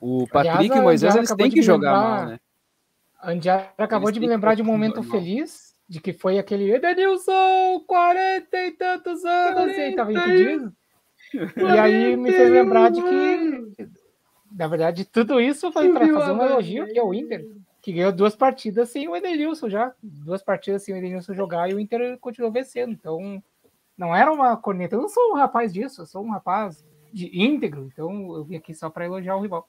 O 0.00 0.28
Patrick 0.28 0.56
Aliás, 0.56 0.76
e 0.76 0.80
o 0.80 0.82
Moisés 0.82 1.16
eles 1.16 1.34
têm 1.34 1.50
que 1.50 1.62
jogar 1.62 1.92
lembrar, 1.92 2.16
mal, 2.16 2.26
né? 2.26 2.40
A 3.20 3.30
Andiara 3.32 3.72
acabou 3.78 4.08
eles 4.08 4.14
de 4.14 4.20
me 4.20 4.28
lembrar 4.28 4.54
de 4.54 4.62
um 4.62 4.66
momento 4.66 5.02
feliz, 5.02 5.74
de 5.88 6.00
que 6.00 6.12
foi 6.12 6.38
aquele 6.38 6.70
Edenilson, 6.70 7.80
40 7.86 8.56
e 8.58 8.70
tantos 8.72 9.24
anos, 9.24 9.76
e 9.76 9.80
estava 9.80 10.12
impedido. 10.12 10.72
E 11.56 11.78
aí 11.78 12.16
me 12.16 12.30
fez 12.30 12.50
lembrar 12.50 12.90
de 12.90 13.02
que, 13.02 13.88
na 14.52 14.68
verdade, 14.68 15.04
tudo 15.04 15.40
isso 15.40 15.72
foi 15.72 15.92
para 15.92 16.06
fazer 16.06 16.30
um 16.30 16.42
elogio, 16.42 16.86
que 16.86 16.98
é 16.98 17.02
o 17.02 17.12
Inter, 17.12 17.44
que 17.82 17.92
ganhou 17.92 18.12
duas 18.12 18.36
partidas 18.36 18.90
sem 18.90 19.08
o 19.08 19.16
Edenilson 19.16 19.68
já. 19.68 19.92
Duas 20.00 20.42
partidas 20.42 20.84
sem 20.84 20.94
o 20.94 20.98
Edenilson 20.98 21.34
jogar 21.34 21.68
e 21.68 21.74
o 21.74 21.80
Inter 21.80 22.16
continuou 22.18 22.52
vencendo. 22.52 22.92
Então, 22.92 23.42
não 23.98 24.14
era 24.14 24.32
uma 24.32 24.56
corneta. 24.56 24.94
Eu 24.94 25.02
não 25.02 25.08
sou 25.08 25.32
um 25.32 25.34
rapaz 25.34 25.72
disso, 25.72 26.02
eu 26.02 26.06
sou 26.06 26.24
um 26.24 26.30
rapaz 26.30 26.84
de 27.12 27.28
íntegro. 27.36 27.84
Então, 27.92 28.32
eu 28.34 28.44
vim 28.44 28.54
aqui 28.56 28.72
só 28.72 28.88
para 28.88 29.04
elogiar 29.04 29.36
o 29.36 29.42
rival. 29.42 29.68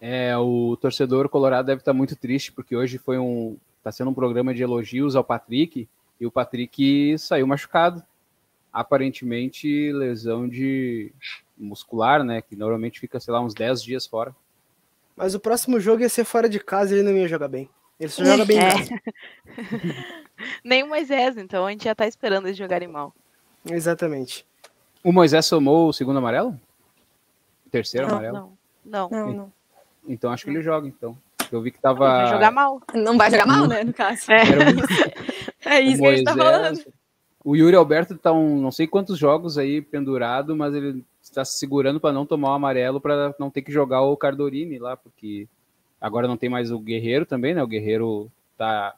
É, 0.00 0.36
o 0.36 0.76
torcedor 0.76 1.28
colorado 1.28 1.66
deve 1.66 1.80
estar 1.80 1.92
muito 1.92 2.16
triste, 2.16 2.52
porque 2.52 2.74
hoje 2.76 2.98
foi 2.98 3.18
um. 3.18 3.56
está 3.78 3.92
sendo 3.92 4.10
um 4.10 4.14
programa 4.14 4.52
de 4.52 4.62
elogios 4.62 5.14
ao 5.14 5.24
Patrick, 5.24 5.88
e 6.20 6.26
o 6.26 6.30
Patrick 6.30 7.16
saiu 7.18 7.46
machucado. 7.46 8.02
Aparentemente, 8.72 9.90
lesão 9.92 10.46
de 10.46 11.10
muscular, 11.56 12.22
né? 12.22 12.42
Que 12.42 12.56
normalmente 12.56 13.00
fica, 13.00 13.18
sei 13.18 13.32
lá, 13.32 13.40
uns 13.40 13.54
10 13.54 13.82
dias 13.82 14.06
fora. 14.06 14.36
Mas 15.16 15.34
o 15.34 15.40
próximo 15.40 15.80
jogo 15.80 16.02
ia 16.02 16.10
ser 16.10 16.24
fora 16.24 16.46
de 16.46 16.60
casa 16.60 16.94
e 16.94 16.98
ele 16.98 17.10
não 17.10 17.16
ia 17.16 17.26
jogar 17.26 17.48
bem. 17.48 17.70
Ele 17.98 18.10
só 18.10 18.24
joga 18.24 18.44
bem 18.44 18.58
é. 18.58 18.70
casa. 18.70 19.02
Nem 20.62 20.82
o 20.82 20.88
Moisés, 20.88 21.36
então 21.38 21.66
a 21.66 21.70
gente 21.70 21.84
já 21.84 21.94
tá 21.94 22.06
esperando 22.06 22.46
eles 22.46 22.58
jogarem 22.58 22.88
mal. 22.88 23.14
Exatamente. 23.70 24.46
O 25.02 25.12
Moisés 25.12 25.46
somou 25.46 25.88
o 25.88 25.92
segundo 25.92 26.18
amarelo? 26.18 26.58
terceiro 27.70 28.06
não, 28.06 28.14
amarelo? 28.14 28.52
Não, 28.84 29.08
não. 29.10 29.32
não. 29.32 29.52
Então 30.08 30.30
acho 30.30 30.44
que 30.44 30.50
ele 30.50 30.62
joga, 30.62 30.86
então. 30.86 31.16
Eu 31.50 31.60
vi 31.60 31.70
que 31.70 31.80
tava. 31.80 31.98
Vai 31.98 32.32
jogar 32.32 32.50
mal. 32.50 32.80
Não 32.94 33.16
vai 33.16 33.30
jogar 33.30 33.46
mal, 33.46 33.66
né? 33.66 33.84
No 33.84 33.92
caso. 33.92 34.32
É, 34.32 34.42
é 35.76 35.80
isso 35.80 36.00
que 36.00 36.06
a 36.06 36.16
gente 36.16 36.24
tá 36.24 36.34
falando. 36.34 36.84
O 37.44 37.54
Yuri 37.54 37.76
Alberto 37.76 38.18
tá 38.18 38.32
um 38.32 38.60
não 38.60 38.72
sei 38.72 38.88
quantos 38.88 39.16
jogos 39.16 39.56
aí 39.56 39.80
pendurado, 39.80 40.56
mas 40.56 40.74
ele 40.74 41.04
está 41.22 41.44
se 41.44 41.58
segurando 41.58 42.00
para 42.00 42.12
não 42.12 42.26
tomar 42.26 42.50
o 42.50 42.54
amarelo 42.54 43.00
para 43.00 43.34
não 43.38 43.50
ter 43.50 43.62
que 43.62 43.70
jogar 43.70 44.02
o 44.02 44.16
Cardorini 44.16 44.78
lá, 44.78 44.96
porque 44.96 45.46
agora 46.00 46.28
não 46.28 46.36
tem 46.36 46.48
mais 46.48 46.70
o 46.70 46.78
Guerreiro 46.78 47.26
também, 47.26 47.54
né? 47.54 47.62
O 47.62 47.66
Guerreiro 47.66 48.30
tá 48.56 48.94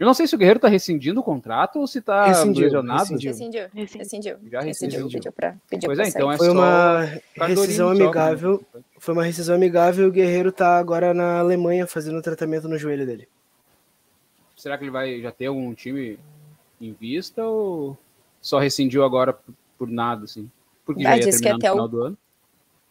eu 0.00 0.06
não 0.06 0.14
sei 0.14 0.26
se 0.26 0.34
o 0.34 0.38
Guerreiro 0.38 0.58
tá 0.58 0.66
rescindindo 0.66 1.20
o 1.20 1.22
contrato 1.22 1.78
ou 1.78 1.86
se 1.86 2.00
tá 2.00 2.24
rescindiu, 2.24 2.64
lesionado. 2.64 3.00
Rescindiu. 3.00 3.68
Rescindiu. 3.74 3.98
rescindiu. 3.98 4.36
Já 4.50 4.60
rescindiu. 4.62 5.08
Pediu 5.10 5.30
pra, 5.30 5.56
pediu 5.68 5.88
pois 5.88 5.98
é, 5.98 6.08
então 6.08 6.32
é 6.32 6.38
Foi 6.38 6.48
uma 6.48 7.04
rescisão 7.46 7.90
amigável. 7.90 8.64
Foi 8.98 9.12
uma 9.12 9.24
rescisão 9.24 9.54
amigável 9.54 10.06
e 10.06 10.08
o 10.08 10.10
Guerreiro 10.10 10.50
tá 10.50 10.78
agora 10.78 11.12
na 11.12 11.38
Alemanha 11.38 11.86
fazendo 11.86 12.22
tratamento 12.22 12.66
no 12.66 12.78
joelho 12.78 13.04
dele. 13.04 13.28
Será 14.56 14.78
que 14.78 14.84
ele 14.84 14.90
vai 14.90 15.20
já 15.20 15.30
ter 15.30 15.46
algum 15.46 15.74
time 15.74 16.18
em 16.80 16.94
vista 16.94 17.44
ou 17.44 17.94
só 18.40 18.58
rescindiu 18.58 19.04
agora 19.04 19.34
por, 19.34 19.54
por 19.76 19.88
nada, 19.90 20.24
assim? 20.24 20.50
Porque 20.82 21.06
ah, 21.06 21.10
já 21.10 21.26
ia 21.26 21.30
terminar 21.30 21.52
no 21.52 21.60
final 21.60 21.84
o... 21.84 21.88
do 21.88 22.02
ano? 22.04 22.18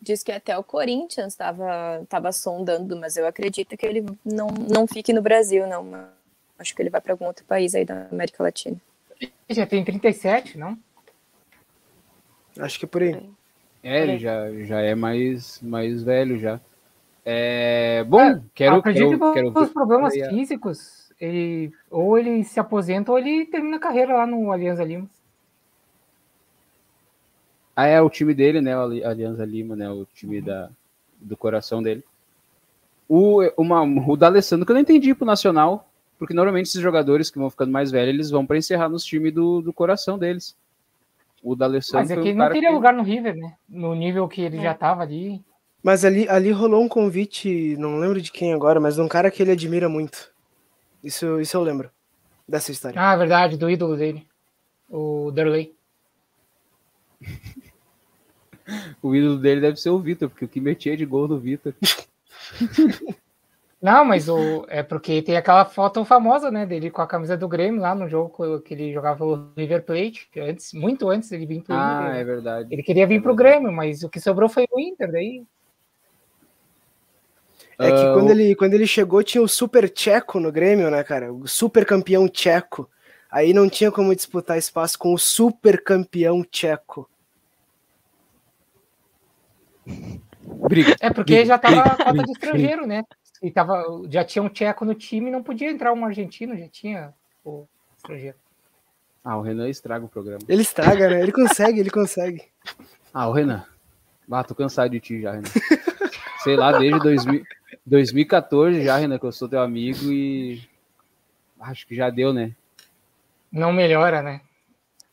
Diz 0.01 0.23
que 0.23 0.31
até 0.31 0.57
o 0.57 0.63
Corinthians 0.63 1.33
estava 1.33 2.05
tava 2.07 2.31
sondando, 2.31 2.95
mas 2.97 3.17
eu 3.17 3.27
acredito 3.27 3.75
que 3.75 3.85
ele 3.85 4.05
não, 4.23 4.47
não 4.47 4.87
fique 4.87 5.11
no 5.11 5.21
Brasil, 5.21 5.67
não. 5.67 6.07
Acho 6.57 6.75
que 6.75 6.81
ele 6.81 6.89
vai 6.89 7.01
para 7.01 7.13
algum 7.13 7.25
outro 7.25 7.45
país 7.45 7.75
aí 7.75 7.85
da 7.85 8.07
América 8.11 8.43
Latina. 8.43 8.77
Ele 9.19 9.31
já 9.49 9.65
tem 9.65 9.83
37, 9.83 10.57
não? 10.57 10.77
Acho 12.57 12.79
que 12.79 12.85
é 12.85 12.87
por 12.87 13.01
aí. 13.01 13.29
É, 13.83 14.03
ele 14.03 14.17
já, 14.17 14.51
já 14.63 14.81
é 14.81 14.95
mais, 14.95 15.61
mais 15.61 16.03
velho 16.03 16.39
já. 16.39 16.59
É, 17.25 18.03
bom, 18.05 18.21
é, 18.21 18.41
quero, 18.53 18.75
acredito 18.77 19.19
quero, 19.19 19.19
que 19.19 19.33
quero 19.33 19.63
os 19.63 19.69
problemas 19.69 20.13
físicos, 20.13 21.11
ele, 21.19 21.71
ou 21.89 22.17
ele 22.17 22.43
se 22.43 22.59
aposenta 22.59 23.11
ou 23.11 23.19
ele 23.19 23.45
termina 23.45 23.77
a 23.77 23.79
carreira 23.79 24.13
lá 24.15 24.27
no 24.27 24.51
Alianza 24.51 24.83
Lima. 24.83 25.09
Ah, 27.79 27.85
é 27.85 28.01
o 28.01 28.09
time 28.09 28.33
dele, 28.33 28.59
né? 28.59 28.77
O 28.77 28.81
Alianza 29.07 29.45
Lima, 29.45 29.73
né? 29.73 29.89
O 29.89 30.05
time 30.13 30.41
da, 30.41 30.69
do 31.17 31.37
coração 31.37 31.81
dele. 31.81 32.03
O, 33.07 33.41
uma, 33.55 33.81
o 33.83 34.17
D'Alessandro 34.17 34.65
que 34.65 34.71
eu 34.73 34.73
não 34.73 34.81
entendi 34.81 35.15
pro 35.15 35.25
Nacional. 35.25 35.89
Porque 36.17 36.33
normalmente 36.33 36.65
esses 36.65 36.81
jogadores 36.81 37.31
que 37.31 37.39
vão 37.39 37.49
ficando 37.49 37.71
mais 37.71 37.89
velhos, 37.89 38.13
eles 38.13 38.29
vão 38.29 38.45
para 38.45 38.57
encerrar 38.57 38.89
nos 38.89 39.05
times 39.05 39.33
do, 39.33 39.61
do 39.61 39.71
coração 39.71 40.19
deles. 40.19 40.57
O 41.41 41.55
D'Alessandro. 41.55 42.01
Mas 42.01 42.11
é 42.11 42.21
que 42.21 42.33
um 42.33 42.35
não 42.35 42.51
teria 42.51 42.67
que... 42.67 42.75
lugar 42.75 42.93
no 42.93 43.01
River, 43.01 43.37
né? 43.37 43.55
No 43.69 43.95
nível 43.95 44.27
que 44.27 44.41
ele 44.41 44.57
é. 44.57 44.61
já 44.63 44.73
estava 44.73 45.01
ali. 45.03 45.41
Mas 45.81 46.03
ali, 46.03 46.27
ali 46.27 46.51
rolou 46.51 46.83
um 46.83 46.89
convite, 46.89 47.77
não 47.77 47.97
lembro 47.97 48.21
de 48.21 48.29
quem 48.29 48.53
agora, 48.53 48.81
mas 48.81 48.95
de 48.95 49.01
um 49.01 49.07
cara 49.07 49.31
que 49.31 49.41
ele 49.41 49.51
admira 49.51 49.87
muito. 49.87 50.33
Isso, 51.01 51.39
isso 51.39 51.55
eu 51.55 51.63
lembro. 51.63 51.89
dessa 52.45 52.73
história. 52.73 52.99
Ah, 52.99 53.15
verdade, 53.15 53.55
do 53.55 53.69
ídolo 53.69 53.95
dele, 53.95 54.27
o 54.89 55.31
Derley. 55.31 55.73
O 59.01 59.15
ídolo 59.15 59.37
dele 59.37 59.61
deve 59.61 59.77
ser 59.77 59.89
o 59.89 59.99
Vitor, 59.99 60.29
porque 60.29 60.45
o 60.45 60.47
que 60.47 60.59
metia 60.61 60.95
de 60.95 61.05
gol 61.05 61.27
do 61.27 61.39
Vitor. 61.39 61.73
Não, 63.81 64.03
mas 64.03 64.27
o, 64.27 64.65
é 64.67 64.83
porque 64.83 65.21
tem 65.21 65.37
aquela 65.37 65.63
foto 65.63 66.03
famosa, 66.03 66.51
né, 66.51 66.65
dele 66.65 66.91
com 66.91 67.01
a 67.01 67.07
camisa 67.07 67.37
do 67.37 67.47
Grêmio 67.47 67.79
lá 67.79 67.95
no 67.95 68.09
jogo 68.09 68.59
que 68.59 68.73
ele 68.73 68.91
jogava 68.91 69.23
o 69.25 69.51
River 69.55 69.85
Plate, 69.85 70.27
antes, 70.37 70.73
muito 70.73 71.07
antes 71.09 71.29
dele 71.29 71.45
vir 71.45 71.63
pro 71.63 71.73
Ah, 71.73 72.09
Inter. 72.09 72.15
é 72.19 72.23
verdade. 72.25 72.73
Ele 72.73 72.83
queria 72.83 73.07
vir 73.07 73.21
pro 73.21 73.33
Grêmio, 73.33 73.71
mas 73.71 74.03
o 74.03 74.09
que 74.09 74.19
sobrou 74.19 74.49
foi 74.49 74.67
o 74.69 74.79
Inter, 74.81 75.09
daí. 75.09 75.45
É 77.79 77.89
que 77.89 78.05
Ah, 78.05 78.13
quando, 78.13 78.27
o- 78.27 78.31
ele, 78.31 78.53
quando 78.55 78.73
ele 78.73 78.85
chegou 78.85 79.23
tinha 79.23 79.41
o 79.41 79.47
super 79.47 79.89
tcheco 79.89 80.41
no 80.41 80.51
Grêmio, 80.51 80.91
né, 80.91 81.01
cara? 81.01 81.31
O 81.31 81.47
super 81.47 81.85
campeão 81.85 82.27
tcheco. 82.27 82.89
Aí 83.31 83.53
não 83.53 83.69
tinha 83.69 83.91
como 83.91 84.13
disputar 84.13 84.57
espaço 84.57 84.99
com 84.99 85.13
o 85.13 85.17
super 85.17 85.81
campeão 85.81 86.43
tcheco. 86.43 87.09
Briga. 90.67 90.95
É 90.99 91.09
porque 91.11 91.35
briga, 91.35 91.45
já 91.45 91.57
tava 91.57 91.75
briga, 91.75 91.89
a 91.89 91.97
cota 91.97 92.11
briga, 92.11 92.25
de 92.25 92.31
estrangeiro, 92.31 92.87
né? 92.87 93.03
E 93.41 93.51
tava, 93.51 93.83
já 94.09 94.23
tinha 94.23 94.43
um 94.43 94.49
tcheco 94.49 94.83
no 94.83 94.93
time, 94.93 95.31
não 95.31 95.43
podia 95.43 95.69
entrar 95.69 95.93
um 95.93 96.05
argentino, 96.05 96.57
já 96.57 96.67
tinha 96.67 97.13
o 97.43 97.65
estrangeiro. 97.95 98.37
Ah, 99.23 99.37
o 99.37 99.41
Renan 99.41 99.69
estraga 99.69 100.05
o 100.05 100.09
programa. 100.09 100.41
Ele 100.47 100.61
estraga, 100.61 101.09
né? 101.09 101.21
Ele 101.21 101.31
consegue, 101.31 101.79
ele 101.79 101.89
consegue. 101.89 102.43
Ah, 103.13 103.27
o 103.27 103.31
Renan. 103.31 103.65
Ah, 104.31 104.43
tô 104.43 104.55
cansado 104.55 104.89
de 104.89 104.99
ti 104.99 105.21
já, 105.21 105.31
Renan. 105.31 105.49
Sei 106.43 106.55
lá, 106.55 106.77
desde 106.77 106.99
2000, 106.99 107.43
2014 107.85 108.83
já, 108.83 108.97
Renan, 108.97 109.19
que 109.19 109.25
eu 109.25 109.31
sou 109.31 109.49
teu 109.49 109.61
amigo 109.61 110.11
e. 110.11 110.61
Acho 111.59 111.85
que 111.85 111.95
já 111.95 112.09
deu, 112.09 112.33
né? 112.33 112.55
Não 113.51 113.73
melhora, 113.73 114.21
né? 114.21 114.41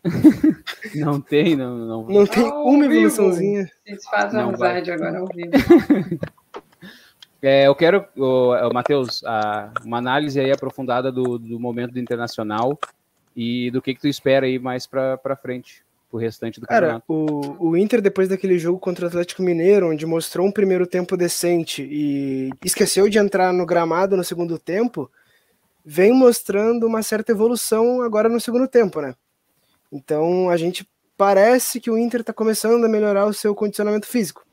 Não 1.00 1.20
tem, 1.20 1.56
não. 1.56 1.76
não... 1.76 2.06
Não 2.06 2.26
tem 2.26 2.44
Ao 2.44 2.64
uma 2.66 2.84
evoluçãozinha. 2.84 3.70
Não 4.32 4.52
vai. 4.52 4.78
amizade 4.78 4.90
agora 4.90 5.18
ao 5.18 5.26
vivo. 5.26 5.50
É, 7.42 7.66
eu 7.66 7.74
quero, 7.74 8.04
ô, 8.16 8.72
Matheus, 8.72 9.22
uma 9.84 9.98
análise 9.98 10.40
aí 10.40 10.50
aprofundada 10.50 11.12
do, 11.12 11.38
do 11.38 11.60
momento 11.60 11.92
do 11.92 12.00
Internacional 12.00 12.76
e 13.36 13.70
do 13.70 13.82
que, 13.82 13.94
que 13.94 14.00
tu 14.00 14.08
espera 14.08 14.46
aí 14.46 14.58
mais 14.58 14.86
pra, 14.86 15.16
pra 15.18 15.36
frente, 15.36 15.84
pro 16.10 16.18
restante 16.18 16.58
do 16.58 16.66
Cara, 16.66 17.00
campeonato. 17.00 17.56
o, 17.62 17.68
o 17.68 17.76
Inter, 17.76 18.00
depois 18.00 18.28
daquele 18.28 18.58
jogo 18.58 18.80
contra 18.80 19.04
o 19.04 19.08
Atlético 19.08 19.42
Mineiro, 19.42 19.90
onde 19.90 20.06
mostrou 20.06 20.46
um 20.46 20.50
primeiro 20.50 20.86
tempo 20.86 21.16
decente 21.16 21.82
e 21.88 22.50
esqueceu 22.64 23.08
de 23.08 23.18
entrar 23.18 23.52
no 23.52 23.66
gramado 23.66 24.16
no 24.16 24.24
segundo 24.24 24.58
tempo, 24.58 25.08
vem 25.84 26.12
mostrando 26.12 26.86
uma 26.86 27.02
certa 27.02 27.30
evolução 27.32 28.00
agora 28.00 28.28
no 28.28 28.40
segundo 28.40 28.66
tempo, 28.66 29.00
né? 29.00 29.14
Então 29.96 30.50
a 30.50 30.56
gente 30.56 30.86
parece 31.16 31.80
que 31.80 31.90
o 31.90 31.96
Inter 31.96 32.20
está 32.20 32.32
começando 32.32 32.84
a 32.84 32.88
melhorar 32.88 33.24
o 33.24 33.32
seu 33.32 33.54
condicionamento 33.54 34.06
físico. 34.06 34.44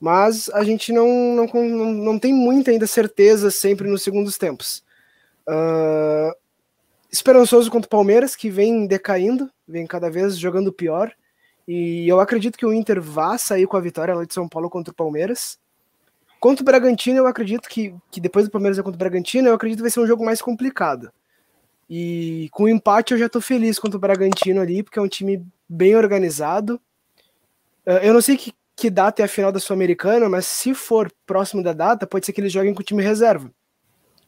Mas 0.00 0.48
a 0.50 0.64
gente 0.64 0.92
não, 0.92 1.08
não, 1.34 1.46
não, 1.46 1.92
não 1.92 2.18
tem 2.18 2.34
muita 2.34 2.70
ainda 2.70 2.86
certeza 2.86 3.50
sempre 3.50 3.88
nos 3.88 4.02
segundos 4.02 4.36
tempos. 4.36 4.82
Ah, 5.46 6.34
esperançoso 7.12 7.70
contra 7.70 7.86
o 7.86 7.90
Palmeiras, 7.90 8.34
que 8.34 8.50
vem 8.50 8.86
decaindo, 8.86 9.50
vem 9.68 9.86
cada 9.86 10.10
vez 10.10 10.36
jogando 10.36 10.72
pior. 10.72 11.12
E 11.68 12.08
eu 12.08 12.18
acredito 12.18 12.58
que 12.58 12.66
o 12.66 12.72
Inter 12.72 13.00
vá 13.00 13.38
sair 13.38 13.66
com 13.66 13.76
a 13.76 13.80
vitória 13.80 14.14
lá 14.14 14.24
de 14.24 14.34
São 14.34 14.48
Paulo 14.48 14.68
contra 14.68 14.90
o 14.92 14.96
Palmeiras. 14.96 15.58
Contra 16.40 16.62
o 16.62 16.64
Bragantino, 16.64 17.18
eu 17.18 17.26
acredito 17.26 17.68
que, 17.68 17.94
que 18.10 18.20
depois 18.20 18.46
do 18.46 18.50
Palmeiras 18.50 18.78
é 18.78 18.82
contra 18.82 18.96
o 18.96 18.98
Bragantino, 18.98 19.48
eu 19.48 19.54
acredito 19.54 19.78
que 19.78 19.82
vai 19.82 19.90
ser 19.90 20.00
um 20.00 20.06
jogo 20.06 20.24
mais 20.24 20.40
complicado. 20.40 21.12
E 21.90 22.48
com 22.52 22.64
o 22.64 22.68
empate 22.68 23.12
eu 23.14 23.18
já 23.18 23.28
tô 23.28 23.40
feliz 23.40 23.78
contra 23.78 23.96
o 23.98 24.00
Bragantino 24.00 24.60
ali, 24.60 24.82
porque 24.82 24.98
é 24.98 25.02
um 25.02 25.08
time 25.08 25.44
bem 25.68 25.96
organizado. 25.96 26.80
Eh, 27.86 28.08
Eu 28.08 28.14
não 28.14 28.20
sei 28.22 28.36
que, 28.36 28.52
que 28.76 28.90
data 28.90 29.22
é 29.22 29.24
a 29.24 29.28
final 29.28 29.52
da 29.52 29.60
Sul-Americana, 29.60 30.28
mas 30.28 30.46
se 30.46 30.74
for 30.74 31.10
próximo 31.26 31.62
da 31.62 31.72
data, 31.72 32.06
pode 32.06 32.26
ser 32.26 32.32
que 32.32 32.40
eles 32.40 32.52
joguem 32.52 32.74
com 32.74 32.80
o 32.80 32.84
time 32.84 33.02
reserva. 33.02 33.50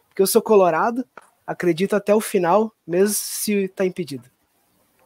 porque 0.08 0.22
eu 0.22 0.26
sou 0.26 0.40
colorado, 0.42 1.04
acredito 1.46 1.94
até 1.96 2.14
o 2.14 2.20
final, 2.20 2.72
mesmo 2.86 3.14
se 3.14 3.68
tá 3.68 3.84
impedido. 3.84 4.28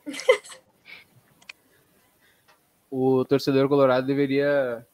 O 2.90 3.22
torcedor 3.24 3.68
colorado 3.68 4.07
deveria 4.07 4.86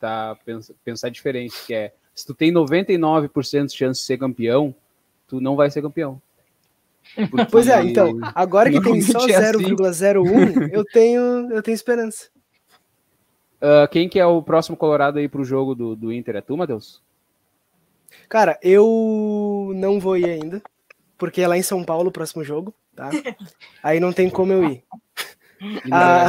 tá, 0.00 0.36
pens- 0.44 0.72
pensar 0.84 1.08
diferente, 1.08 1.54
que 1.66 1.72
é, 1.72 1.94
se 2.12 2.26
tu 2.26 2.34
tem 2.34 2.52
99% 2.52 3.66
de 3.66 3.76
chance 3.76 4.00
de 4.00 4.06
ser 4.06 4.18
campeão, 4.18 4.74
tu 5.28 5.40
não 5.40 5.54
vai 5.54 5.70
ser 5.70 5.80
campeão. 5.80 6.20
Porque- 7.30 7.46
Pois 7.50 7.68
é, 7.68 7.80
então, 7.84 8.18
agora 8.34 8.68
que 8.70 8.80
tem 8.80 9.00
só 9.02 9.18
Normalmente 9.20 9.32
é 9.32 9.50
assim. 9.50 9.76
0,01, 9.76 10.68
eu 10.72 10.84
tenho, 10.84 11.20
eu 11.52 11.62
tenho 11.62 11.74
esperança. 11.76 12.26
Ah, 13.60 13.88
quem 13.90 14.08
que 14.08 14.18
é 14.18 14.26
o 14.26 14.42
próximo 14.42 14.76
colorado 14.76 15.18
aí 15.18 15.28
pro 15.28 15.44
jogo 15.44 15.74
do, 15.74 15.96
do 15.96 16.12
Inter? 16.12 16.36
É 16.36 16.40
tu, 16.40 16.56
Matheus? 16.56 17.02
Cara, 18.28 18.58
eu 18.62 19.72
não 19.74 19.98
vou 19.98 20.16
ir 20.16 20.28
ainda, 20.28 20.62
porque 21.16 21.40
é 21.40 21.48
lá 21.48 21.56
em 21.56 21.62
São 21.62 21.82
Paulo 21.84 22.08
o 22.08 22.12
próximo 22.12 22.44
jogo, 22.44 22.74
tá? 22.94 23.10
Aí 23.82 24.00
não 24.00 24.12
tem 24.12 24.28
como 24.30 24.52
eu 24.52 24.64
ir. 24.64 24.84
Ah. 25.90 26.26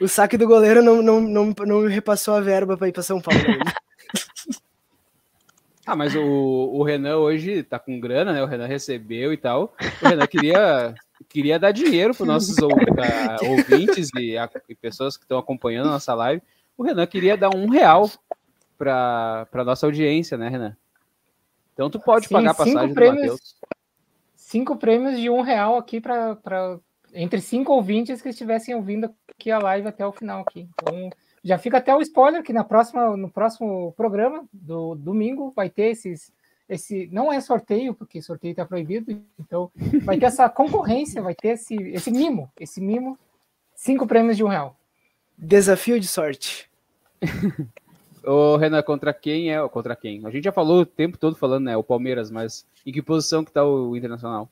O 0.00 0.06
saque 0.06 0.36
do 0.36 0.46
goleiro 0.46 0.80
não, 0.84 1.02
não, 1.02 1.20
não, 1.20 1.52
não 1.66 1.80
me 1.80 1.92
repassou 1.92 2.36
a 2.36 2.40
verba 2.40 2.76
para 2.76 2.86
ir 2.86 2.92
para 2.92 3.02
São 3.02 3.20
Paulo. 3.20 3.40
ainda. 3.44 3.64
Ah, 5.84 5.96
mas 5.96 6.14
o, 6.14 6.22
o 6.22 6.84
Renan 6.84 7.16
hoje 7.16 7.64
tá 7.64 7.76
com 7.76 7.98
grana, 7.98 8.32
né? 8.32 8.40
O 8.40 8.46
Renan 8.46 8.66
recebeu 8.66 9.32
e 9.32 9.36
tal. 9.36 9.74
O 10.00 10.06
Renan 10.06 10.28
queria, 10.28 10.94
queria 11.28 11.58
dar 11.58 11.72
dinheiro 11.72 12.14
para 12.14 12.26
nossos 12.26 12.58
ou- 12.58 12.70
ah, 12.98 13.36
ouvintes 13.42 14.10
e, 14.16 14.36
a- 14.36 14.50
e 14.68 14.74
pessoas 14.74 15.16
que 15.16 15.24
estão 15.24 15.38
acompanhando 15.38 15.88
a 15.88 15.92
nossa 15.92 16.14
live. 16.14 16.42
O 16.76 16.82
Renan 16.82 17.06
queria 17.06 17.36
dar 17.36 17.54
um 17.54 17.68
real 17.68 18.10
para 18.78 19.46
nossa 19.64 19.86
audiência, 19.86 20.36
né, 20.36 20.48
Renan? 20.48 20.76
Então 21.74 21.88
tu 21.88 22.00
pode 22.00 22.26
Sim, 22.28 22.34
pagar 22.34 22.50
a 22.50 22.54
cinco 22.54 22.66
passagem 22.66 22.88
do 22.88 22.94
prêmios. 22.94 23.20
Matheus. 23.22 23.56
Cinco 24.34 24.76
prêmios 24.76 25.18
de 25.18 25.30
um 25.30 25.40
real 25.40 25.76
aqui 25.76 26.00
para 26.00 26.78
entre 27.14 27.40
cinco 27.40 27.72
ouvintes 27.72 28.22
que 28.22 28.28
estivessem 28.30 28.74
ouvindo 28.74 29.14
aqui 29.28 29.50
a 29.50 29.58
live 29.58 29.88
até 29.88 30.06
o 30.06 30.12
final 30.12 30.42
aqui. 30.42 30.68
Então, 30.74 31.10
já 31.44 31.58
fica 31.58 31.78
até 31.78 31.94
o 31.94 32.00
spoiler 32.00 32.42
que 32.42 32.52
na 32.52 32.64
próxima, 32.64 33.16
no 33.16 33.30
próximo 33.30 33.92
programa 33.96 34.44
do 34.52 34.94
domingo 34.94 35.52
vai 35.54 35.68
ter 35.68 35.90
esses. 35.90 36.32
Esse, 36.68 37.08
não 37.12 37.32
é 37.32 37.40
sorteio, 37.40 37.94
porque 37.94 38.22
sorteio 38.22 38.52
está 38.52 38.64
proibido, 38.64 39.20
então 39.38 39.70
vai 40.04 40.18
ter 40.18 40.26
essa 40.26 40.48
concorrência, 40.48 41.20
vai 41.20 41.34
ter 41.34 41.48
esse, 41.48 41.74
esse 41.74 42.10
mimo, 42.10 42.50
esse 42.58 42.80
mimo, 42.80 43.18
cinco 43.74 44.06
prêmios 44.06 44.36
de 44.36 44.44
um 44.44 44.48
real. 44.48 44.76
Desafio 45.36 45.98
de 45.98 46.06
sorte. 46.06 46.70
Ô, 48.24 48.56
Renan, 48.56 48.82
contra 48.82 49.12
quem 49.12 49.52
é? 49.52 49.68
Contra 49.68 49.96
quem? 49.96 50.24
A 50.24 50.30
gente 50.30 50.44
já 50.44 50.52
falou 50.52 50.82
o 50.82 50.86
tempo 50.86 51.18
todo 51.18 51.36
falando, 51.36 51.64
né? 51.64 51.76
O 51.76 51.82
Palmeiras, 51.82 52.30
mas 52.30 52.64
em 52.86 52.92
que 52.92 53.02
posição 53.02 53.44
que 53.44 53.50
tá 53.50 53.64
o 53.64 53.96
Internacional? 53.96 54.48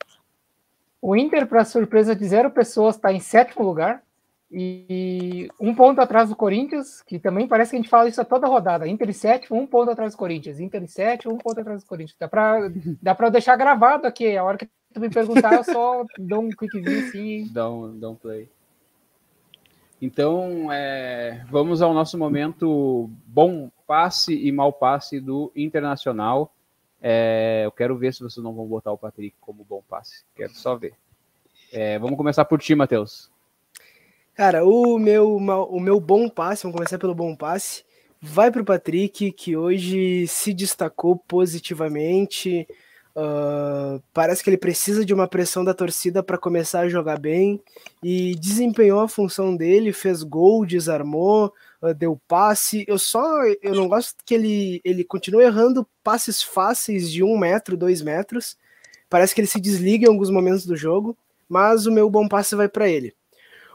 O 1.01 1.15
Inter, 1.15 1.47
para 1.47 1.63
surpresa 1.63 2.15
de 2.15 2.27
zero 2.27 2.51
pessoas, 2.51 2.95
está 2.95 3.11
em 3.11 3.19
sétimo 3.19 3.65
lugar. 3.65 4.03
E 4.53 5.47
um 5.59 5.73
ponto 5.73 6.01
atrás 6.01 6.27
do 6.27 6.35
Corinthians, 6.35 7.01
que 7.01 7.17
também 7.17 7.47
parece 7.47 7.71
que 7.71 7.77
a 7.77 7.79
gente 7.79 7.89
fala 7.89 8.09
isso 8.09 8.19
a 8.19 8.25
toda 8.25 8.47
rodada. 8.47 8.85
Inter 8.85 9.09
em 9.09 9.13
sétimo, 9.13 9.57
um 9.57 9.65
ponto 9.65 9.89
atrás 9.89 10.13
do 10.13 10.17
Corinthians. 10.17 10.59
Inter 10.59 10.83
em 10.83 10.87
sétimo, 10.87 11.33
um 11.33 11.37
ponto 11.37 11.61
atrás 11.61 11.83
do 11.83 11.87
Corinthians. 11.87 12.17
Dá 12.19 12.27
para 12.27 12.69
dá 13.01 13.15
pra 13.15 13.27
eu 13.27 13.31
deixar 13.31 13.55
gravado 13.55 14.05
aqui. 14.05 14.35
A 14.35 14.43
hora 14.43 14.57
que 14.57 14.67
tu 14.93 14.99
me 14.99 15.09
perguntar, 15.09 15.53
eu 15.53 15.63
só 15.63 16.03
dou 16.19 16.41
um 16.41 16.49
cliquezinho 16.49 17.07
assim. 17.07 17.49
Dá 17.53 17.69
um, 17.69 17.97
dá 17.97 18.09
um 18.09 18.15
play. 18.15 18.49
Então, 20.01 20.69
é, 20.69 21.45
vamos 21.49 21.81
ao 21.81 21.93
nosso 21.93 22.17
momento 22.17 23.09
bom 23.25 23.71
passe 23.87 24.35
e 24.35 24.51
mau 24.51 24.73
passe 24.73 25.21
do 25.21 25.49
Internacional. 25.55 26.53
É, 27.01 27.61
eu 27.63 27.71
quero 27.71 27.97
ver 27.97 28.13
se 28.13 28.21
vocês 28.21 28.43
não 28.43 28.53
vão 28.53 28.67
botar 28.67 28.91
o 28.91 28.97
Patrick 28.97 29.33
como 29.39 29.63
bom 29.63 29.81
passe. 29.87 30.25
Quero 30.35 30.53
só 30.53 30.75
ver. 30.75 30.93
É, 31.71 31.97
vamos 31.97 32.17
começar 32.17 32.43
por 32.43 32.59
ti, 32.59 32.75
Matheus. 32.75 33.30
Cara, 34.35 34.65
o 34.65 34.97
meu, 34.97 35.35
o 35.35 35.79
meu 35.79 35.99
bom 35.99 36.29
passe, 36.29 36.63
vamos 36.63 36.75
começar 36.75 36.97
pelo 36.97 37.13
bom 37.13 37.35
passe, 37.35 37.83
vai 38.21 38.49
pro 38.51 38.63
Patrick, 38.65 39.31
que 39.33 39.55
hoje 39.57 40.25
se 40.27 40.53
destacou 40.53 41.17
positivamente. 41.17 42.67
ah, 43.15 43.99
parece 44.13 44.43
que 44.43 44.49
ele 44.49 44.57
precisa 44.57 45.03
de 45.05 45.13
uma 45.13 45.27
pressão 45.27 45.63
da 45.65 45.73
torcida 45.73 46.23
para 46.23 46.37
começar 46.37 46.81
a 46.81 46.89
jogar 46.89 47.19
bem 47.19 47.61
e 48.03 48.35
desempenhou 48.35 49.01
a 49.01 49.07
função 49.09 49.55
dele, 49.55 49.91
fez 49.93 50.23
gol, 50.23 50.65
desarmou, 50.65 51.53
uh, 51.81 51.93
deu 51.93 52.19
passe. 52.27 52.85
Eu 52.87 52.97
só 52.99 53.43
eu 53.61 53.75
não 53.75 53.87
gosto 53.89 54.15
que 54.25 54.33
ele, 54.33 54.81
ele 54.83 55.03
continue 55.03 55.43
errando 55.43 55.87
passes 56.03 56.41
fáceis 56.41 57.11
de 57.11 57.23
um 57.23 57.37
metro, 57.37 57.77
dois 57.77 58.01
metros. 58.01 58.57
Parece 59.09 59.35
que 59.35 59.41
ele 59.41 59.47
se 59.47 59.59
desliga 59.59 60.05
em 60.05 60.09
alguns 60.09 60.29
momentos 60.31 60.65
do 60.65 60.75
jogo, 60.75 61.17
mas 61.49 61.85
o 61.85 61.91
meu 61.91 62.09
bom 62.09 62.27
passe 62.27 62.55
vai 62.55 62.69
para 62.69 62.87
ele. 62.89 63.13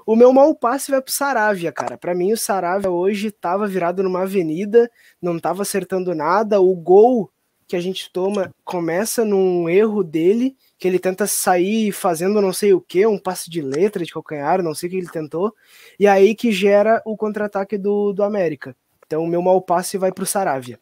O 0.07 0.15
meu 0.15 0.33
mau 0.33 0.55
passe 0.55 0.93
vai 0.93 1.03
pro 1.03 1.13
Saravia, 1.13 1.73
cara. 1.73 1.99
Para 1.99 2.15
mim, 2.15 2.33
o 2.33 2.37
Saravia 2.37 2.89
hoje 2.89 3.33
tava 3.33 3.67
virado 3.67 4.05
numa 4.05 4.23
avenida, 4.23 4.89
não 5.21 5.37
tava 5.37 5.63
acertando 5.63 6.15
nada. 6.15 6.61
O 6.61 6.77
gol 6.77 7.29
que 7.67 7.75
a 7.75 7.81
gente 7.81 8.09
toma 8.13 8.55
começa 8.65 9.25
num 9.25 9.69
erro 9.69 10.05
dele, 10.05 10.57
que 10.79 10.87
ele 10.87 11.01
tenta 11.01 11.27
sair 11.27 11.91
fazendo 11.91 12.41
não 12.41 12.53
sei 12.53 12.73
o 12.73 12.81
que, 12.81 13.05
um 13.05 13.19
passe 13.19 13.51
de 13.51 13.61
letra 13.61 14.05
de 14.05 14.13
calcanhar, 14.13 14.63
não 14.63 14.75
sei 14.75 14.89
o 14.89 14.93
que 14.93 14.99
ele 14.99 15.09
tentou, 15.09 15.53
e 15.99 16.07
aí 16.07 16.37
que 16.37 16.53
gera 16.53 17.03
o 17.05 17.17
contra-ataque 17.17 17.77
do, 17.77 18.13
do 18.13 18.23
América. 18.23 18.77
Então 19.05 19.25
o 19.25 19.27
meu 19.27 19.43
mau 19.43 19.61
passe 19.61 19.99
vai 19.99 20.13
pro 20.13 20.25
Saravia. 20.25 20.79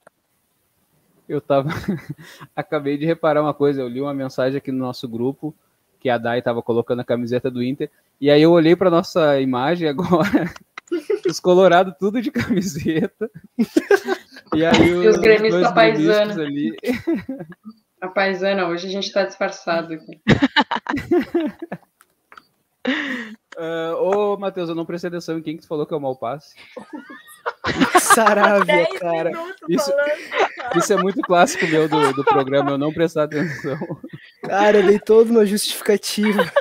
Eu 1.26 1.40
tava. 1.40 1.70
Acabei 2.54 2.98
de 2.98 3.06
reparar 3.06 3.40
uma 3.40 3.54
coisa, 3.54 3.80
eu 3.80 3.88
li 3.88 4.02
uma 4.02 4.12
mensagem 4.12 4.58
aqui 4.58 4.70
no 4.70 4.78
nosso 4.78 5.08
grupo 5.08 5.54
que 6.04 6.10
a 6.10 6.18
Dai 6.18 6.42
tava 6.42 6.62
colocando 6.62 7.00
a 7.00 7.04
camiseta 7.04 7.50
do 7.50 7.62
Inter, 7.62 7.90
e 8.20 8.30
aí 8.30 8.42
eu 8.42 8.52
olhei 8.52 8.76
para 8.76 8.90
nossa 8.90 9.40
imagem 9.40 9.88
agora, 9.88 10.52
os 11.26 11.40
colorados 11.40 11.94
tudo 11.98 12.20
de 12.20 12.30
camiseta. 12.30 13.30
E 14.54 14.66
aí 14.66 14.92
os, 14.92 15.14
os 15.14 15.16
gremistas 15.22 15.72
paisana. 15.72 16.42
Ali. 16.42 16.76
A 18.02 18.08
paisana, 18.08 18.68
hoje 18.68 18.86
a 18.86 18.90
gente 18.90 19.06
está 19.06 19.24
disfarçado 19.24 19.94
aqui. 19.94 20.20
Uh, 23.56 23.96
ô, 23.96 24.36
Matheus, 24.36 24.68
eu 24.68 24.74
não 24.74 24.84
prestei 24.84 25.08
atenção 25.08 25.38
em 25.38 25.42
quem 25.42 25.56
que 25.56 25.62
tu 25.62 25.68
falou 25.68 25.86
que 25.86 25.94
é 25.94 25.96
o 25.96 26.00
mau 26.00 26.14
passe. 26.14 26.54
Saravia, 28.00 28.86
cara. 28.98 29.30
Isso, 29.68 29.90
falando, 29.90 30.76
isso 30.76 30.92
é 30.92 30.96
muito 30.96 31.20
clássico 31.22 31.66
meu 31.66 31.88
do, 31.88 32.12
do 32.12 32.24
programa, 32.24 32.72
eu 32.72 32.78
não 32.78 32.92
prestar 32.92 33.24
atenção. 33.24 33.78
Cara, 34.42 34.78
eu 34.78 34.86
dei 34.86 34.98
todo 34.98 35.30
uma 35.30 35.46
justificativa. 35.46 36.44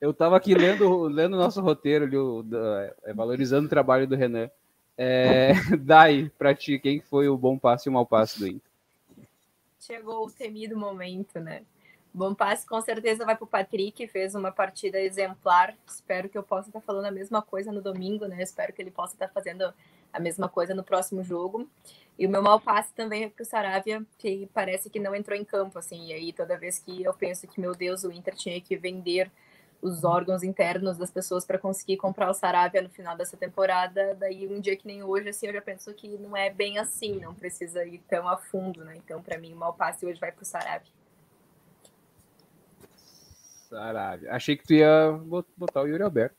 Eu 0.00 0.14
tava 0.14 0.34
aqui 0.34 0.54
lendo 0.54 1.02
lendo 1.02 1.36
nosso 1.36 1.60
roteiro, 1.60 2.06
ali, 2.06 2.16
o, 2.16 2.42
da, 2.42 2.94
é, 3.04 3.12
valorizando 3.12 3.66
o 3.66 3.68
trabalho 3.68 4.06
do 4.06 4.16
Renan. 4.16 4.50
É, 4.96 5.52
Dai, 5.78 6.32
pra 6.38 6.54
ti, 6.54 6.78
quem 6.78 7.02
foi 7.02 7.28
o 7.28 7.36
bom 7.36 7.58
passe 7.58 7.86
e 7.86 7.90
o 7.90 7.92
mau 7.92 8.06
passe 8.06 8.38
do 8.38 8.46
Inter? 8.46 8.70
Chegou 9.78 10.26
o 10.26 10.30
temido 10.30 10.74
momento, 10.74 11.38
né? 11.38 11.60
Bom 12.12 12.34
passe 12.34 12.66
com 12.66 12.80
certeza 12.80 13.24
vai 13.24 13.36
para 13.36 13.44
o 13.44 13.46
Patrick, 13.46 14.06
fez 14.08 14.34
uma 14.34 14.50
partida 14.50 15.00
exemplar. 15.00 15.76
Espero 15.86 16.28
que 16.28 16.36
eu 16.36 16.42
possa 16.42 16.68
estar 16.68 16.80
falando 16.80 17.04
a 17.04 17.10
mesma 17.10 17.40
coisa 17.40 17.70
no 17.70 17.80
domingo, 17.80 18.26
né? 18.26 18.42
Espero 18.42 18.72
que 18.72 18.82
ele 18.82 18.90
possa 18.90 19.14
estar 19.14 19.28
fazendo 19.28 19.72
a 20.12 20.18
mesma 20.18 20.48
coisa 20.48 20.74
no 20.74 20.82
próximo 20.82 21.22
jogo. 21.22 21.68
E 22.18 22.26
o 22.26 22.30
meu 22.30 22.42
mau 22.42 22.60
passe 22.60 22.92
também 22.94 23.24
é 23.24 23.28
para 23.28 23.42
o 23.42 23.46
Saravia, 23.46 24.04
que 24.18 24.50
parece 24.52 24.90
que 24.90 24.98
não 24.98 25.14
entrou 25.14 25.38
em 25.38 25.44
campo, 25.44 25.78
assim. 25.78 26.08
E 26.08 26.12
aí 26.12 26.32
toda 26.32 26.58
vez 26.58 26.80
que 26.80 27.02
eu 27.02 27.14
penso 27.14 27.46
que, 27.46 27.60
meu 27.60 27.74
Deus, 27.76 28.02
o 28.02 28.10
Inter 28.10 28.34
tinha 28.34 28.60
que 28.60 28.76
vender 28.76 29.30
os 29.80 30.04
órgãos 30.04 30.42
internos 30.42 30.98
das 30.98 31.10
pessoas 31.10 31.46
para 31.46 31.58
conseguir 31.58 31.96
comprar 31.96 32.28
o 32.28 32.34
Saravia 32.34 32.82
no 32.82 32.90
final 32.90 33.16
dessa 33.16 33.36
temporada, 33.36 34.14
daí 34.14 34.46
um 34.46 34.60
dia 34.60 34.76
que 34.76 34.86
nem 34.86 35.02
hoje, 35.02 35.30
assim, 35.30 35.46
eu 35.46 35.54
já 35.54 35.62
penso 35.62 35.94
que 35.94 36.18
não 36.18 36.36
é 36.36 36.50
bem 36.50 36.76
assim, 36.76 37.18
não 37.18 37.34
precisa 37.34 37.84
ir 37.86 38.02
tão 38.08 38.28
a 38.28 38.36
fundo, 38.36 38.84
né? 38.84 38.96
Então, 38.96 39.22
para 39.22 39.38
mim, 39.38 39.54
o 39.54 39.56
mau 39.56 39.72
passe 39.72 40.04
hoje 40.04 40.20
vai 40.20 40.32
para 40.32 40.42
o 40.42 40.44
Saravia. 40.44 40.99
Sarabia. 43.70 44.32
Achei 44.32 44.56
que 44.56 44.64
tu 44.64 44.74
ia 44.74 45.12
botar 45.56 45.82
o 45.82 45.86
Yuri 45.86 46.02
Alberto. 46.02 46.36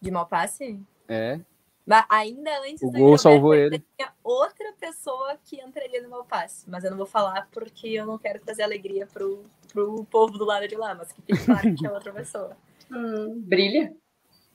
De 0.00 0.10
mau 0.12 0.24
passe? 0.24 0.80
É. 1.08 1.40
Mas 1.84 2.04
ainda 2.08 2.50
antes 2.60 2.82
o 2.82 2.90
gol 2.90 3.18
salvou 3.18 3.54
ele. 3.54 3.82
Tinha 3.96 4.12
outra 4.22 4.72
pessoa 4.78 5.36
que 5.44 5.60
entraria 5.60 6.02
no 6.02 6.08
mau 6.08 6.24
passe, 6.24 6.68
mas 6.68 6.84
eu 6.84 6.90
não 6.90 6.96
vou 6.96 7.06
falar 7.06 7.48
porque 7.50 7.88
eu 7.88 8.06
não 8.06 8.18
quero 8.18 8.40
trazer 8.40 8.62
alegria 8.62 9.06
pro, 9.06 9.44
pro 9.72 10.04
povo 10.04 10.38
do 10.38 10.44
lado 10.44 10.66
de 10.68 10.76
lá, 10.76 10.94
mas 10.94 11.12
que 11.12 11.22
fique 11.22 11.44
claro 11.44 11.74
que 11.74 11.86
é 11.86 11.90
outra 11.90 12.12
pessoa. 12.12 12.56
Hum, 12.88 13.42
brilha. 13.44 13.92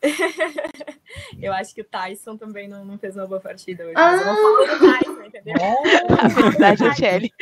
eu 1.41 1.51
acho 1.51 1.75
que 1.75 1.81
o 1.81 1.83
Tyson 1.83 2.37
também 2.37 2.65
não, 2.65 2.85
não 2.85 2.97
fez 2.97 3.17
uma 3.17 3.27
boa 3.27 3.41
partida 3.41 3.83
hoje. 3.83 3.93
Ah! 3.97 4.11
Mas 4.11 4.21
eu 4.21 4.27
não 4.27 4.35
falo 4.35 4.57
do 4.57 4.79
Tyson, 4.79 5.23
entendeu? 5.23 5.55
A 6.17 6.27
verdade 6.29 6.85
é 6.85 6.95
Shelly. 6.95 7.33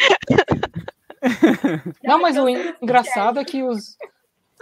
Não, 2.04 2.22
mas 2.22 2.38
o 2.38 2.48
engraçado 2.48 3.40
é 3.40 3.46
que 3.46 3.64
os. 3.64 3.98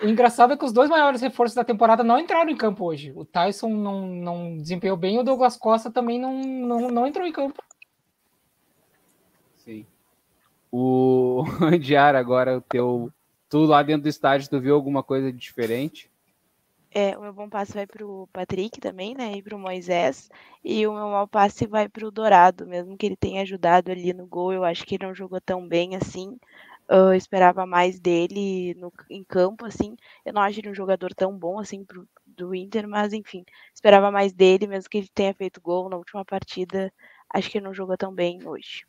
O 0.01 0.07
engraçado 0.07 0.53
é 0.53 0.57
que 0.57 0.65
os 0.65 0.71
dois 0.71 0.89
maiores 0.89 1.21
reforços 1.21 1.55
da 1.55 1.63
temporada 1.63 2.03
não 2.03 2.19
entraram 2.19 2.49
em 2.49 2.55
campo 2.55 2.85
hoje. 2.85 3.11
O 3.15 3.25
Tyson 3.25 3.69
não, 3.69 4.05
não 4.05 4.57
desempenhou 4.57 4.95
bem 4.95 5.15
e 5.15 5.19
o 5.19 5.23
Douglas 5.23 5.57
Costa 5.57 5.89
também 5.89 6.19
não, 6.19 6.39
não, 6.39 6.91
não 6.91 7.07
entrou 7.07 7.25
em 7.25 7.31
campo. 7.31 7.63
Sim. 9.57 9.85
O 10.71 11.43
Diara, 11.81 12.19
agora 12.19 12.57
o 12.57 12.61
teu. 12.61 13.11
Tu 13.49 13.59
lá 13.63 13.81
dentro 13.81 14.03
do 14.03 14.09
estádio, 14.09 14.49
tu 14.49 14.59
viu 14.59 14.75
alguma 14.75 15.01
coisa 15.01 15.31
diferente? 15.33 16.11
É, 16.91 17.17
o 17.17 17.21
meu 17.21 17.33
bom 17.33 17.49
passe 17.49 17.73
vai 17.73 17.85
para 17.85 18.05
o 18.05 18.27
Patrick 18.33 18.79
também, 18.79 19.13
né? 19.15 19.33
E 19.37 19.41
para 19.41 19.55
o 19.55 19.59
Moisés. 19.59 20.29
E 20.63 20.85
o 20.87 20.93
meu 20.93 21.07
mau 21.09 21.27
passe 21.27 21.65
vai 21.67 21.87
para 21.89 22.05
o 22.07 22.11
Dourado, 22.11 22.65
mesmo 22.65 22.97
que 22.97 23.05
ele 23.05 23.15
tenha 23.15 23.41
ajudado 23.41 23.91
ali 23.91 24.13
no 24.13 24.25
gol. 24.25 24.51
Eu 24.53 24.63
acho 24.63 24.85
que 24.85 24.95
ele 24.95 25.05
não 25.05 25.13
jogou 25.13 25.39
tão 25.41 25.67
bem 25.67 25.95
assim. 25.95 26.37
Eu 26.89 27.13
esperava 27.13 27.65
mais 27.65 27.99
dele 27.99 28.73
no, 28.75 28.91
em 29.09 29.23
campo, 29.23 29.65
assim. 29.65 29.95
Eu 30.25 30.33
não 30.33 30.41
acho 30.41 30.59
ele 30.59 30.69
um 30.69 30.75
jogador 30.75 31.13
tão 31.13 31.37
bom 31.37 31.59
assim 31.59 31.83
pro, 31.85 32.07
do 32.25 32.55
Inter, 32.55 32.87
mas 32.87 33.13
enfim, 33.13 33.43
esperava 33.75 34.09
mais 34.11 34.33
dele, 34.33 34.67
mesmo 34.67 34.89
que 34.89 34.97
ele 34.97 35.09
tenha 35.13 35.33
feito 35.33 35.61
gol 35.61 35.89
na 35.89 35.97
última 35.97 36.23
partida. 36.25 36.91
Acho 37.29 37.49
que 37.49 37.57
ele 37.57 37.65
não 37.65 37.73
jogou 37.73 37.97
tão 37.97 38.13
bem 38.13 38.45
hoje. 38.47 38.85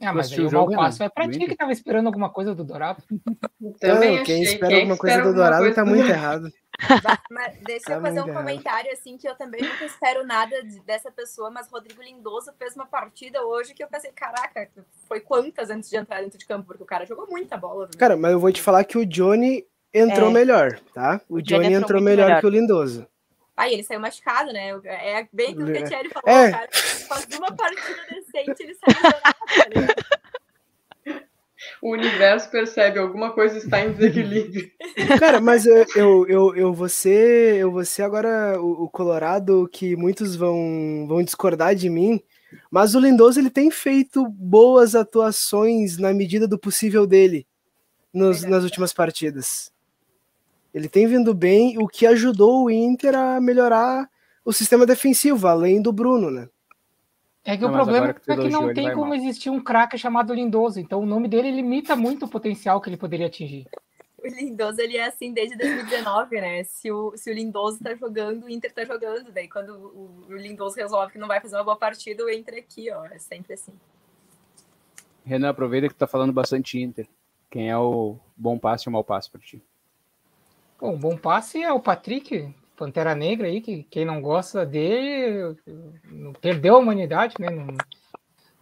Ah, 0.00 0.12
mas 0.12 0.32
aí 0.32 0.40
o 0.40 0.48
jogo 0.48 0.74
passo 0.74 1.02
é 1.02 1.08
pra 1.08 1.28
ti 1.28 1.38
que 1.38 1.56
tava 1.56 1.72
esperando 1.72 2.06
alguma 2.06 2.30
coisa 2.30 2.54
do 2.54 2.64
Dourado. 2.64 3.02
Também 3.80 4.22
quem 4.22 4.42
espera 4.42 4.68
quem 4.68 4.80
alguma 4.80 4.96
coisa 4.96 5.22
do 5.22 5.34
Dourado 5.34 5.58
coisa 5.58 5.74
tá 5.74 5.84
muito 5.84 6.06
errado. 6.06 6.52
Mas 7.30 7.56
deixa 7.64 7.86
tá 7.86 7.94
eu 7.94 8.00
fazer 8.00 8.20
um 8.20 8.28
errado. 8.28 8.36
comentário 8.36 8.92
assim 8.92 9.16
que 9.16 9.28
eu 9.28 9.36
também 9.36 9.62
nunca 9.62 9.84
espero 9.84 10.26
nada 10.26 10.56
dessa 10.84 11.08
pessoa, 11.10 11.48
mas 11.48 11.68
Rodrigo 11.70 12.02
Lindoso 12.02 12.52
fez 12.58 12.74
uma 12.74 12.84
partida 12.84 13.44
hoje 13.44 13.74
que 13.74 13.82
eu 13.82 13.86
pensei, 13.86 14.10
caraca, 14.10 14.68
foi 15.06 15.20
quantas 15.20 15.70
antes 15.70 15.88
de 15.88 15.96
entrar 15.96 16.20
dentro 16.20 16.36
de 16.36 16.44
campo, 16.44 16.66
porque 16.66 16.82
o 16.82 16.86
cara 16.86 17.06
jogou 17.06 17.28
muita 17.28 17.56
bola. 17.56 17.86
Viu? 17.86 17.96
Cara, 17.96 18.16
mas 18.16 18.32
eu 18.32 18.40
vou 18.40 18.50
te 18.50 18.60
falar 18.60 18.82
que 18.82 18.98
o 18.98 19.06
Johnny 19.06 19.64
entrou 19.92 20.30
é. 20.30 20.32
melhor, 20.32 20.80
tá? 20.92 21.20
O, 21.28 21.36
o 21.36 21.42
Johnny, 21.42 21.64
Johnny, 21.64 21.74
entrou, 21.74 22.02
melhor, 22.02 22.26
melhor, 22.26 22.40
que 22.40 22.46
o 22.46 22.50
Lindoso. 22.50 23.06
Aí 23.56 23.72
ele 23.72 23.84
saiu 23.84 24.00
machucado, 24.00 24.52
né? 24.52 24.70
É 24.84 25.28
bem 25.32 25.52
aquilo 25.52 25.72
que 25.72 25.78
a 25.78 25.84
Thierry 25.84 26.08
falou, 26.08 26.38
é. 26.38 26.50
cara. 26.50 26.68
Faz 26.72 27.26
uma 27.38 27.54
partida 27.54 28.00
decente, 28.10 28.62
ele 28.62 28.74
saiu 28.74 29.12
tá 29.12 29.34
O 31.80 31.92
universo 31.92 32.50
percebe 32.50 32.98
alguma 32.98 33.32
coisa 33.32 33.58
está 33.58 33.80
em 33.80 33.92
desequilíbrio. 33.92 34.70
Cara, 35.20 35.40
mas 35.40 35.66
eu, 35.66 35.84
eu, 35.94 36.26
eu, 36.26 36.56
eu 36.56 36.72
vou 36.72 36.88
ser, 36.88 37.56
eu 37.56 37.70
vou 37.70 37.84
ser 37.84 38.02
agora 38.02 38.60
o, 38.60 38.84
o, 38.84 38.88
Colorado 38.88 39.68
que 39.70 39.94
muitos 39.94 40.34
vão, 40.34 41.06
vão 41.06 41.22
discordar 41.22 41.74
de 41.74 41.88
mim, 41.88 42.20
mas 42.70 42.94
o 42.94 43.00
Lindoso 43.00 43.38
ele 43.38 43.50
tem 43.50 43.70
feito 43.70 44.26
boas 44.28 44.94
atuações 44.94 45.98
na 45.98 46.12
medida 46.12 46.48
do 46.48 46.58
possível 46.58 47.06
dele 47.06 47.46
nos, 48.12 48.42
nas 48.42 48.64
últimas 48.64 48.92
partidas. 48.92 49.73
Ele 50.74 50.88
tem 50.88 51.06
vindo 51.06 51.32
bem, 51.32 51.78
o 51.78 51.86
que 51.86 52.04
ajudou 52.04 52.64
o 52.64 52.70
Inter 52.70 53.14
a 53.14 53.40
melhorar 53.40 54.10
o 54.44 54.52
sistema 54.52 54.84
defensivo, 54.84 55.46
além 55.46 55.80
do 55.80 55.92
Bruno, 55.92 56.32
né? 56.32 56.48
É 57.44 57.56
que 57.56 57.62
não, 57.62 57.70
o 57.70 57.72
problema 57.72 58.12
que 58.12 58.32
é 58.32 58.36
que 58.36 58.48
não 58.48 58.74
tem 58.74 58.92
como 58.92 59.08
mal. 59.08 59.14
existir 59.14 59.50
um 59.50 59.62
craque 59.62 59.96
chamado 59.96 60.34
Lindoso, 60.34 60.80
então 60.80 61.00
o 61.00 61.06
nome 61.06 61.28
dele 61.28 61.50
limita 61.50 61.94
muito 61.94 62.24
o 62.24 62.28
potencial 62.28 62.80
que 62.80 62.88
ele 62.88 62.96
poderia 62.96 63.26
atingir. 63.26 63.68
O 64.18 64.26
Lindoso 64.26 64.80
ele 64.80 64.96
é 64.96 65.06
assim 65.06 65.32
desde 65.32 65.54
2019, 65.56 66.40
né? 66.40 66.64
Se 66.64 66.90
o, 66.90 67.14
se 67.16 67.30
o 67.30 67.34
Lindoso 67.34 67.78
tá 67.84 67.94
jogando, 67.94 68.44
o 68.44 68.48
Inter 68.48 68.72
tá 68.72 68.82
jogando. 68.84 69.30
Daí 69.30 69.46
quando 69.46 69.74
o, 69.74 70.24
o 70.30 70.36
Lindoso 70.36 70.76
resolve 70.76 71.12
que 71.12 71.18
não 71.18 71.28
vai 71.28 71.40
fazer 71.40 71.56
uma 71.56 71.64
boa 71.64 71.76
partida, 71.76 72.24
o 72.24 72.30
Inter 72.30 72.58
aqui, 72.58 72.90
ó. 72.90 73.04
É 73.04 73.18
sempre 73.18 73.52
assim. 73.52 73.74
Renan, 75.24 75.50
aproveita 75.50 75.88
que 75.88 75.94
tá 75.94 76.06
falando 76.06 76.32
bastante 76.32 76.80
Inter. 76.80 77.06
Quem 77.50 77.70
é 77.70 77.76
o 77.76 78.16
bom 78.34 78.58
passe 78.58 78.86
e 78.86 78.88
o 78.88 78.92
mau 78.92 79.04
passe 79.04 79.30
para 79.30 79.42
ti? 79.42 79.62
Bom, 80.84 80.98
bom 80.98 81.16
passe 81.16 81.62
é 81.62 81.72
o 81.72 81.80
Patrick, 81.80 82.54
Pantera 82.76 83.14
Negra 83.14 83.46
aí, 83.46 83.62
que 83.62 83.84
quem 83.84 84.04
não 84.04 84.20
gosta 84.20 84.66
dele 84.66 85.56
perdeu 86.42 86.76
a 86.76 86.78
humanidade, 86.78 87.36
né? 87.40 87.46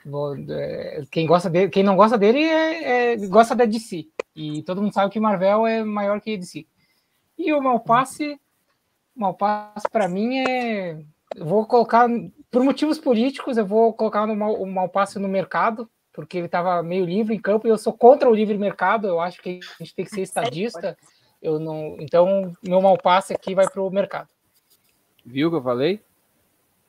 Não, 0.06 0.32
é, 0.48 1.02
quem, 1.10 1.26
gosta 1.26 1.50
dele, 1.50 1.68
quem 1.68 1.82
não 1.82 1.96
gosta 1.96 2.16
dele 2.16 2.38
é, 2.38 3.14
é, 3.14 3.16
gosta 3.26 3.56
da 3.56 3.64
DC. 3.64 4.06
E 4.36 4.62
todo 4.62 4.80
mundo 4.80 4.94
sabe 4.94 5.10
que 5.10 5.18
Marvel 5.18 5.66
é 5.66 5.82
maior 5.82 6.20
que 6.20 6.36
DC. 6.36 6.64
E 7.36 7.52
o 7.52 7.60
Malpasse, 7.60 8.40
Malpasse 9.16 9.90
para 9.90 10.06
mim 10.06 10.38
é. 10.48 11.02
Eu 11.34 11.44
vou 11.44 11.66
colocar, 11.66 12.08
por 12.52 12.62
motivos 12.62 13.00
políticos, 13.00 13.56
eu 13.56 13.66
vou 13.66 13.92
colocar 13.94 14.28
no 14.28 14.36
mal, 14.36 14.54
o 14.62 14.64
Malpasse 14.64 15.18
no 15.18 15.26
mercado, 15.26 15.90
porque 16.12 16.38
ele 16.38 16.46
estava 16.46 16.84
meio 16.84 17.04
livre 17.04 17.34
em 17.34 17.40
campo 17.40 17.66
e 17.66 17.70
eu 17.70 17.78
sou 17.78 17.92
contra 17.92 18.30
o 18.30 18.34
livre 18.34 18.56
mercado. 18.56 19.08
Eu 19.08 19.18
acho 19.18 19.42
que 19.42 19.58
a 19.58 19.82
gente 19.82 19.92
tem 19.92 20.04
que 20.04 20.12
ser 20.12 20.20
estadista. 20.20 20.96
Eu 21.43 21.59
não, 21.59 21.97
então, 21.99 22.53
meu 22.62 22.80
mal 22.80 22.97
passe 22.97 23.32
aqui 23.32 23.55
vai 23.55 23.68
para 23.68 23.82
o 23.82 23.90
mercado. 23.90 24.28
Viu 25.26 25.51
que 25.51 25.57
eu 25.57 25.62
falei? 25.62 26.01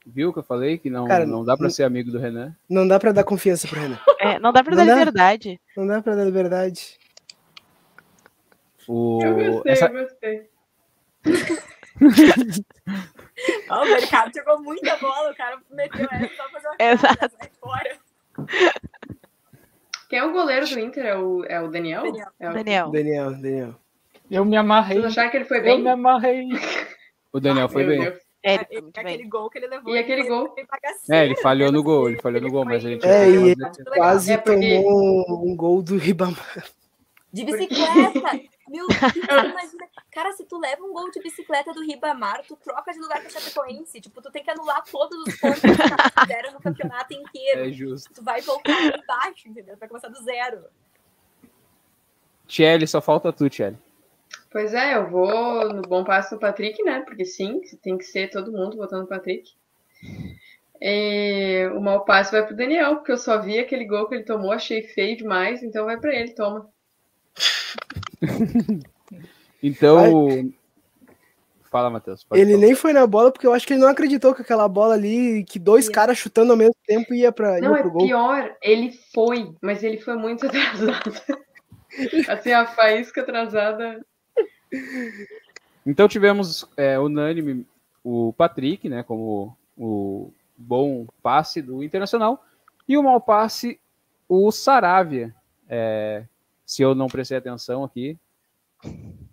Viu 0.06 0.32
que 0.34 0.39
eu 0.39 0.43
falei 0.43 0.78
que 0.78 0.89
não, 0.89 1.08
Cara, 1.08 1.26
não 1.26 1.43
dá 1.43 1.56
pra 1.58 1.64
não- 1.64 1.72
ser 1.72 1.84
amigo 1.84 2.12
do 2.12 2.20
Renan? 2.20 2.56
Não 2.70 2.88
dá 2.88 2.99
pra 2.99 3.12
dar 3.12 3.24
confiança 3.24 3.68
pro 3.68 3.80
Renan. 3.80 3.97
É, 4.20 4.38
não 4.39 4.51
dá 4.54 4.64
pra 4.64 4.76
Não 4.76 4.86
dar 4.86 4.86
dá? 4.93 4.99
liberdade. 4.99 5.60
Não 5.76 5.88
dá 5.88 6.01
pra 6.01 6.16
dar 6.16 6.24
liberdade. 6.26 6.99
O, 8.88 9.20
Eu 9.24 9.36
gostei, 9.54 9.72
essa- 9.72 9.86
eu 9.88 10.04
gostei. 10.04 10.49
Ó, 13.70 13.82
o 13.84 13.86
mercado 13.86 14.32
jogou 14.36 14.62
muita 14.62 14.95
bola, 14.97 15.32
o 15.32 15.36
cara 15.36 15.60
meteu 15.72 16.06
essa 16.12 16.36
só 16.36 16.49
pra 16.49 16.60
fazer 16.62 16.68
uma 16.68 17.30
sai 17.39 17.51
fora. 17.60 17.97
Quem 20.10 20.20
é 20.20 20.24
o 20.26 20.32
goleiro 20.32 20.68
do 20.68 20.80
Inter? 20.80 21.06
É 21.06 21.18
o, 21.18 21.43
é 21.45 21.60
o 21.62 21.70
Daniel? 21.70 22.04
Daniel. 22.04 22.28
É 22.39 22.49
o... 22.49 22.54
Daniel. 22.54 22.89
Daniel, 22.91 23.32
Daniel. 23.32 23.76
Eu 24.34 24.43
me 24.45 24.57
amarrei. 24.57 24.97
Vocês 24.99 25.11
acharam 25.11 25.29
que 25.29 25.38
ele 25.38 25.45
foi 25.45 25.59
Eu 25.59 25.63
bem? 25.63 25.81
me 25.84 25.89
amarrei. 25.89 26.49
o 27.31 27.39
Daniel 27.39 27.69
foi 27.69 27.84
Meu 27.84 27.95
bem. 27.97 28.09
Deus. 28.09 28.23
É, 28.41 28.55
ele 28.55 28.65
foi 28.65 28.77
E 28.77 28.81
muito 28.81 28.97
aquele 28.97 29.17
bem. 29.19 29.29
gol 29.29 29.49
que 29.49 29.57
ele 29.59 29.67
levou. 29.67 29.95
E 29.95 29.99
aquele 29.99 30.21
ele 30.21 30.27
gol? 30.29 30.53
foi 30.53 31.15
É, 31.15 31.25
ele 31.25 31.36
falhou 31.38 31.71
no 31.71 31.81
gol, 31.84 32.09
ele 32.09 32.19
falhou 32.21 32.41
no 32.41 32.49
gol, 32.51 32.65
mas 32.65 32.84
a 32.86 32.89
gente 32.89 33.05
É, 33.05 33.29
e 33.29 33.55
fazer- 33.55 33.84
Quase 33.95 34.31
É 34.34 34.38
porque- 34.38 34.81
tomou 34.84 35.45
um 35.49 35.55
gol 35.55 35.81
do 35.81 35.97
Ribamar. 35.97 36.65
De 37.31 37.45
bicicleta! 37.45 38.39
Meu 38.69 38.88
Deus, 38.88 39.01
imagina. 39.13 39.88
Cara, 40.11 40.31
se 40.34 40.45
tu 40.45 40.59
leva 40.59 40.84
um 40.84 40.93
gol 40.93 41.09
de 41.11 41.21
bicicleta 41.21 41.73
do 41.73 41.81
Ribamar, 41.81 42.43
tu 42.47 42.55
troca 42.55 42.91
de 42.91 42.99
lugar 42.99 43.21
com 43.21 43.27
a 43.27 43.29
Chapecoense. 43.29 43.99
Tipo, 44.01 44.21
tu 44.21 44.31
tem 44.31 44.43
que 44.43 44.51
anular 44.51 44.84
todos 44.84 45.17
os 45.27 45.39
pontos 45.39 45.59
que 45.61 45.75
caras 45.77 46.11
fizeram 46.19 46.51
no 46.53 46.59
campeonato 46.61 47.13
inteiro. 47.13 47.61
É 47.61 47.71
justo. 47.71 48.13
Tu 48.13 48.23
vai 48.23 48.41
voltar 48.41 48.71
embaixo, 48.84 49.47
entendeu? 49.47 49.75
Tu 49.75 49.79
vai 49.79 49.88
começar 49.89 50.09
do 50.09 50.21
zero. 50.23 50.63
Tchelle, 52.47 52.86
só 52.88 53.01
falta 53.01 53.31
tu, 53.34 53.49
Tchelle. 53.49 53.77
Pois 54.54 54.72
é, 54.74 54.95
eu 54.95 55.10
vou 55.10 55.74
no 55.74 55.82
bom 55.82 56.04
passo 56.04 56.36
do 56.36 56.39
Patrick, 56.39 56.82
né? 56.84 57.01
Porque 57.01 57.26
sim, 57.26 57.60
tem 57.82 57.97
que 57.97 58.04
ser 58.04 58.30
todo 58.30 58.51
mundo 58.51 58.78
votando 58.78 59.01
no 59.01 59.08
Patrick. 59.10 59.51
E 60.80 61.68
o 61.76 61.82
mau 61.82 62.06
passo 62.06 62.32
vai 62.34 62.45
pro 62.45 62.56
Daniel, 62.56 62.97
porque 62.97 63.12
eu 63.14 63.18
só 63.18 63.41
vi 63.41 63.58
aquele 63.58 63.84
gol 63.86 64.08
que 64.08 64.14
ele 64.14 64.24
tomou, 64.24 64.51
achei 64.51 64.84
feio 64.84 65.18
demais, 65.18 65.64
então 65.64 65.86
vai 65.86 65.99
pra 65.99 66.14
ele, 66.14 66.34
toma. 66.34 66.70
Então. 69.66 70.54
Fala, 71.72 71.89
Matheus. 71.89 72.26
Ele 72.34 72.51
falar. 72.51 72.62
nem 72.66 72.76
foi 72.76 72.91
na 72.91 73.08
bola 73.08 73.32
porque 73.32 73.47
eu 73.47 73.54
acho 73.54 73.66
que 73.66 73.74
ele 73.74 73.80
não 73.82 73.88
acreditou 73.88 74.36
que 74.36 74.41
aquela 74.41 74.68
bola 74.68 74.93
ali, 74.93 75.45
que 75.45 75.58
dois 75.58 75.86
Ia. 75.86 75.91
caras 75.93 76.18
chutando 76.18 76.51
ao 76.51 76.58
mesmo 76.58 76.76
tempo 76.86 77.14
ia, 77.14 77.32
pra, 77.32 77.60
Não, 77.62 77.72
ia 77.72 77.80
é 77.80 77.82
pro 77.82 77.91
gol. 77.91 78.06
pior, 78.06 78.56
ele 78.62 78.91
foi, 79.14 79.56
mas 79.62 79.82
ele 79.82 79.99
foi 80.01 80.16
muito 80.18 80.45
atrasado. 80.45 81.14
Assim, 82.28 82.51
a 82.51 82.66
faísca 82.66 83.22
atrasada. 83.22 84.06
Então 85.86 86.07
tivemos 86.07 86.67
é, 86.78 86.97
unânime 86.99 87.65
o 88.03 88.34
Patrick, 88.34 88.88
né, 88.89 89.03
como 89.03 89.57
o 89.78 90.32
bom 90.57 91.05
passe 91.21 91.61
do 91.61 91.84
Internacional, 91.84 92.43
e 92.88 92.97
o 92.97 93.03
mau 93.03 93.19
passe, 93.19 93.80
o 94.28 94.51
Saravia. 94.51 95.34
É, 95.69 96.26
se 96.65 96.82
eu 96.82 96.93
não 96.95 97.07
prestei 97.07 97.38
atenção 97.38 97.84
aqui, 97.84 98.17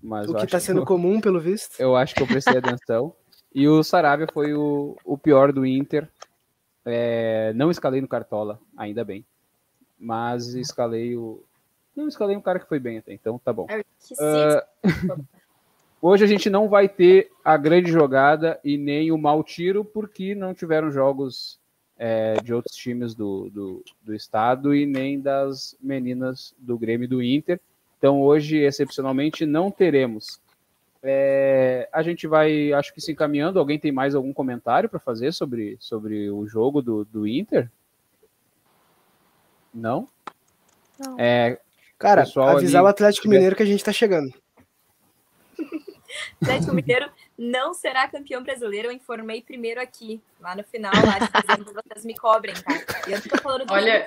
mas 0.03 0.28
O 0.28 0.32
que 0.34 0.38
acho 0.43 0.47
tá 0.49 0.61
sendo 0.61 0.80
eu- 0.80 0.86
comum, 0.86 1.20
pelo 1.20 1.41
visto. 1.41 1.78
eu 1.80 1.97
acho 1.97 2.14
que 2.14 2.22
eu 2.22 2.26
prestei 2.26 2.57
atenção. 2.59 3.14
E 3.53 3.66
o 3.66 3.82
Saravia 3.82 4.28
foi 4.32 4.55
o, 4.55 4.97
o 5.05 5.18
pior 5.18 5.53
do 5.53 5.66
Inter. 5.66 6.09
É, 6.84 7.53
não 7.55 7.70
escalei 7.70 8.01
no 8.01 8.07
Cartola, 8.09 8.61
ainda 8.76 9.05
bem. 9.05 9.24
Mas 9.99 10.55
escalei 10.55 11.16
o. 11.16 11.45
Não 11.95 12.09
escalei 12.09 12.36
um 12.36 12.41
cara 12.41 12.59
que 12.59 12.68
foi 12.68 12.78
bem 12.78 12.99
até, 12.99 13.12
então 13.12 13.38
tá 13.38 13.53
bom. 13.53 13.66
Ah, 14.18 14.66
Hoje 16.03 16.24
a 16.24 16.26
gente 16.26 16.49
não 16.49 16.66
vai 16.66 16.88
ter 16.88 17.30
a 17.45 17.59
grande 17.59 17.93
jogada 17.93 18.59
e 18.64 18.78
nem 18.78 19.12
o 19.12 19.18
mau 19.18 19.45
tiro, 19.45 19.84
porque 19.84 20.34
não 20.34 20.55
tiveram 20.55 20.91
jogos 20.91 21.61
é, 21.99 22.41
de 22.43 22.55
outros 22.55 22.74
times 22.74 23.14
do, 23.14 23.51
do, 23.51 23.84
do 24.03 24.14
estado 24.14 24.74
e 24.74 24.86
nem 24.86 25.20
das 25.20 25.76
meninas 25.78 26.55
do 26.59 26.78
Grêmio 26.78 27.05
e 27.05 27.09
do 27.09 27.22
Inter. 27.22 27.61
Então 27.99 28.22
hoje, 28.22 28.57
excepcionalmente, 28.57 29.45
não 29.45 29.70
teremos. 29.70 30.41
É, 31.03 31.86
a 31.93 32.03
gente 32.03 32.26
vai, 32.26 32.72
acho 32.72 32.95
que 32.95 33.01
se 33.03 33.12
encaminhando. 33.12 33.59
Alguém 33.59 33.78
tem 33.78 33.93
mais 33.93 34.14
algum 34.14 34.32
comentário 34.32 34.88
para 34.88 34.99
fazer 34.99 35.32
sobre, 35.32 35.76
sobre 35.78 36.30
o 36.30 36.47
jogo 36.47 36.80
do, 36.80 37.05
do 37.05 37.26
Inter? 37.26 37.70
Não? 39.72 40.09
Não. 40.99 41.16
É, 41.18 41.61
Cara, 42.01 42.22
Pessoal 42.24 42.57
avisar 42.57 42.80
ali, 42.80 42.86
o 42.86 42.90
Atlético 42.90 43.22
tiver- 43.22 43.34
Mineiro 43.34 43.55
que 43.55 43.62
a 43.62 43.66
gente 43.66 43.84
tá 43.84 43.92
chegando. 43.92 44.32
Atlético 46.42 46.74
Mineiro 46.74 47.09
não 47.38 47.72
será 47.74 48.09
campeão 48.09 48.42
brasileiro. 48.42 48.88
Eu 48.88 48.92
informei 48.92 49.42
primeiro 49.42 49.80
aqui, 49.80 50.20
lá 50.40 50.57
no 50.57 50.64
final, 50.64 50.92
lá 50.94 51.18
de 51.18 51.28
dezembro, 51.46 51.72
vocês 51.74 52.05
me 52.05 52.16
cobrem, 52.16 52.55
tá? 52.55 52.72
E 53.07 53.12
eu 53.12 53.20
tô 53.22 53.36
falando 53.38 53.66
do 53.66 53.72
Olha- 53.74 54.07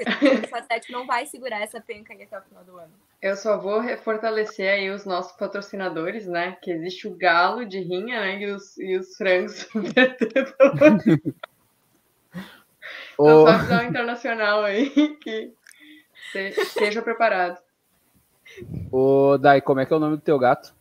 o 0.51 0.55
Atlético 0.55 0.91
não 0.91 1.05
vai 1.05 1.25
segurar 1.27 1.61
essa 1.61 1.79
penca 1.79 2.13
aí 2.13 2.23
até 2.23 2.37
o 2.39 2.41
final 2.41 2.63
do 2.63 2.77
ano. 2.77 2.91
Eu 3.21 3.37
só 3.37 3.57
vou 3.57 3.81
fortalecer 3.99 4.69
aí 4.69 4.89
os 4.89 5.05
nossos 5.05 5.31
patrocinadores, 5.37 6.27
né? 6.27 6.57
Que 6.61 6.71
existe 6.71 7.07
o 7.07 7.15
galo 7.15 7.63
de 7.65 7.79
rinha, 7.79 8.19
né? 8.19 8.41
E 8.41 8.51
os, 8.51 8.77
e 8.77 8.97
os 8.97 9.15
frangos. 9.15 9.67
Então, 13.13 13.45
só 13.45 13.47
avisar 13.47 13.83
o 13.83 13.87
internacional 13.87 14.63
aí 14.63 14.89
que 15.17 15.53
se- 16.31 16.49
esteja 16.61 17.01
preparado. 17.01 17.57
O 18.91 19.37
Dai, 19.37 19.61
como 19.61 19.79
é 19.79 19.85
que 19.85 19.93
é 19.93 19.95
o 19.95 19.99
nome 19.99 20.17
do 20.17 20.21
teu 20.21 20.37
gato? 20.39 20.73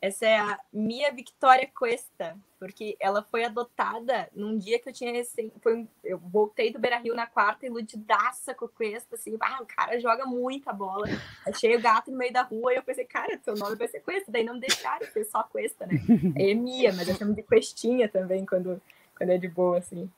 Essa 0.00 0.26
é 0.26 0.36
a 0.36 0.58
Mia 0.72 1.12
Victoria 1.12 1.70
Cuesta, 1.78 2.36
porque 2.58 2.96
ela 2.98 3.22
foi 3.22 3.44
adotada 3.44 4.28
num 4.34 4.58
dia 4.58 4.76
que 4.80 4.88
eu 4.88 4.92
tinha 4.92 5.12
recém. 5.12 5.52
Foi 5.62 5.76
um- 5.76 5.88
eu 6.02 6.18
voltei 6.18 6.72
do 6.72 6.78
Beira 6.80 6.98
Rio 6.98 7.14
na 7.14 7.24
quarta, 7.24 7.66
iludidaça 7.66 8.52
com 8.52 8.64
o 8.64 8.68
Cuesta, 8.68 9.14
assim, 9.14 9.36
ah, 9.40 9.60
o 9.62 9.66
cara 9.66 10.00
joga 10.00 10.26
muita 10.26 10.72
bola. 10.72 11.06
Achei 11.46 11.76
o 11.76 11.80
gato 11.80 12.10
no 12.10 12.16
meio 12.18 12.32
da 12.32 12.42
rua 12.42 12.72
e 12.72 12.76
eu 12.78 12.82
pensei, 12.82 13.04
cara, 13.04 13.38
seu 13.44 13.54
nome 13.54 13.76
vai 13.76 13.86
ser 13.86 14.00
Cuesta, 14.00 14.32
daí 14.32 14.42
não 14.42 14.58
deixaram 14.58 15.06
ser 15.06 15.24
só 15.24 15.44
Cuesta, 15.44 15.86
né? 15.86 15.94
É 16.36 16.52
Mia, 16.52 16.92
mas 16.92 17.06
eu 17.08 17.14
chamo 17.14 17.32
de 17.32 17.42
Questinha 17.44 18.08
também 18.08 18.44
quando, 18.44 18.82
quando 19.16 19.30
é 19.30 19.38
de 19.38 19.46
boa, 19.46 19.78
assim. 19.78 20.10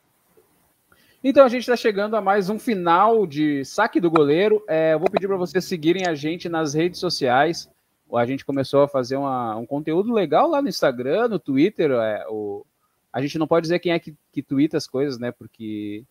Então 1.26 1.42
a 1.42 1.48
gente 1.48 1.62
está 1.62 1.74
chegando 1.74 2.16
a 2.16 2.20
mais 2.20 2.50
um 2.50 2.58
final 2.58 3.26
de 3.26 3.64
saque 3.64 3.98
do 3.98 4.10
goleiro. 4.10 4.62
É, 4.68 4.92
eu 4.92 4.98
vou 4.98 5.08
pedir 5.08 5.26
para 5.26 5.38
vocês 5.38 5.64
seguirem 5.64 6.06
a 6.06 6.14
gente 6.14 6.50
nas 6.50 6.74
redes 6.74 7.00
sociais. 7.00 7.66
A 8.12 8.26
gente 8.26 8.44
começou 8.44 8.82
a 8.82 8.88
fazer 8.88 9.16
uma- 9.16 9.56
um 9.56 9.64
conteúdo 9.64 10.12
legal 10.12 10.46
lá 10.48 10.60
no 10.60 10.68
Instagram, 10.68 11.28
no 11.28 11.38
Twitter. 11.38 11.92
é, 11.92 12.26
o- 12.28 12.64
a 13.10 13.22
gente 13.22 13.38
não 13.38 13.46
pode 13.46 13.62
dizer 13.64 13.78
quem 13.78 13.92
é 13.92 13.98
que, 13.98 14.14
que 14.30 14.44
as 14.74 14.86
coisas, 14.86 15.18
né? 15.18 15.32
Porque 15.32 16.04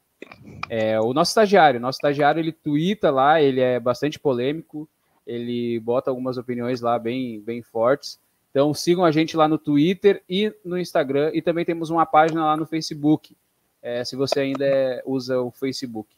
é 0.67 0.99
o 0.99 1.13
nosso 1.13 1.29
estagiário. 1.29 1.79
Nosso 1.79 1.97
estagiário 1.97 2.39
ele 2.39 2.51
twitta 2.51 3.11
lá, 3.11 3.39
ele 3.39 3.61
é 3.61 3.79
bastante 3.79 4.19
polêmico, 4.19 4.89
ele 5.27 5.79
bota 5.81 6.09
algumas 6.09 6.37
opiniões 6.39 6.81
lá 6.81 6.97
bem, 6.97 7.39
bem 7.41 7.61
fortes. 7.61 8.19
Então 8.49 8.73
sigam 8.73 9.05
a 9.05 9.11
gente 9.11 9.37
lá 9.37 9.47
no 9.47 9.59
Twitter 9.59 10.23
e 10.27 10.51
no 10.65 10.77
Instagram. 10.77 11.29
E 11.35 11.41
também 11.41 11.65
temos 11.65 11.91
uma 11.91 12.05
página 12.05 12.43
lá 12.45 12.57
no 12.57 12.65
Facebook 12.65 13.35
é, 13.83 14.03
se 14.03 14.15
você 14.15 14.39
ainda 14.39 14.65
é- 14.65 15.03
usa 15.05 15.39
o 15.39 15.51
Facebook. 15.51 16.09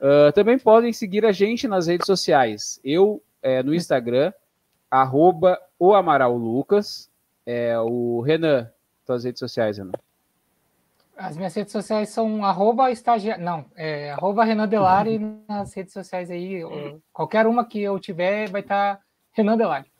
Ah, 0.00 0.32
também 0.32 0.58
podem 0.58 0.92
seguir 0.92 1.26
a 1.26 1.32
gente 1.32 1.66
nas 1.66 1.86
redes 1.86 2.06
sociais. 2.06 2.80
Eu, 2.84 3.22
é, 3.42 3.62
no 3.62 3.74
Instagram, 3.74 4.32
arroba 4.90 5.58
o 5.78 5.94
Amaral 5.94 6.36
Lucas. 6.36 7.10
É, 7.44 7.78
o 7.78 8.20
Renan, 8.20 8.70
tuas 9.06 9.24
redes 9.24 9.40
sociais, 9.40 9.78
Renan. 9.78 9.92
As 11.16 11.36
minhas 11.36 11.54
redes 11.54 11.72
sociais 11.72 12.10
são 12.10 12.44
arroba 12.44 12.90
estagiário. 12.92 13.42
Não, 13.44 13.64
é 13.74 14.12
arroba 14.12 14.44
Renan 14.44 14.68
Delari 14.68 15.18
nas 15.48 15.74
redes 15.74 15.92
sociais 15.92 16.30
aí. 16.30 16.62
Qualquer 17.12 17.46
uma 17.46 17.64
que 17.64 17.82
eu 17.82 17.98
tiver 17.98 18.48
vai 18.48 18.60
estar 18.60 19.00
Renan 19.32 19.56
Delari. 19.56 19.90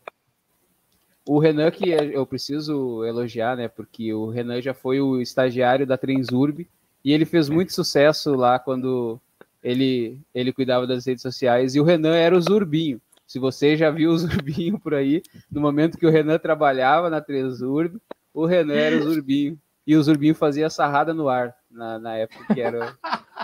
O 1.26 1.38
Renan, 1.38 1.70
que 1.70 1.90
eu 1.90 2.24
preciso 2.24 3.04
elogiar, 3.04 3.56
né? 3.56 3.68
Porque 3.68 4.14
o 4.14 4.30
Renan 4.30 4.62
já 4.62 4.72
foi 4.72 5.00
o 5.00 5.20
estagiário 5.20 5.86
da 5.86 5.98
Transurb 5.98 6.66
e 7.04 7.12
ele 7.12 7.24
fez 7.24 7.48
muito 7.48 7.72
sucesso 7.72 8.34
lá 8.34 8.58
quando 8.58 9.20
ele, 9.62 10.20
ele 10.34 10.52
cuidava 10.52 10.86
das 10.86 11.06
redes 11.06 11.22
sociais. 11.22 11.74
E 11.74 11.80
o 11.80 11.84
Renan 11.84 12.14
era 12.14 12.36
o 12.36 12.40
Zurbinho. 12.40 13.00
Se 13.26 13.38
você 13.38 13.76
já 13.76 13.90
viu 13.90 14.10
o 14.10 14.18
Zurbinho 14.18 14.78
por 14.78 14.94
aí, 14.94 15.22
no 15.50 15.60
momento 15.60 15.98
que 15.98 16.06
o 16.06 16.10
Renan 16.10 16.38
trabalhava 16.38 17.10
na 17.10 17.20
Transurb, 17.20 17.98
o 18.32 18.46
Renan 18.46 18.74
era 18.74 18.96
o 18.96 19.02
Zurbinho. 19.02 19.58
E 19.86 19.96
o 19.96 20.02
Zurbinho 20.02 20.34
fazia 20.34 20.68
sarrada 20.68 21.14
no 21.14 21.28
ar 21.28 21.54
na, 21.70 21.98
na 21.98 22.16
época 22.16 22.54
que 22.54 22.60
era, 22.60 22.96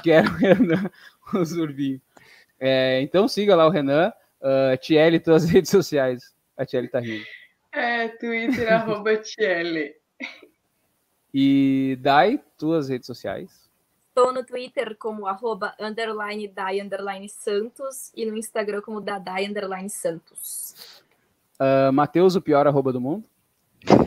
que 0.03 0.11
era 0.11 0.29
o 0.29 0.35
Renan, 0.35 0.91
o 1.35 1.45
Zurbinho. 1.45 2.01
É, 2.61 3.01
então 3.03 3.29
siga 3.29 3.57
lá 3.57 3.67
o 3.67 3.71
Renan. 3.71 4.13
Uh, 4.41 4.77
Tiele, 4.79 5.19
tuas 5.19 5.45
redes 5.49 5.71
sociais. 5.71 6.35
A 6.57 6.67
Tiele 6.67 6.89
tá 6.89 7.01
rindo. 7.01 7.25
É, 7.73 8.09
Twitter, 8.09 8.73
arroba 8.73 9.17
Tiele. 9.17 9.95
E 11.37 11.99
Dai, 12.01 12.41
tuas 12.57 12.89
redes 12.89 13.09
sociais. 13.09 13.69
Estou 14.09 14.33
no 14.33 14.45
Twitter 14.45 14.97
como 14.97 15.27
arroba 15.27 15.75
underline 15.81 16.47
Dai 16.47 16.81
underline 16.81 17.29
Santos 17.29 18.13
e 18.15 18.25
no 18.25 18.37
Instagram 18.37 18.81
como 18.81 19.01
Dadai 19.01 19.45
underline 19.45 19.91
Santos. 19.91 21.03
Uh, 21.59 21.93
Matheus, 21.93 22.37
o 22.37 22.41
pior 22.41 22.69
arroba 22.69 22.93
do 22.93 23.01
mundo. 23.01 23.25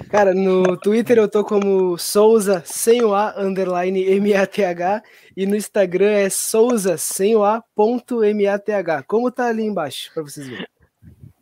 Cara, 0.09 0.33
no 0.33 0.77
Twitter 0.77 1.17
eu 1.17 1.27
tô 1.27 1.43
como 1.43 1.97
Souza 1.97 2.63
sem 2.65 3.03
o 3.03 3.13
A 3.13 3.35
underline 3.37 4.01
M-A-T-H 4.01 5.03
e 5.35 5.45
no 5.45 5.55
Instagram 5.55 6.11
é 6.11 6.29
Souza 6.29 6.97
sem 6.97 7.35
o 7.35 7.43
A 7.43 7.61
ponto 7.75 8.23
M-A-T-H. 8.23 9.03
Como 9.03 9.29
tá 9.29 9.47
ali 9.47 9.63
embaixo, 9.63 10.09
pra 10.13 10.23
vocês 10.23 10.47
verem. 10.47 10.65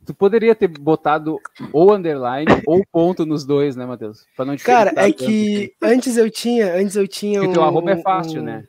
Tu 0.05 0.13
poderia 0.13 0.53
ter 0.53 0.67
botado 0.67 1.39
ou 1.73 1.93
underline 1.93 2.45
ou 2.67 2.85
ponto 2.91 3.25
nos 3.25 3.43
dois, 3.45 3.75
né, 3.75 3.85
Matheus? 3.85 4.25
Pra 4.35 4.45
não 4.45 4.55
Cara, 4.57 4.91
é 4.91 5.07
tanto. 5.11 5.15
que 5.25 5.73
antes 5.81 6.15
eu 6.17 6.29
tinha, 6.29 6.75
antes 6.75 6.95
eu 6.95 7.07
tinha 7.07 7.39
Porque 7.39 7.49
um... 7.51 7.53
teu 7.53 7.63
arroba 7.63 7.91
é 7.91 7.97
fácil, 8.01 8.41
um- 8.41 8.45
né? 8.45 8.67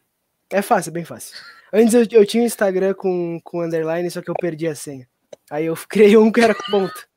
É 0.50 0.62
fácil, 0.62 0.90
é 0.90 0.92
bem 0.92 1.04
fácil. 1.04 1.36
Antes 1.72 1.92
eu, 1.92 2.06
eu 2.12 2.24
tinha 2.24 2.42
um 2.42 2.46
Instagram 2.46 2.94
com, 2.94 3.38
com 3.44 3.60
underline, 3.62 4.10
só 4.10 4.22
que 4.22 4.30
eu 4.30 4.34
perdi 4.40 4.66
a 4.66 4.74
senha. 4.74 5.06
Aí 5.50 5.66
eu 5.66 5.74
criei 5.88 6.16
um 6.16 6.30
que 6.32 6.40
era 6.40 6.54
com 6.54 6.70
ponto. 6.70 7.08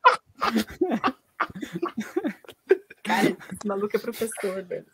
Cara, 3.04 3.28
esse 3.30 3.66
maluco 3.68 3.96
é 3.96 4.00
professor, 4.00 4.64
velho. 4.64 4.86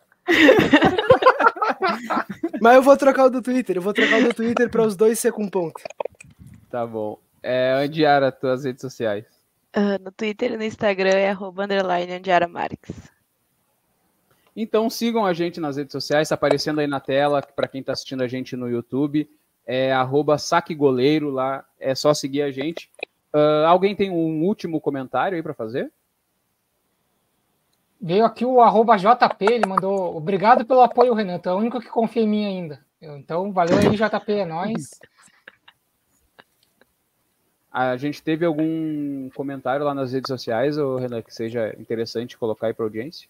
Mas 2.61 2.76
eu 2.76 2.82
vou 2.82 2.97
trocar 2.97 3.26
o 3.26 3.30
do 3.30 3.41
Twitter, 3.41 3.78
eu 3.78 3.82
vou 3.82 3.93
trocar 3.93 4.19
o 4.19 4.23
do 4.26 4.34
Twitter 4.34 4.69
para 4.69 4.84
os 4.86 4.95
dois 4.95 5.19
ser 5.19 5.32
com 5.32 5.47
ponto. 5.49 5.82
Tá 6.69 6.86
bom. 6.86 7.17
É, 7.48 7.74
Andiara, 7.74 8.32
tuas 8.32 8.64
redes 8.66 8.82
sociais. 8.82 9.24
Ah, 9.72 10.00
no 10.00 10.12
Twitter 10.12 10.54
e 10.54 10.58
no 10.58 10.64
Instagram 10.64 11.12
é 11.12 11.30
arroba 11.30 11.66
underline 11.66 12.12
Andiara 12.12 12.48
Marques. 12.48 12.96
Então 14.56 14.89
sigam 14.89 15.24
a 15.26 15.32
gente 15.32 15.60
nas 15.60 15.78
redes 15.78 15.91
sociais, 15.91 16.30
tá 16.30 16.34
aparecendo 16.36 16.80
aí 16.80 16.88
na 16.88 17.00
tela, 17.00 17.43
para 17.43 17.68
quem 17.68 17.82
está 17.82 17.93
assistindo 17.93 18.24
a 18.24 18.28
gente 18.28 18.56
no 18.56 18.68
YouTube, 18.68 19.30
é 19.64 19.91
arroba 19.93 20.39
saquegoleiro 20.39 21.30
lá, 21.30 21.64
é 21.80 21.93
só 21.93 22.16
seguir 22.16 22.41
a 22.41 22.50
gente. 22.52 22.89
Ah, 23.32 23.66
alguém 23.68 23.96
tem 23.96 24.10
um 24.10 24.43
último 24.43 24.82
comentário 24.82 25.36
aí 25.36 25.43
para 25.43 25.54
fazer? 25.54 25.91
Veio 28.02 28.26
aqui 28.26 28.43
o 28.43 28.60
arroba 28.60 28.98
JP, 28.98 29.46
ele 29.46 29.68
mandou 29.68 30.18
obrigado 30.18 30.66
pelo 30.66 30.82
apoio, 30.82 31.14
Renan. 31.14 31.38
Tu 31.38 31.50
é 31.50 31.54
o 31.54 31.58
único 31.58 31.80
que 31.80 31.89
confia 31.89 32.24
em 32.24 32.28
mim 32.28 32.46
ainda. 32.46 32.84
Eu- 33.00 33.18
Então, 33.18 33.52
valeu 33.52 33.78
aí, 33.78 33.96
JP, 33.96 34.32
é 34.34 34.46
nóis. 34.46 34.89
A 37.78 37.97
gente 37.97 38.23
teve 38.23 38.45
algum 38.45 39.30
comentário 39.36 39.86
lá 39.86 39.93
nas 39.93 40.13
redes 40.13 40.30
sociais, 40.30 40.78
ô 40.78 40.95
Renan, 40.95 41.21
que 41.21 41.34
seja 41.36 41.76
interessante 41.78 42.38
colocar 42.38 42.67
aí 42.67 42.73
para 42.73 42.86
audiência? 42.86 43.28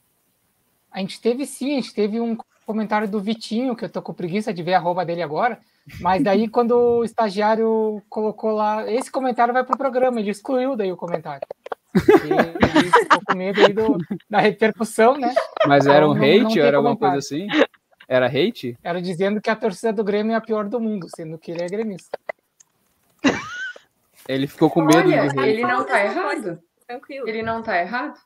A 0.92 1.00
gente 1.00 1.20
teve 1.20 1.48
sim, 1.48 1.72
a 1.74 1.82
gente 1.82 1.96
teve 1.96 2.20
um 2.22 2.38
comentário 2.64 3.08
do 3.10 3.20
Vitinho, 3.20 3.76
que 3.76 3.84
eu 3.86 3.90
tô 3.90 4.04
com 4.04 4.14
preguiça 4.14 4.54
de 4.54 4.62
ver 4.62 4.76
a 4.76 4.78
arroba 4.78 5.04
dele 5.04 5.24
agora. 5.24 5.58
Mas 6.00 6.24
daí, 6.24 6.48
quando 6.48 6.74
o 6.78 7.04
estagiário 7.04 8.04
colocou 8.08 8.52
lá, 8.52 8.88
esse 8.88 9.10
comentário 9.12 9.52
vai 9.52 9.64
pro 9.64 9.76
programa, 9.76 10.20
ele 10.20 10.30
excluiu 10.30 10.76
daí 10.76 10.92
o 10.92 10.96
comentário. 10.98 11.48
Ele 12.24 12.92
ficou 12.92 13.22
com 13.26 13.36
medo 13.36 13.66
aí 13.66 13.74
do- 13.74 13.98
da 14.30 14.40
repercussão, 14.40 15.18
né? 15.18 15.34
Mas 15.66 15.88
era 15.88 16.08
um 16.08 16.14
Não, 16.14 16.18
não- 16.18 16.24
hate 16.24 16.40
não 16.44 16.50
ou 16.52 16.58
era 16.60 16.78
alguma 16.78 16.96
coisa 16.96 17.18
assim? 17.18 17.48
Era 18.08 18.28
hate? 18.28 18.78
Era 18.84 19.02
dizendo 19.02 19.42
que 19.42 19.50
a 19.50 19.56
torcida 19.56 19.92
do 19.92 20.04
Grêmio 20.04 20.34
é 20.34 20.36
a 20.36 20.42
pior 20.42 20.70
do 20.70 20.80
mundo, 20.80 21.08
sendo 21.16 21.36
que 21.40 21.50
ele 21.52 21.64
é 21.64 21.68
gremista. 21.68 22.16
Ele 24.28 24.48
ficou 24.48 24.70
com 24.70 24.82
medo 24.82 24.98
Olha, 25.10 25.24
do 25.32 25.40
hate. 25.40 25.50
ele 25.50 25.62
não 25.62 25.86
tá 25.86 26.04
errado. 26.04 26.60
Tranquilo. 26.88 27.28
Ele 27.30 27.44
não 27.44 27.62
tá 27.64 27.80
errado. 27.80 28.18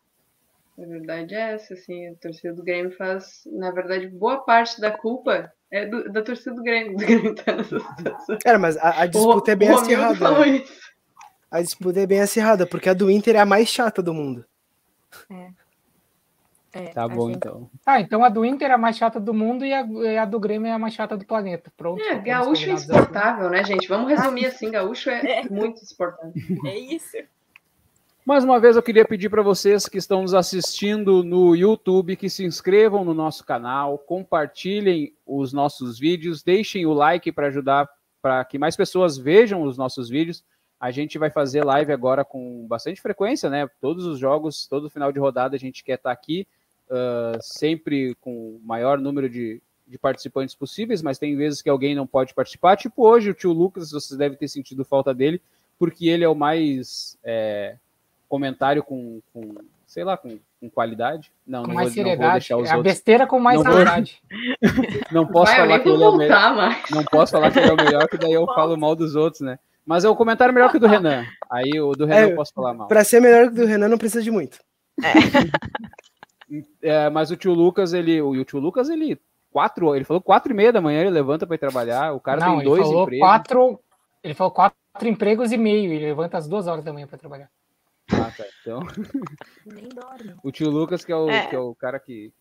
A 0.77 0.85
verdade 0.85 1.35
é 1.35 1.53
essa, 1.55 1.73
assim, 1.73 2.07
a 2.07 2.15
torcida 2.15 2.53
do 2.53 2.63
Grêmio 2.63 2.91
faz, 2.95 3.41
na 3.51 3.69
verdade, 3.71 4.07
boa 4.07 4.37
parte 4.45 4.79
da 4.79 4.89
culpa 4.91 5.51
é 5.69 5.85
do- 5.85 6.09
da 6.11 6.21
torcida 6.21 6.55
do 6.55 6.63
Grêmio. 6.63 6.95
Do 6.97 7.05
Grêmio 7.05 7.35
tá 7.35 7.53
nessa 7.55 7.79
situação. 7.79 8.37
Cara, 8.41 8.57
mas 8.57 8.77
a, 8.77 9.01
a 9.01 9.05
disputa 9.05 9.51
O- 9.51 9.53
é 9.53 9.55
bem 9.57 9.69
acirrada. 9.69 10.31
né? 10.45 10.63
A 11.51 11.61
disputa 11.61 11.99
é 11.99 12.07
bem 12.07 12.21
acirrada, 12.21 12.65
porque 12.65 12.87
a 12.89 12.93
do 12.93 13.11
Inter 13.11 13.35
é 13.35 13.39
a 13.39 13.45
mais 13.45 13.67
chata 13.67 14.01
do 14.01 14.13
mundo. 14.13 14.45
É, 15.29 15.49
Tá 16.93 17.03
a 17.03 17.07
bom, 17.07 17.27
gente- 17.27 17.37
então. 17.37 17.69
Ah, 17.85 17.99
então 17.99 18.23
a 18.23 18.29
do 18.29 18.45
Inter 18.45 18.69
é 18.69 18.73
a 18.73 18.77
mais 18.77 18.95
chata 18.97 19.19
do 19.19 19.33
mundo 19.33 19.65
e 19.65 19.73
a, 19.73 19.81
e 19.81 20.17
a 20.17 20.25
do 20.25 20.39
Grêmio 20.39 20.67
é 20.67 20.71
a 20.71 20.79
mais 20.79 20.93
chata 20.93 21.17
do 21.17 21.25
planeta. 21.25 21.71
Pronto. 21.75 22.01
É, 22.01 22.19
gaúcho 22.19 22.69
é 22.69 22.73
insuportável, 22.73 23.49
né, 23.49 23.63
gente? 23.63 23.87
Vamos 23.87 24.09
resumir 24.09 24.45
assim, 24.45 24.69
gaúcho 24.69 25.09
é 25.11 25.43
muito 25.49 25.81
insuportável. 25.81 26.33
É 26.65 26.77
isso. 26.77 27.17
Mais 28.25 28.43
uma 28.43 28.59
vez 28.59 28.75
eu 28.75 28.83
queria 28.83 29.03
pedir 29.05 29.27
para 29.29 29.41
vocês 29.41 29.87
que 29.87 29.97
estão 29.97 30.21
nos 30.21 30.35
assistindo 30.35 31.23
no 31.23 31.55
YouTube 31.55 32.15
que 32.15 32.29
se 32.29 32.45
inscrevam 32.45 33.03
no 33.03 33.13
nosso 33.13 33.43
canal, 33.43 33.97
compartilhem 33.97 35.13
os 35.25 35.51
nossos 35.51 35.97
vídeos, 35.97 36.43
deixem 36.43 36.85
o 36.85 36.93
like 36.93 37.31
para 37.31 37.47
ajudar 37.47 37.89
para 38.21 38.45
que 38.45 38.59
mais 38.59 38.75
pessoas 38.75 39.17
vejam 39.17 39.63
os 39.63 39.77
nossos 39.77 40.09
vídeos. 40.09 40.43
A 40.79 40.91
gente 40.91 41.17
vai 41.17 41.31
fazer 41.31 41.63
live 41.65 41.91
agora 41.91 42.23
com 42.23 42.67
bastante 42.67 43.01
frequência, 43.01 43.49
né? 43.49 43.67
Todos 43.81 44.05
os 44.05 44.19
jogos, 44.19 44.67
todo 44.67 44.89
final 44.89 45.11
de 45.11 45.19
rodada 45.19 45.55
a 45.55 45.59
gente 45.59 45.83
quer 45.83 45.95
estar 45.95 46.11
aqui, 46.11 46.47
ah, 46.89 47.37
sempre 47.41 48.15
com 48.21 48.31
o 48.55 48.61
maior 48.63 48.97
número 48.99 49.29
de, 49.29 49.61
de 49.87 49.97
participantes 49.97 50.55
possíveis, 50.55 51.01
mas 51.01 51.17
tem 51.19 51.35
vezes 51.35 51.61
que 51.61 51.69
alguém 51.69 51.95
não 51.95 52.07
pode 52.07 52.33
participar. 52.33 52.75
Tipo 52.77 53.07
hoje, 53.07 53.29
o 53.29 53.33
tio 53.33 53.51
Lucas, 53.51 53.91
vocês 53.91 54.17
devem 54.17 54.37
ter 54.37 54.47
sentido 54.47 54.83
falta 54.85 55.13
dele, 55.13 55.41
porque 55.77 56.07
ele 56.07 56.23
é 56.23 56.29
o 56.29 56.35
mais 56.35 57.17
é, 57.23 57.75
comentário 58.27 58.83
com, 58.83 59.21
com, 59.33 59.55
sei 59.87 60.03
lá, 60.03 60.17
com, 60.17 60.37
com 60.59 60.69
qualidade. 60.69 61.31
Não, 61.47 61.61
Com 61.63 61.67
não, 61.69 61.75
mais 61.75 61.95
vou, 61.95 62.03
não 62.03 62.17
vou 62.17 62.31
deixar 62.31 62.57
os 62.57 62.67
É 62.69 62.73
a 62.73 62.77
outros. 62.77 62.93
besteira 62.93 63.25
com 63.25 63.39
mais 63.39 63.57
Não 63.57 63.63
vou- 63.65 63.73
seriedade. 63.73 64.21
Não 65.11 65.25
posso 65.25 65.51
Vai, 65.51 65.61
falar 65.61 65.79
que 65.79 65.89
ele 65.89 66.03
é 66.03 66.07
o 66.07 66.15
melhor. 66.17 66.75
Não 66.91 67.03
posso 67.05 67.31
falar 67.31 67.51
que 67.51 67.59
ele 67.59 67.69
é 67.69 67.73
o 67.73 67.77
melhor, 67.77 68.07
que 68.07 68.17
daí 68.17 68.33
eu 68.33 68.45
falo 68.45 68.77
mal 68.77 68.95
dos 68.95 69.15
outros, 69.15 69.41
né? 69.41 69.57
Mas 69.85 70.03
é 70.05 70.09
o 70.09 70.15
comentário 70.15 70.53
melhor 70.53 70.69
que 70.69 70.77
o 70.77 70.79
do 70.79 70.85
Renan. 70.85 71.25
Aí 71.49 71.79
o 71.79 71.93
do 71.93 72.05
Renan 72.05 72.27
É, 72.27 72.31
eu 72.31 72.35
posso 72.35 72.53
falar 72.53 72.73
mal. 72.75 72.87
Pra 72.87 73.03
ser 73.03 73.19
melhor 73.19 73.47
que 73.47 73.53
o 73.53 73.55
do 73.55 73.65
Renan, 73.65 73.87
não 73.87 73.97
precisa 73.97 74.21
de 74.21 74.29
muito. 74.29 74.59
É, 75.01 75.13
mas 77.11 77.31
o 77.31 77.35
tio 77.37 77.53
Lucas, 77.53 77.93
ele. 77.93 78.21
O, 78.21 78.35
e 78.35 78.39
o 78.39 78.45
tio 78.45 78.59
Lucas, 78.59 78.89
ele. 78.89 79.19
Quatro, 79.51 79.95
ele 79.95 80.05
falou 80.05 80.21
quatro 80.21 80.51
e 80.51 80.55
meia 80.55 80.71
da 80.71 80.79
manhã, 80.81 81.01
ele 81.01 81.09
levanta 81.09 81.45
para 81.47 81.55
ir 81.55 81.59
trabalhar. 81.59 82.13
O 82.13 82.19
cara 82.19 82.39
Não, 82.41 82.47
tem 82.47 82.55
ele 82.57 82.65
dois 82.65 82.81
falou 82.83 83.03
empregos. 83.03 83.27
quatro. 83.27 83.79
Ele 84.23 84.33
falou 84.33 84.51
quatro 84.51 84.77
empregos 85.07 85.51
e 85.51 85.57
meio. 85.57 85.91
Ele 85.91 86.05
levanta 86.05 86.37
às 86.37 86.47
duas 86.47 86.67
horas 86.67 86.83
da 86.83 86.93
manhã 86.93 87.07
para 87.07 87.17
trabalhar. 87.17 87.49
Ah, 88.11 88.31
tá. 88.35 88.43
Então, 88.61 88.79
Nem 89.65 89.89
dorme. 89.89 90.35
o 90.43 90.51
tio 90.51 90.69
Lucas, 90.69 91.03
que 91.03 91.11
é 91.11 91.15
o, 91.15 91.29
É. 91.29 91.47
que 91.47 91.55
é 91.55 91.59
o 91.59 91.73
cara 91.75 91.99
que. 91.99 92.31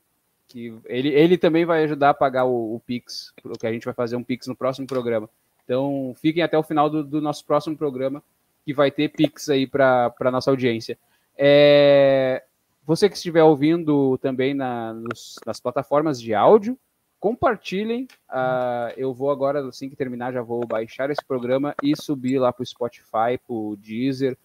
que 0.49 0.75
ele, 0.87 1.09
ele 1.09 1.39
também 1.39 1.65
vai 1.65 1.85
ajudar 1.85 2.11
a 2.11 2.15
pagar 2.15 2.45
o, 2.45 2.75
o 2.75 2.81
Pix, 2.81 3.33
porque 3.43 3.67
a 3.67 3.73
gente 3.73 3.85
vai 3.85 3.95
fazer 3.95 4.17
um 4.17 4.23
Pix 4.23 4.47
no 4.47 4.57
próximo 4.57 4.87
programa. 4.87 5.29
Então, 5.65 6.15
fiquem 6.21 6.43
até 6.43 6.59
o 6.59 6.63
final 6.63 6.89
do, 6.91 7.03
do 7.05 7.21
nosso 7.21 7.45
próximo 7.45 7.77
programa, 7.77 8.23
que 8.65 8.73
vai 8.75 8.91
ter 8.91 9.09
Pix 9.11 9.49
aí 9.51 9.67
para 9.67 10.13
a 10.21 10.31
nossa 10.31 10.51
audiência. 10.51 10.99
É, 11.37 12.43
você 12.89 13.07
que 13.07 13.17
estiver 13.17 13.43
ouvindo 13.43 14.17
também 14.17 14.55
na, 14.55 14.95
nos- 14.95 15.37
nas 15.45 15.61
plataformas 15.61 16.19
de 16.19 16.33
áudio, 16.33 16.79
compartilhem. 17.21 18.09
Ah, 18.27 18.95
eu 18.97 19.13
vou 19.13 19.31
agora, 19.31 19.61
assim 19.69 19.91
que 19.91 19.95
terminar, 19.95 20.33
já 20.33 20.41
vou 20.41 20.67
baixar 20.67 21.11
esse 21.11 21.23
programa 21.23 21.75
e 21.83 21.95
subir 21.95 22.39
lá 22.39 22.51
para 22.51 22.63
o 22.63 22.67
Spotify, 22.67 23.37
para 23.47 23.55
o 23.55 23.77
Deezer, 23.77 24.39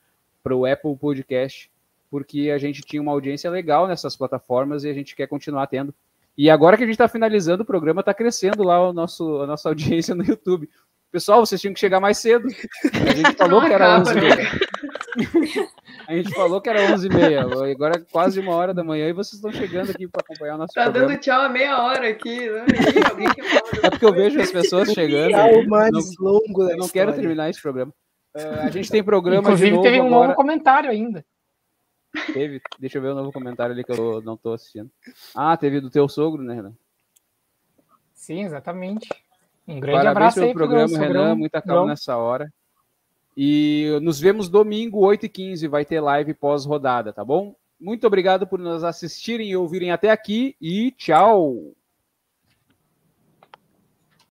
para 0.43 0.53
o 0.53 0.65
Apple 0.65 0.93
Podcast, 0.97 1.71
porque 2.11 2.51
a 2.53 2.57
gente 2.57 2.81
tinha 2.81 3.01
uma 3.01 3.13
audiência 3.13 3.49
legal 3.49 3.87
nessas 3.87 4.13
plataformas 4.13 4.83
e 4.83 4.89
a 4.89 4.93
gente 4.93 5.15
quer 5.15 5.27
continuar 5.27 5.67
tendo. 5.67 5.95
E 6.37 6.49
agora 6.49 6.75
que 6.75 6.83
a 6.83 6.85
gente 6.85 6.95
está 6.95 7.07
finalizando 7.07 7.63
o 7.63 7.65
programa, 7.65 8.01
está 8.01 8.13
crescendo 8.13 8.61
lá 8.61 8.89
o 8.89 8.91
nosso, 8.91 9.41
a 9.41 9.47
nossa 9.47 9.69
audiência 9.71 10.13
no 10.13 10.25
YouTube. 10.25 10.69
Pessoal, 11.09 11.45
vocês 11.45 11.61
tinham 11.61 11.73
que 11.73 11.79
chegar 11.79 12.01
mais 12.01 12.17
cedo. 12.17 12.45
A 13.07 13.13
gente 13.15 13.37
falou 13.37 13.61
que 13.61 13.71
era 13.71 13.95
acaba, 13.95 14.09
11 14.11 14.19
né? 14.19 14.35
A 16.07 16.13
gente 16.15 16.33
falou 16.33 16.59
que 16.61 16.69
era 16.69 16.91
11 16.93 17.07
e 17.07 17.09
meia. 17.09 17.41
Agora 17.43 17.97
é 17.97 18.03
quase 18.11 18.39
uma 18.39 18.55
hora 18.55 18.73
da 18.73 18.83
manhã 18.83 19.07
e 19.07 19.13
vocês 19.13 19.33
estão 19.33 19.51
chegando 19.51 19.91
aqui 19.91 20.07
para 20.07 20.21
acompanhar 20.21 20.55
o 20.55 20.57
nosso 20.57 20.73
Tá 20.73 20.83
programa. 20.83 21.07
dando 21.09 21.19
tchau 21.19 21.41
há 21.41 21.49
meia 21.49 21.81
hora 21.83 22.09
aqui. 22.09 22.49
né? 22.49 22.65
É 23.83 23.89
porque 23.89 24.05
eu 24.05 24.13
vejo 24.13 24.39
as 24.41 24.51
pessoas 24.51 24.91
chegando. 24.91 25.35
É 25.35 25.57
o 25.57 25.67
mais 25.69 25.91
Não- 25.91 26.01
longo 26.31 26.65
da 26.65 26.71
Eu 26.73 26.77
não 26.77 26.85
história. 26.85 26.91
quero 26.91 27.13
terminar 27.13 27.49
esse 27.49 27.61
programa. 27.61 27.93
Ah, 28.35 28.63
a 28.63 28.69
gente 28.71 28.89
tem 28.89 29.03
programa 29.03 29.41
Inclusive, 29.41 29.69
de 29.69 29.75
novo 29.75 29.83
teve 29.83 29.99
um 30.01 30.07
agora. 30.07 30.23
novo 30.29 30.35
comentário 30.35 30.89
ainda. 30.89 31.23
Teve. 32.33 32.61
Deixa 32.79 32.97
eu 32.97 33.01
ver 33.01 33.09
o 33.09 33.15
novo 33.15 33.31
comentário 33.31 33.73
ali 33.73 33.83
que 33.83 33.91
eu 33.91 34.21
não 34.21 34.35
tô 34.37 34.53
assistindo. 34.53 34.89
Ah, 35.35 35.55
teve 35.57 35.79
do 35.79 35.89
teu 35.89 36.07
sogro, 36.09 36.41
né, 36.43 36.55
Renan? 36.55 36.73
Sim, 38.13 38.43
exatamente. 38.45 39.07
Um 39.67 39.79
grande 39.79 39.97
Parabéns 39.97 40.11
abraço 40.17 40.35
pelo 40.35 40.47
aí 40.47 40.53
pro 40.53 40.59
programa, 40.67 40.87
meu 40.87 40.99
Renan. 40.99 41.13
sogrão. 41.13 41.35
Muita 41.35 41.61
calma 41.61 41.87
nessa 41.89 42.17
hora. 42.17 42.51
E 43.35 43.99
nos 44.01 44.19
vemos 44.19 44.49
domingo, 44.49 44.99
8h15. 44.99 45.67
Vai 45.67 45.85
ter 45.85 45.99
live 45.99 46.33
pós-rodada, 46.33 47.11
tá 47.11 47.23
bom? 47.23 47.55
Muito 47.79 48.07
obrigado 48.07 48.47
por 48.47 48.59
nos 48.59 48.83
assistirem 48.83 49.49
e 49.49 49.57
ouvirem 49.57 49.91
até 49.91 50.09
aqui. 50.09 50.55
E 50.61 50.91
tchau! 50.91 51.73